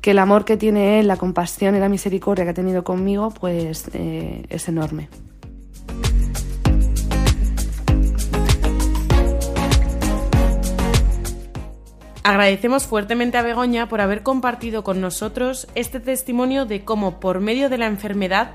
que 0.00 0.12
el 0.12 0.18
amor 0.18 0.44
que 0.44 0.56
tiene 0.56 1.00
él, 1.00 1.08
la 1.08 1.16
compasión 1.16 1.76
y 1.76 1.80
la 1.80 1.88
misericordia 1.88 2.44
que 2.44 2.50
ha 2.50 2.54
tenido 2.54 2.84
conmigo, 2.84 3.30
pues 3.30 3.90
eh, 3.92 4.44
es 4.48 4.68
enorme. 4.68 5.08
Agradecemos 12.22 12.86
fuertemente 12.86 13.38
a 13.38 13.42
Begoña 13.42 13.88
por 13.88 14.02
haber 14.02 14.22
compartido 14.22 14.84
con 14.84 15.00
nosotros 15.00 15.66
este 15.74 15.98
testimonio 15.98 16.66
de 16.66 16.84
cómo 16.84 17.20
por 17.20 17.40
medio 17.40 17.70
de 17.70 17.78
la 17.78 17.86
enfermedad 17.86 18.50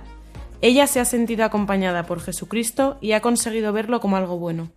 ella 0.61 0.85
se 0.85 0.99
ha 0.99 1.05
sentido 1.05 1.43
acompañada 1.43 2.05
por 2.05 2.21
Jesucristo 2.21 2.97
y 3.01 3.13
ha 3.13 3.21
conseguido 3.21 3.73
verlo 3.73 3.99
como 3.99 4.15
algo 4.15 4.37
bueno. 4.37 4.71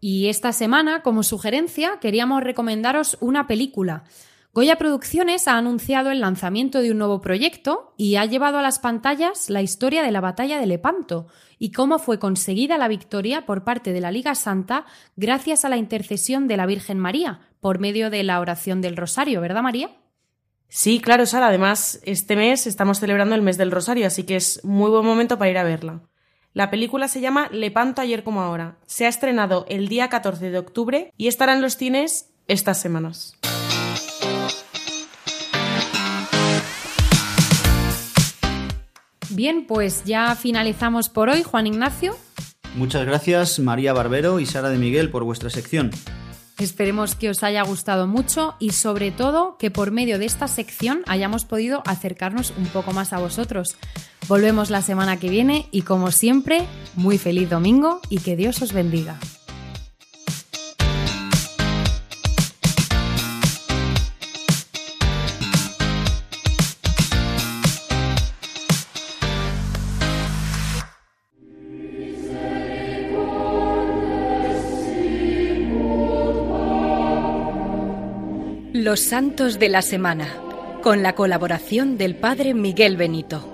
Y 0.00 0.26
esta 0.26 0.52
semana, 0.52 1.02
como 1.02 1.22
sugerencia, 1.22 1.98
queríamos 2.00 2.42
recomendaros 2.42 3.16
una 3.20 3.46
película 3.46 4.04
Goya 4.56 4.78
Producciones 4.78 5.48
ha 5.48 5.58
anunciado 5.58 6.10
el 6.10 6.20
lanzamiento 6.20 6.80
de 6.80 6.90
un 6.90 6.96
nuevo 6.96 7.20
proyecto 7.20 7.92
y 7.98 8.16
ha 8.16 8.24
llevado 8.24 8.56
a 8.56 8.62
las 8.62 8.78
pantallas 8.78 9.50
la 9.50 9.60
historia 9.60 10.02
de 10.02 10.10
la 10.10 10.22
batalla 10.22 10.58
de 10.58 10.64
Lepanto 10.64 11.26
y 11.58 11.72
cómo 11.72 11.98
fue 11.98 12.18
conseguida 12.18 12.78
la 12.78 12.88
victoria 12.88 13.44
por 13.44 13.64
parte 13.64 13.92
de 13.92 14.00
la 14.00 14.10
Liga 14.10 14.34
Santa 14.34 14.86
gracias 15.14 15.66
a 15.66 15.68
la 15.68 15.76
intercesión 15.76 16.48
de 16.48 16.56
la 16.56 16.64
Virgen 16.64 16.98
María 16.98 17.40
por 17.60 17.80
medio 17.80 18.08
de 18.08 18.22
la 18.22 18.40
oración 18.40 18.80
del 18.80 18.96
Rosario, 18.96 19.42
¿verdad 19.42 19.60
María? 19.60 19.90
Sí, 20.68 21.00
claro, 21.00 21.26
Sara. 21.26 21.48
Además, 21.48 22.00
este 22.04 22.34
mes 22.34 22.66
estamos 22.66 22.98
celebrando 22.98 23.34
el 23.34 23.42
mes 23.42 23.58
del 23.58 23.70
Rosario, 23.70 24.06
así 24.06 24.24
que 24.24 24.36
es 24.36 24.64
muy 24.64 24.88
buen 24.88 25.04
momento 25.04 25.36
para 25.36 25.50
ir 25.50 25.58
a 25.58 25.64
verla. 25.64 26.00
La 26.54 26.70
película 26.70 27.08
se 27.08 27.20
llama 27.20 27.50
Lepanto 27.52 28.00
ayer 28.00 28.24
como 28.24 28.40
ahora. 28.40 28.78
Se 28.86 29.04
ha 29.04 29.10
estrenado 29.10 29.66
el 29.68 29.88
día 29.88 30.08
14 30.08 30.48
de 30.50 30.58
octubre 30.58 31.12
y 31.18 31.28
estará 31.28 31.52
en 31.52 31.60
los 31.60 31.76
cines 31.76 32.30
estas 32.48 32.80
semanas. 32.80 33.38
Bien, 39.36 39.66
pues 39.66 40.02
ya 40.04 40.34
finalizamos 40.34 41.10
por 41.10 41.28
hoy, 41.28 41.42
Juan 41.42 41.66
Ignacio. 41.66 42.16
Muchas 42.74 43.04
gracias, 43.04 43.58
María 43.58 43.92
Barbero 43.92 44.40
y 44.40 44.46
Sara 44.46 44.70
de 44.70 44.78
Miguel, 44.78 45.10
por 45.10 45.24
vuestra 45.24 45.50
sección. 45.50 45.90
Esperemos 46.58 47.14
que 47.14 47.28
os 47.28 47.42
haya 47.42 47.62
gustado 47.62 48.06
mucho 48.06 48.54
y 48.58 48.70
sobre 48.70 49.10
todo 49.10 49.58
que 49.58 49.70
por 49.70 49.90
medio 49.90 50.18
de 50.18 50.24
esta 50.24 50.48
sección 50.48 51.02
hayamos 51.06 51.44
podido 51.44 51.82
acercarnos 51.84 52.54
un 52.56 52.64
poco 52.68 52.94
más 52.94 53.12
a 53.12 53.18
vosotros. 53.18 53.76
Volvemos 54.26 54.70
la 54.70 54.80
semana 54.80 55.18
que 55.18 55.28
viene 55.28 55.68
y 55.70 55.82
como 55.82 56.12
siempre, 56.12 56.64
muy 56.94 57.18
feliz 57.18 57.50
domingo 57.50 58.00
y 58.08 58.20
que 58.20 58.36
Dios 58.36 58.62
os 58.62 58.72
bendiga. 58.72 59.18
Los 78.96 79.04
Santos 79.04 79.58
de 79.58 79.68
la 79.68 79.82
Semana, 79.82 80.26
con 80.82 81.02
la 81.02 81.14
colaboración 81.14 81.98
del 81.98 82.16
Padre 82.16 82.54
Miguel 82.54 82.96
Benito. 82.96 83.46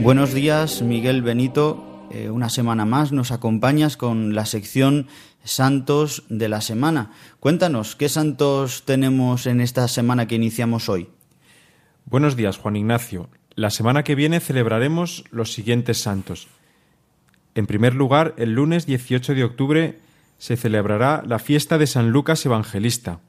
Buenos 0.00 0.32
días, 0.32 0.80
Miguel 0.80 1.20
Benito. 1.20 2.08
Eh, 2.10 2.30
una 2.30 2.48
semana 2.48 2.86
más 2.86 3.12
nos 3.12 3.32
acompañas 3.32 3.98
con 3.98 4.34
la 4.34 4.46
sección 4.46 5.08
Santos 5.44 6.22
de 6.30 6.48
la 6.48 6.62
Semana. 6.62 7.10
Cuéntanos, 7.38 7.96
¿qué 7.96 8.08
santos 8.08 8.84
tenemos 8.86 9.46
en 9.46 9.60
esta 9.60 9.88
semana 9.88 10.26
que 10.26 10.36
iniciamos 10.36 10.88
hoy? 10.88 11.10
Buenos 12.06 12.34
días, 12.34 12.56
Juan 12.56 12.76
Ignacio. 12.76 13.28
La 13.54 13.70
semana 13.70 14.02
que 14.02 14.14
viene 14.14 14.40
celebraremos 14.40 15.24
los 15.30 15.52
siguientes 15.52 15.98
santos. 15.98 16.48
En 17.54 17.66
primer 17.66 17.94
lugar, 17.94 18.34
el 18.38 18.54
lunes 18.54 18.86
18 18.86 19.34
de 19.34 19.44
octubre 19.44 19.98
se 20.38 20.56
celebrará 20.56 21.22
la 21.26 21.38
fiesta 21.38 21.76
de 21.76 21.86
San 21.86 22.10
Lucas 22.10 22.44
Evangelista, 22.46 23.20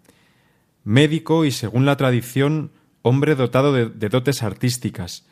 médico 0.85 1.43
y, 1.43 1.51
según 1.51 1.85
la 1.85 1.97
tradición, 1.97 2.71
hombre 3.01 3.35
dotado 3.35 3.73
de, 3.73 4.09
dotes 4.09 4.43
artísticas, 4.43 5.25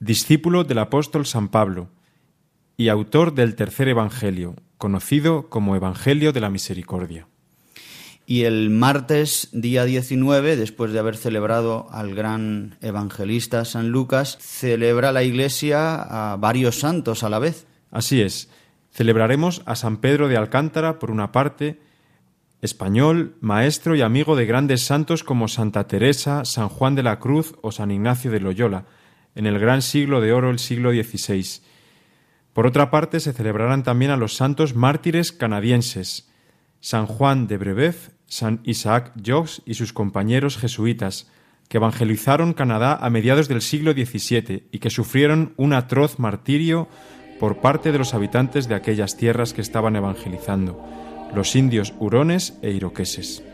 discípulo 0.00 0.64
del 0.64 0.78
apóstol 0.78 1.24
San 1.24 1.48
Pablo 1.48 1.88
y 2.76 2.88
autor 2.88 3.34
del 3.34 3.54
tercer 3.54 3.88
Evangelio, 3.88 4.56
conocido 4.76 5.48
como 5.50 5.76
Evangelio 5.76 6.32
de 6.32 6.40
la 6.40 6.50
Misericordia. 6.50 7.28
Y 8.24 8.44
el 8.44 8.70
martes, 8.70 9.48
día 9.52 9.84
19, 9.84 10.56
después 10.56 10.92
de 10.92 10.98
haber 10.98 11.16
celebrado 11.16 11.88
al 11.90 12.14
gran 12.14 12.76
evangelista 12.80 13.64
San 13.64 13.88
Lucas, 13.88 14.38
celebra 14.40 15.10
la 15.12 15.24
Iglesia 15.24 15.96
a 16.02 16.36
varios 16.36 16.78
santos 16.78 17.24
a 17.24 17.28
la 17.28 17.40
vez. 17.40 17.66
Así 17.90 18.22
es. 18.22 18.48
Celebraremos 18.90 19.62
a 19.66 19.74
San 19.74 19.96
Pedro 19.96 20.28
de 20.28 20.36
Alcántara, 20.36 20.98
por 20.98 21.10
una 21.10 21.32
parte, 21.32 21.80
español, 22.60 23.36
maestro 23.40 23.96
y 23.96 24.02
amigo 24.02 24.36
de 24.36 24.46
grandes 24.46 24.84
santos 24.84 25.24
como 25.24 25.48
Santa 25.48 25.88
Teresa, 25.88 26.44
San 26.44 26.68
Juan 26.68 26.94
de 26.94 27.02
la 27.02 27.18
Cruz 27.18 27.54
o 27.60 27.72
San 27.72 27.90
Ignacio 27.90 28.30
de 28.30 28.38
Loyola, 28.38 28.86
en 29.34 29.46
el 29.46 29.58
gran 29.58 29.82
siglo 29.82 30.20
de 30.20 30.32
oro, 30.32 30.50
el 30.50 30.60
siglo 30.60 30.92
XVI. 30.92 31.62
Por 32.52 32.66
otra 32.66 32.90
parte, 32.90 33.18
se 33.18 33.32
celebrarán 33.32 33.82
también 33.82 34.10
a 34.10 34.16
los 34.16 34.36
santos 34.36 34.76
mártires 34.76 35.32
canadienses, 35.32 36.30
San 36.82 37.06
Juan 37.06 37.46
de 37.46 37.58
Brebeuf, 37.58 38.08
San 38.26 38.60
Isaac 38.64 39.12
Jogues 39.24 39.62
y 39.64 39.74
sus 39.74 39.92
compañeros 39.92 40.58
jesuitas, 40.58 41.30
que 41.68 41.76
evangelizaron 41.76 42.54
Canadá 42.54 42.98
a 43.00 43.08
mediados 43.08 43.46
del 43.46 43.62
siglo 43.62 43.92
XVII 43.92 44.64
y 44.72 44.78
que 44.80 44.90
sufrieron 44.90 45.54
un 45.56 45.74
atroz 45.74 46.18
martirio 46.18 46.88
por 47.38 47.60
parte 47.60 47.92
de 47.92 47.98
los 47.98 48.14
habitantes 48.14 48.66
de 48.66 48.74
aquellas 48.74 49.16
tierras 49.16 49.54
que 49.54 49.60
estaban 49.60 49.94
evangelizando, 49.94 50.84
los 51.32 51.54
indios 51.54 51.94
hurones 52.00 52.58
e 52.62 52.72
iroqueses. 52.72 53.44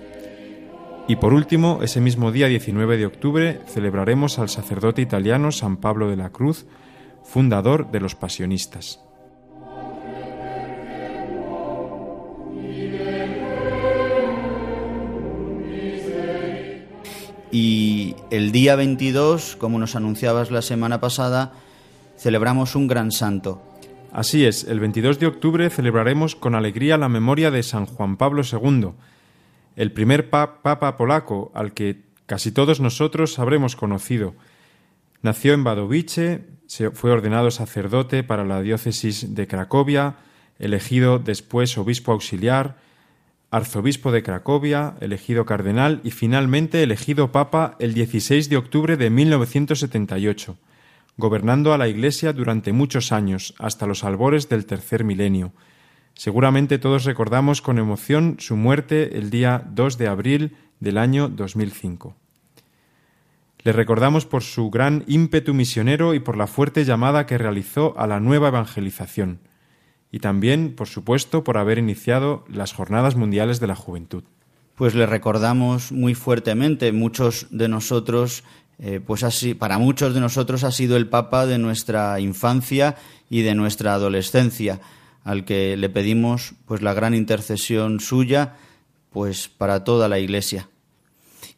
Y 1.07 1.17
por 1.17 1.35
último, 1.35 1.81
ese 1.83 2.01
mismo 2.01 2.33
día 2.33 2.47
19 2.47 2.97
de 2.97 3.07
octubre 3.07 3.61
celebraremos 3.67 4.39
al 4.39 4.49
sacerdote 4.49 5.03
italiano 5.03 5.53
San 5.53 5.77
Pablo 5.77 6.09
de 6.09 6.17
la 6.17 6.31
Cruz, 6.31 6.65
fundador 7.25 7.91
de 7.91 8.01
los 8.01 8.15
pasionistas. 8.15 9.01
Y 17.51 18.15
el 18.31 18.53
día 18.53 18.77
22, 18.77 19.57
como 19.57 19.79
nos 19.79 19.97
anunciabas 19.97 20.51
la 20.51 20.63
semana 20.63 21.01
pasada, 21.01 21.53
celebramos 22.19 22.75
un 22.75 22.89
gran 22.89 23.11
santo. 23.11 23.63
Así 24.13 24.45
es, 24.45 24.65
el 24.65 24.81
22 24.81 25.19
de 25.19 25.27
octubre 25.27 25.71
celebraremos 25.71 26.35
con 26.35 26.55
alegría 26.55 26.99
la 26.99 27.09
memoria 27.09 27.51
de 27.51 27.63
San 27.63 27.87
Juan 27.87 28.17
Pablo 28.17 28.43
II, 28.43 28.91
el 29.77 29.93
primer 29.93 30.29
papa 30.31 30.97
polaco 30.97 31.53
al 31.55 31.73
que 31.73 32.03
casi 32.27 32.53
todos 32.53 32.81
nosotros 32.81 33.39
habremos 33.39 33.77
conocido. 33.77 34.35
Nació 35.23 35.55
en 35.55 35.65
Wadowice, 35.65 36.47
fue 36.93 37.11
ordenado 37.11 37.51
sacerdote 37.51 38.25
para 38.25 38.45
la 38.45 38.61
diócesis 38.61 39.35
de 39.35 39.47
Cracovia, 39.47 40.17
elegido 40.59 41.19
después 41.19 41.77
obispo 41.79 42.13
auxiliar, 42.13 42.77
arzobispo 43.51 44.13
de 44.13 44.23
Cracovia, 44.23 44.95
elegido 45.01 45.47
cardenal 45.47 46.01
y 46.05 46.11
finalmente 46.11 46.83
elegido 46.83 47.33
papa 47.33 47.77
el 47.79 47.95
16 47.95 48.49
de 48.49 48.57
octubre 48.57 48.97
de 48.97 49.09
1978, 49.09 50.57
gobernando 51.17 51.73
a 51.73 51.79
la 51.79 51.89
Iglesia 51.89 52.33
durante 52.33 52.73
muchos 52.73 53.11
años, 53.11 53.55
hasta 53.59 53.87
los 53.87 54.05
albores 54.05 54.49
del 54.49 54.67
tercer 54.67 55.05
milenio. 55.05 55.53
Seguramente 56.15 56.79
todos 56.79 57.05
recordamos 57.05 57.63
con 57.63 57.79
emoción 57.79 58.37
su 58.39 58.57
muerte 58.57 59.17
el 59.17 59.31
día 59.31 59.65
2 59.71 59.99
de 59.99 60.09
abril 60.09 60.57
del 60.81 60.99
año 60.99 61.29
2005. 61.29 62.15
Le 63.65 63.73
recordamos 63.73 64.27
por 64.27 64.43
su 64.43 64.71
gran 64.71 65.05
ímpetu 65.07 65.55
misionero 65.55 66.15
y 66.15 66.21
por 66.21 66.37
la 66.37 66.47
fuerte 66.47 66.85
llamada 66.85 67.27
que 67.27 67.39
realizó 67.39 67.99
a 67.99 68.07
la 68.07 68.21
nueva 68.21 68.49
evangelización 68.49 69.41
y 70.11 70.21
también, 70.21 70.75
por 70.75 70.89
supuesto, 70.89 71.45
por 71.45 71.59
haber 71.59 71.79
iniciado 71.79 72.45
las 72.49 72.73
Jornadas 72.73 73.17
Mundiales 73.17 73.61
de 73.61 73.67
la 73.67 73.77
Juventud. 73.77 74.25
Pues 74.75 74.95
le 74.95 75.07
recordamos 75.07 75.93
muy 75.93 76.15
fuertemente. 76.15 76.93
Muchos 76.93 77.49
de 77.51 77.69
nosotros, 77.69 78.45
eh, 78.79 79.01
pues 79.05 79.25
así, 79.25 79.55
para 79.55 79.79
muchos 79.79 80.15
de 80.15 80.21
nosotros 80.21 80.65
ha 80.65 80.73
sido 80.73 80.97
el 80.97 81.09
Papa 81.09 81.47
de 81.47 81.59
nuestra 81.59 82.21
infancia 82.21 82.97
y 83.29 83.43
de 83.43 83.55
nuestra 83.55 83.95
adolescencia, 83.95 84.81
al 85.25 85.45
que 85.45 85.77
le 85.77 85.91
pedimos 85.91 86.55
pues 86.65 86.81
la 86.81 86.95
gran 86.95 87.15
intercesión 87.15 88.01
suya, 88.01 88.55
pues 89.11 89.49
para 89.49 89.85
toda 89.85 90.09
la 90.09 90.19
Iglesia. 90.21 90.69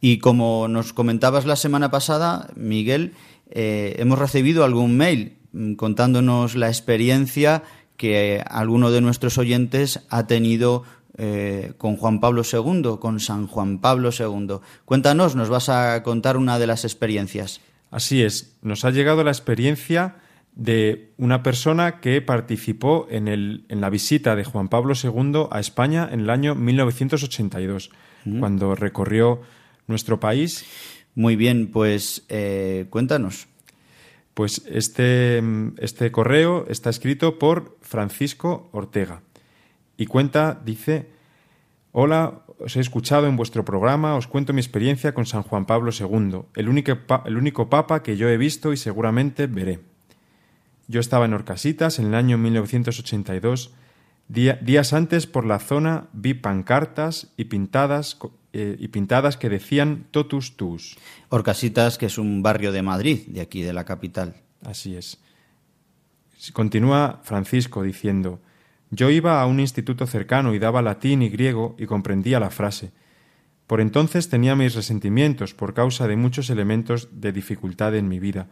Y 0.01 0.19
como 0.19 0.67
nos 0.67 0.93
comentabas 0.93 1.45
la 1.45 1.57
semana 1.57 1.91
pasada, 1.91 2.49
Miguel, 2.57 3.13
eh, 3.51 3.97
hemos 3.99 4.19
recibido 4.19 4.65
algún 4.65 4.97
mail 4.97 5.37
mm, 5.53 5.75
contándonos 5.75 6.57
la 6.57 6.69
experiencia 6.69 7.63
que 8.01 8.43
alguno 8.49 8.91
de 8.91 9.03
nuestros 9.03 9.37
oyentes 9.37 10.07
ha 10.09 10.27
tenido 10.27 10.85
eh, 11.19 11.75
con 11.77 11.99
Juan 11.99 12.19
Pablo 12.19 12.41
II, 12.51 12.97
con 12.99 13.21
San 13.21 13.47
Juan 13.47 13.79
Pablo 13.79 14.09
II. 14.19 14.61
Cuéntanos, 14.87 15.37
nos 15.37 15.51
vas 15.51 15.69
a 15.69 16.03
contar 16.03 16.39
una 16.39 16.59
de 16.59 16.67
las 16.67 16.87
experiencias. 16.87 17.61
Así 17.91 18.23
es, 18.23 18.57
nos 18.63 18.87
ha 18.87 18.91
llegado 18.91 19.23
la 19.23 19.33
experiencia 19.33 20.17
de 20.55 21.13
una 21.19 21.43
persona 21.43 22.01
que 22.01 22.23
participó 22.23 23.07
en, 23.11 23.29
el, 23.29 23.67
en 23.69 23.83
la 23.83 23.91
visita 23.91 24.35
de 24.35 24.45
Juan 24.45 24.69
Pablo 24.69 24.95
II 24.95 25.49
a 25.51 25.61
España 25.61 26.09
en 26.11 26.21
el 26.21 26.31
año 26.31 26.55
1982, 26.55 27.91
cuando 28.39 28.75
recorrió 28.75 29.43
nuestro 29.89 30.21
país. 30.21 30.65
Muy 31.15 31.37
bien, 31.37 31.71
pues 31.71 32.25
eh, 32.31 32.87
cuéntanos. 32.89 33.50
Pues 34.35 34.63
este, 34.67 35.43
este 35.79 36.13
correo 36.13 36.67
está 36.69 36.91
escrito 36.91 37.39
por 37.39 37.77
Francisco 37.81 38.69
Ortega 38.73 39.23
y 39.97 40.07
cuenta, 40.07 40.61
dice, 40.65 41.11
Hola, 41.93 42.43
os 42.61 42.77
he 42.77 42.81
escuchado 42.81 43.27
en 43.27 43.37
vuestro 43.37 43.65
programa, 43.65 44.15
os 44.15 44.29
cuento 44.29 44.53
mi 44.53 44.61
experiencia 44.61 45.13
con 45.13 45.27
San 45.27 45.43
Juan 45.43 45.67
Pablo 45.67 45.91
II, 45.91 46.43
el 46.55 46.69
único, 46.69 46.93
el 47.25 47.37
único 47.37 47.69
papa 47.69 48.03
que 48.05 48.17
yo 48.17 48.29
he 48.29 48.37
visto 48.37 48.73
y 48.73 48.77
seguramente 48.77 49.49
veré. 49.49 49.81
Yo 50.87 51.01
estaba 51.01 51.25
en 51.25 51.35
Orcasitas 51.35 51.99
en 51.99 52.07
el 52.07 52.15
año 52.15 52.39
1982. 52.39 53.73
Días 54.31 54.93
antes 54.93 55.27
por 55.27 55.45
la 55.45 55.59
zona 55.59 56.09
vi 56.13 56.35
pancartas 56.35 57.33
y 57.37 57.45
pintadas 57.45 58.19
eh, 58.53 58.77
y 58.79 58.89
pintadas 58.89 59.37
que 59.37 59.49
decían 59.49 60.07
totus 60.11 60.57
tus. 60.57 60.97
Orcasitas, 61.29 61.99
que 61.99 62.07
es 62.07 62.19
un 62.19 62.43
barrio 62.43 62.73
de 62.73 62.83
Madrid, 62.83 63.27
de 63.29 63.41
aquí, 63.41 63.63
de 63.63 63.73
la 63.73 63.85
capital. 63.85 64.37
Así 64.65 64.97
es. 64.97 65.21
Continúa 66.53 67.21
Francisco 67.23 67.83
diciendo, 67.83 68.41
yo 68.91 69.11
iba 69.11 69.41
a 69.41 69.47
un 69.47 69.61
instituto 69.61 70.07
cercano 70.07 70.53
y 70.53 70.59
daba 70.59 70.83
latín 70.83 71.23
y 71.23 71.29
griego 71.29 71.77
y 71.79 71.87
comprendía 71.87 72.41
la 72.41 72.51
frase. 72.51 72.93
Por 73.69 73.81
entonces 73.81 74.29
tenía 74.29 74.57
mis 74.57 74.75
resentimientos 74.75 75.55
por 75.55 75.75
causa 75.75 76.09
de 76.09 76.17
muchos 76.17 76.51
elementos 76.51 77.09
de 77.13 77.31
dificultad 77.31 77.95
en 77.95 78.09
mi 78.09 78.19
vida, 78.19 78.49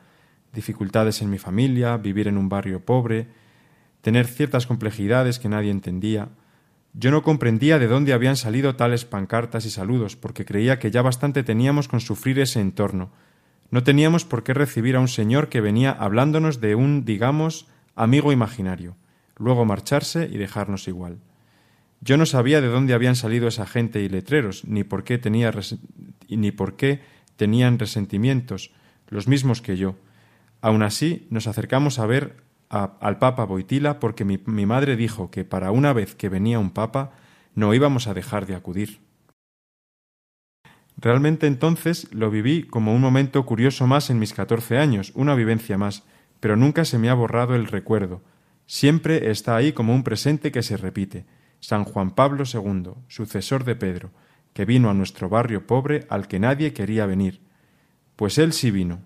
dificultades 0.52 1.22
en 1.22 1.30
mi 1.30 1.38
familia, 1.38 1.96
vivir 1.96 2.28
en 2.28 2.38
un 2.38 2.48
barrio 2.48 2.84
pobre, 2.84 3.26
tener 4.00 4.26
ciertas 4.26 4.66
complejidades 4.66 5.38
que 5.38 5.48
nadie 5.48 5.70
entendía, 5.70 6.28
yo 6.94 7.10
no 7.10 7.22
comprendía 7.22 7.78
de 7.78 7.86
dónde 7.86 8.12
habían 8.12 8.36
salido 8.36 8.74
tales 8.76 9.04
pancartas 9.04 9.66
y 9.66 9.70
saludos, 9.70 10.16
porque 10.16 10.44
creía 10.44 10.78
que 10.78 10.90
ya 10.90 11.02
bastante 11.02 11.42
teníamos 11.42 11.86
con 11.86 12.00
sufrir 12.00 12.38
ese 12.40 12.60
entorno. 12.60 13.12
No 13.70 13.82
teníamos 13.82 14.24
por 14.24 14.42
qué 14.42 14.54
recibir 14.54 14.96
a 14.96 15.00
un 15.00 15.08
señor 15.08 15.48
que 15.48 15.60
venía 15.60 15.92
hablándonos 15.92 16.60
de 16.60 16.74
un, 16.74 17.04
digamos, 17.04 17.68
amigo 17.94 18.32
imaginario, 18.32 18.96
luego 19.36 19.64
marcharse 19.64 20.28
y 20.32 20.38
dejarnos 20.38 20.88
igual. 20.88 21.18
Yo 22.00 22.16
no 22.16 22.26
sabía 22.26 22.60
de 22.60 22.68
dónde 22.68 22.94
habían 22.94 23.16
salido 23.16 23.48
esa 23.48 23.66
gente 23.66 24.00
y 24.00 24.08
letreros, 24.08 24.64
ni 24.64 24.84
por 24.84 25.04
qué 25.04 25.18
tenía 25.18 25.52
ni 26.28 26.52
por 26.52 26.76
qué 26.76 27.00
tenían 27.36 27.78
resentimientos, 27.78 28.72
los 29.08 29.28
mismos 29.28 29.62
que 29.62 29.76
yo. 29.76 29.96
Aun 30.60 30.82
así, 30.82 31.26
nos 31.30 31.46
acercamos 31.46 31.98
a 31.98 32.06
ver 32.06 32.36
al 32.68 33.18
Papa 33.18 33.44
Boitila 33.44 33.98
porque 33.98 34.24
mi, 34.24 34.38
mi 34.46 34.66
madre 34.66 34.96
dijo 34.96 35.30
que 35.30 35.44
para 35.44 35.70
una 35.70 35.92
vez 35.92 36.14
que 36.14 36.28
venía 36.28 36.58
un 36.58 36.70
Papa 36.70 37.12
no 37.54 37.74
íbamos 37.74 38.06
a 38.06 38.14
dejar 38.14 38.46
de 38.46 38.54
acudir. 38.54 39.00
Realmente 41.00 41.46
entonces 41.46 42.12
lo 42.12 42.30
viví 42.30 42.64
como 42.64 42.92
un 42.92 43.00
momento 43.00 43.46
curioso 43.46 43.86
más 43.86 44.10
en 44.10 44.18
mis 44.18 44.34
catorce 44.34 44.78
años, 44.78 45.12
una 45.14 45.36
vivencia 45.36 45.78
más, 45.78 46.02
pero 46.40 46.56
nunca 46.56 46.84
se 46.84 46.98
me 46.98 47.08
ha 47.08 47.14
borrado 47.14 47.54
el 47.54 47.66
recuerdo. 47.66 48.20
Siempre 48.66 49.30
está 49.30 49.56
ahí 49.56 49.72
como 49.72 49.94
un 49.94 50.02
presente 50.02 50.50
que 50.50 50.62
se 50.62 50.76
repite. 50.76 51.24
San 51.60 51.84
Juan 51.84 52.10
Pablo 52.10 52.44
II, 52.52 52.94
sucesor 53.08 53.64
de 53.64 53.76
Pedro, 53.76 54.10
que 54.52 54.64
vino 54.64 54.90
a 54.90 54.94
nuestro 54.94 55.28
barrio 55.28 55.66
pobre 55.66 56.06
al 56.10 56.26
que 56.26 56.40
nadie 56.40 56.72
quería 56.72 57.06
venir. 57.06 57.40
Pues 58.16 58.36
él 58.38 58.52
sí 58.52 58.70
vino. 58.70 59.00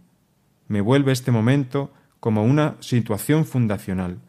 Me 0.69 0.81
vuelve 0.81 1.13
este 1.13 1.31
momento 1.31 1.93
como 2.23 2.45
una 2.45 2.77
situación 2.79 3.45
fundacional. 3.45 4.21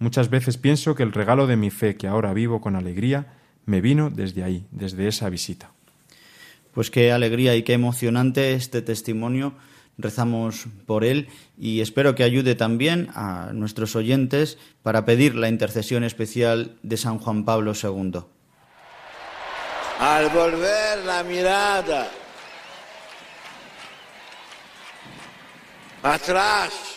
Muchas 0.00 0.30
veces 0.30 0.56
pienso 0.56 0.96
que 0.96 1.04
el 1.04 1.12
regalo 1.12 1.46
de 1.46 1.54
mi 1.54 1.70
fe 1.70 1.96
que 1.96 2.08
ahora 2.08 2.32
vivo 2.32 2.60
con 2.60 2.74
alegría 2.74 3.34
me 3.66 3.80
vino 3.80 4.10
desde 4.10 4.42
ahí, 4.42 4.66
desde 4.72 5.06
esa 5.06 5.28
visita. 5.28 5.70
Pues 6.74 6.90
qué 6.90 7.12
alegría 7.12 7.54
y 7.54 7.62
qué 7.62 7.74
emocionante 7.74 8.54
este 8.54 8.82
testimonio. 8.82 9.54
Rezamos 9.96 10.66
por 10.86 11.04
él 11.04 11.28
y 11.56 11.82
espero 11.82 12.16
que 12.16 12.24
ayude 12.24 12.56
también 12.56 13.10
a 13.14 13.52
nuestros 13.52 13.94
oyentes 13.94 14.58
para 14.82 15.04
pedir 15.04 15.36
la 15.36 15.48
intercesión 15.48 16.02
especial 16.02 16.76
de 16.82 16.96
San 16.96 17.20
Juan 17.20 17.44
Pablo 17.44 17.74
II. 17.80 18.22
al 20.00 20.28
volver 20.30 20.98
la 21.06 21.22
mirada 21.22 22.10
atrás, 26.02 26.95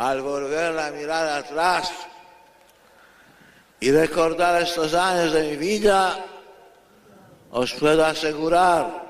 al 0.00 0.22
volver 0.22 0.72
la 0.72 0.90
mirada 0.92 1.36
atrás 1.36 1.92
y 3.80 3.90
recordar 3.90 4.62
estos 4.62 4.94
años 4.94 5.34
de 5.34 5.42
mi 5.42 5.56
vida, 5.56 6.24
os 7.50 7.74
puedo 7.74 8.06
asegurar 8.06 9.02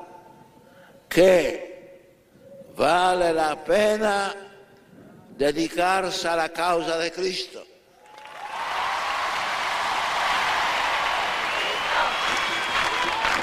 que 1.08 2.10
vale 2.76 3.32
la 3.32 3.64
pena 3.64 4.34
dedicarse 5.38 6.26
a 6.26 6.34
la 6.34 6.48
causa 6.48 6.98
de 6.98 7.12
Cristo. 7.12 7.64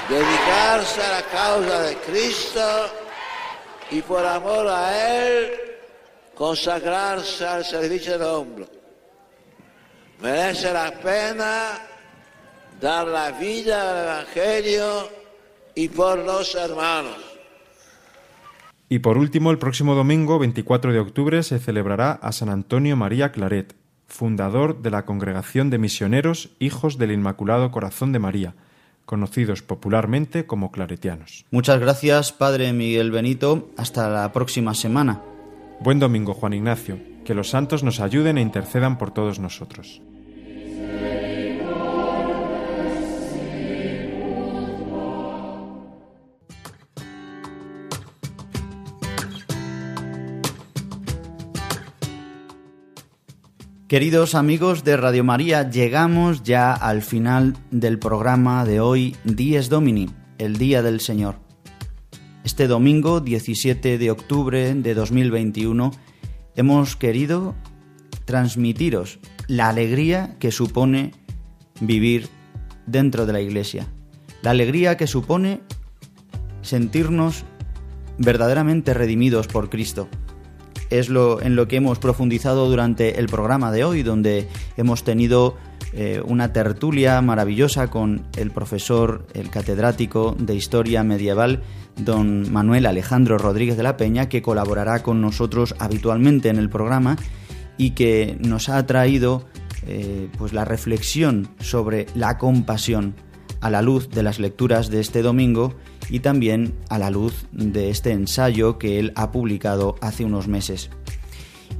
Dedicarse 0.06 1.02
a 1.02 1.10
la 1.12 1.22
causa 1.22 1.80
de 1.80 1.96
Cristo 1.96 2.90
y 3.90 4.02
por 4.02 4.26
amor 4.26 4.68
a 4.68 5.22
Él 5.22 5.67
consagrarse 6.38 7.44
al 7.44 7.64
servicio 7.64 8.12
del 8.12 8.22
hombre. 8.22 8.66
Merece 10.22 10.72
la 10.72 10.92
pena 10.92 11.80
dar 12.80 13.08
la 13.08 13.32
vida 13.32 13.90
al 13.90 14.04
Evangelio 14.04 15.08
y 15.74 15.88
por 15.88 16.20
los 16.20 16.54
hermanos. 16.54 17.16
Y 18.88 19.00
por 19.00 19.18
último, 19.18 19.50
el 19.50 19.58
próximo 19.58 19.96
domingo, 19.96 20.38
24 20.38 20.92
de 20.92 21.00
octubre, 21.00 21.42
se 21.42 21.58
celebrará 21.58 22.12
a 22.12 22.30
San 22.30 22.50
Antonio 22.50 22.96
María 22.96 23.32
Claret, 23.32 23.74
fundador 24.06 24.80
de 24.80 24.90
la 24.90 25.04
Congregación 25.04 25.70
de 25.70 25.78
Misioneros 25.78 26.50
Hijos 26.60 26.98
del 26.98 27.10
Inmaculado 27.10 27.70
Corazón 27.72 28.12
de 28.12 28.20
María, 28.20 28.54
conocidos 29.04 29.62
popularmente 29.62 30.46
como 30.46 30.70
claretianos. 30.70 31.44
Muchas 31.50 31.80
gracias, 31.80 32.32
Padre 32.32 32.72
Miguel 32.72 33.10
Benito. 33.10 33.70
Hasta 33.76 34.08
la 34.08 34.32
próxima 34.32 34.74
semana. 34.74 35.20
Buen 35.80 36.00
domingo, 36.00 36.34
Juan 36.34 36.54
Ignacio. 36.54 36.98
Que 37.24 37.34
los 37.34 37.50
santos 37.50 37.84
nos 37.84 38.00
ayuden 38.00 38.38
e 38.38 38.42
intercedan 38.42 38.98
por 38.98 39.12
todos 39.12 39.38
nosotros. 39.38 40.02
Queridos 53.86 54.34
amigos 54.34 54.84
de 54.84 54.98
Radio 54.98 55.24
María, 55.24 55.70
llegamos 55.70 56.42
ya 56.42 56.74
al 56.74 57.00
final 57.00 57.56
del 57.70 57.98
programa 57.98 58.66
de 58.66 58.80
hoy, 58.80 59.16
Dies 59.24 59.70
Domini, 59.70 60.10
el 60.36 60.58
Día 60.58 60.82
del 60.82 61.00
Señor. 61.00 61.47
Este 62.48 62.66
domingo, 62.66 63.20
17 63.20 63.98
de 63.98 64.10
octubre 64.10 64.74
de 64.74 64.94
2021, 64.94 65.90
hemos 66.56 66.96
querido 66.96 67.54
transmitiros 68.24 69.18
la 69.48 69.68
alegría 69.68 70.34
que 70.38 70.50
supone 70.50 71.12
vivir 71.78 72.30
dentro 72.86 73.26
de 73.26 73.34
la 73.34 73.42
Iglesia, 73.42 73.86
la 74.40 74.52
alegría 74.52 74.96
que 74.96 75.06
supone 75.06 75.60
sentirnos 76.62 77.44
verdaderamente 78.16 78.94
redimidos 78.94 79.46
por 79.46 79.68
Cristo. 79.68 80.08
Es 80.88 81.10
lo 81.10 81.42
en 81.42 81.54
lo 81.54 81.68
que 81.68 81.76
hemos 81.76 81.98
profundizado 81.98 82.66
durante 82.66 83.20
el 83.20 83.26
programa 83.26 83.70
de 83.72 83.84
hoy, 83.84 84.02
donde 84.02 84.48
hemos 84.78 85.04
tenido 85.04 85.58
eh, 85.92 86.20
una 86.24 86.52
tertulia 86.52 87.20
maravillosa 87.22 87.88
con 87.88 88.26
el 88.36 88.50
profesor, 88.50 89.26
el 89.34 89.50
catedrático 89.50 90.36
de 90.38 90.54
Historia 90.54 91.02
Medieval, 91.02 91.62
don 91.96 92.52
Manuel 92.52 92.86
Alejandro 92.86 93.38
Rodríguez 93.38 93.76
de 93.76 93.82
la 93.82 93.96
Peña, 93.96 94.28
que 94.28 94.42
colaborará 94.42 95.02
con 95.02 95.20
nosotros 95.20 95.74
habitualmente 95.78 96.48
en 96.48 96.56
el 96.56 96.68
programa 96.68 97.16
y 97.78 97.90
que 97.90 98.36
nos 98.40 98.68
ha 98.68 98.84
traído 98.86 99.46
eh, 99.86 100.28
pues 100.36 100.52
la 100.52 100.64
reflexión 100.64 101.48
sobre 101.60 102.06
la 102.14 102.36
compasión 102.36 103.14
a 103.60 103.70
la 103.70 103.82
luz 103.82 104.10
de 104.10 104.22
las 104.22 104.38
lecturas 104.38 104.90
de 104.90 105.00
este 105.00 105.22
domingo 105.22 105.74
y 106.10 106.20
también 106.20 106.74
a 106.90 106.98
la 106.98 107.10
luz 107.10 107.46
de 107.52 107.90
este 107.90 108.12
ensayo 108.12 108.78
que 108.78 108.98
él 108.98 109.12
ha 109.16 109.32
publicado 109.32 109.96
hace 110.00 110.24
unos 110.24 110.48
meses. 110.48 110.90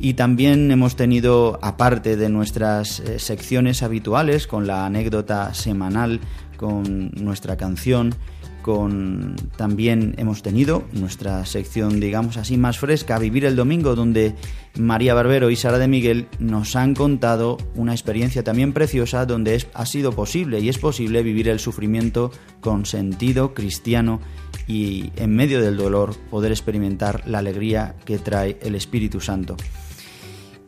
Y 0.01 0.15
también 0.15 0.71
hemos 0.71 0.95
tenido, 0.95 1.59
aparte 1.61 2.17
de 2.17 2.29
nuestras 2.29 3.01
eh, 3.01 3.19
secciones 3.19 3.83
habituales, 3.83 4.47
con 4.47 4.67
la 4.67 4.87
anécdota 4.87 5.55
semanal, 5.55 6.21
con 6.57 7.11
nuestra 7.13 7.57
canción, 7.57 8.15
con 8.63 9.35
también 9.57 10.15
hemos 10.19 10.43
tenido 10.43 10.85
nuestra 10.93 11.47
sección, 11.47 12.01
digamos 12.01 12.37
así, 12.37 12.57
más 12.57 12.79
fresca, 12.79 13.19
Vivir 13.19 13.45
el 13.45 13.57
Domingo, 13.57 13.95
donde 13.95 14.35
María 14.79 15.15
Barbero 15.15 15.51
y 15.51 15.57
Sara 15.57 15.79
de 15.79 15.89
Miguel 15.89 16.29
nos 16.39 16.77
han 16.77 16.95
contado 16.95 17.57
una 17.75 17.93
experiencia 17.93 18.45
también 18.45 18.73
preciosa 18.73 19.27
donde 19.27 19.55
es, 19.55 19.69
ha 19.75 19.87
sido 19.87 20.13
posible 20.13 20.61
y 20.61 20.69
es 20.69 20.79
posible 20.79 21.23
vivir 21.23 21.49
el 21.49 21.61
sufrimiento 21.61 22.31
con 22.61 22.85
sentido 22.85 23.55
cristiano 23.55 24.21
y 24.67 25.13
en 25.17 25.35
medio 25.35 25.63
del 25.63 25.77
dolor 25.77 26.15
poder 26.31 26.53
experimentar 26.53 27.27
la 27.27 27.39
alegría 27.39 27.95
que 28.05 28.19
trae 28.19 28.59
el 28.61 28.75
Espíritu 28.75 29.21
Santo. 29.21 29.57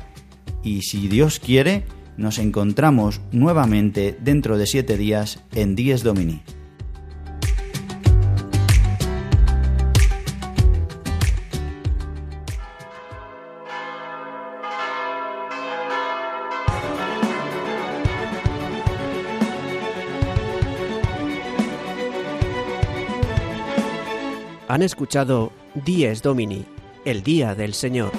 y 0.64 0.82
si 0.82 1.08
Dios 1.08 1.40
quiere, 1.40 1.84
nos 2.18 2.40
encontramos 2.40 3.22
nuevamente 3.32 4.18
dentro 4.20 4.58
de 4.58 4.66
siete 4.66 4.98
días 4.98 5.44
en 5.54 5.76
Dies 5.76 6.02
Domini. 6.02 6.42
Han 24.68 24.82
escuchado 24.82 25.52
Dies 25.86 26.24
Domini, 26.24 26.66
el 27.08 27.24
Día 27.24 27.56
del 27.56 27.74
Señor. 27.74 28.12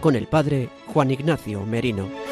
con 0.00 0.14
el 0.14 0.26
padre 0.26 0.68
Juan 0.86 1.10
Ignacio 1.10 1.64
Merino. 1.64 2.25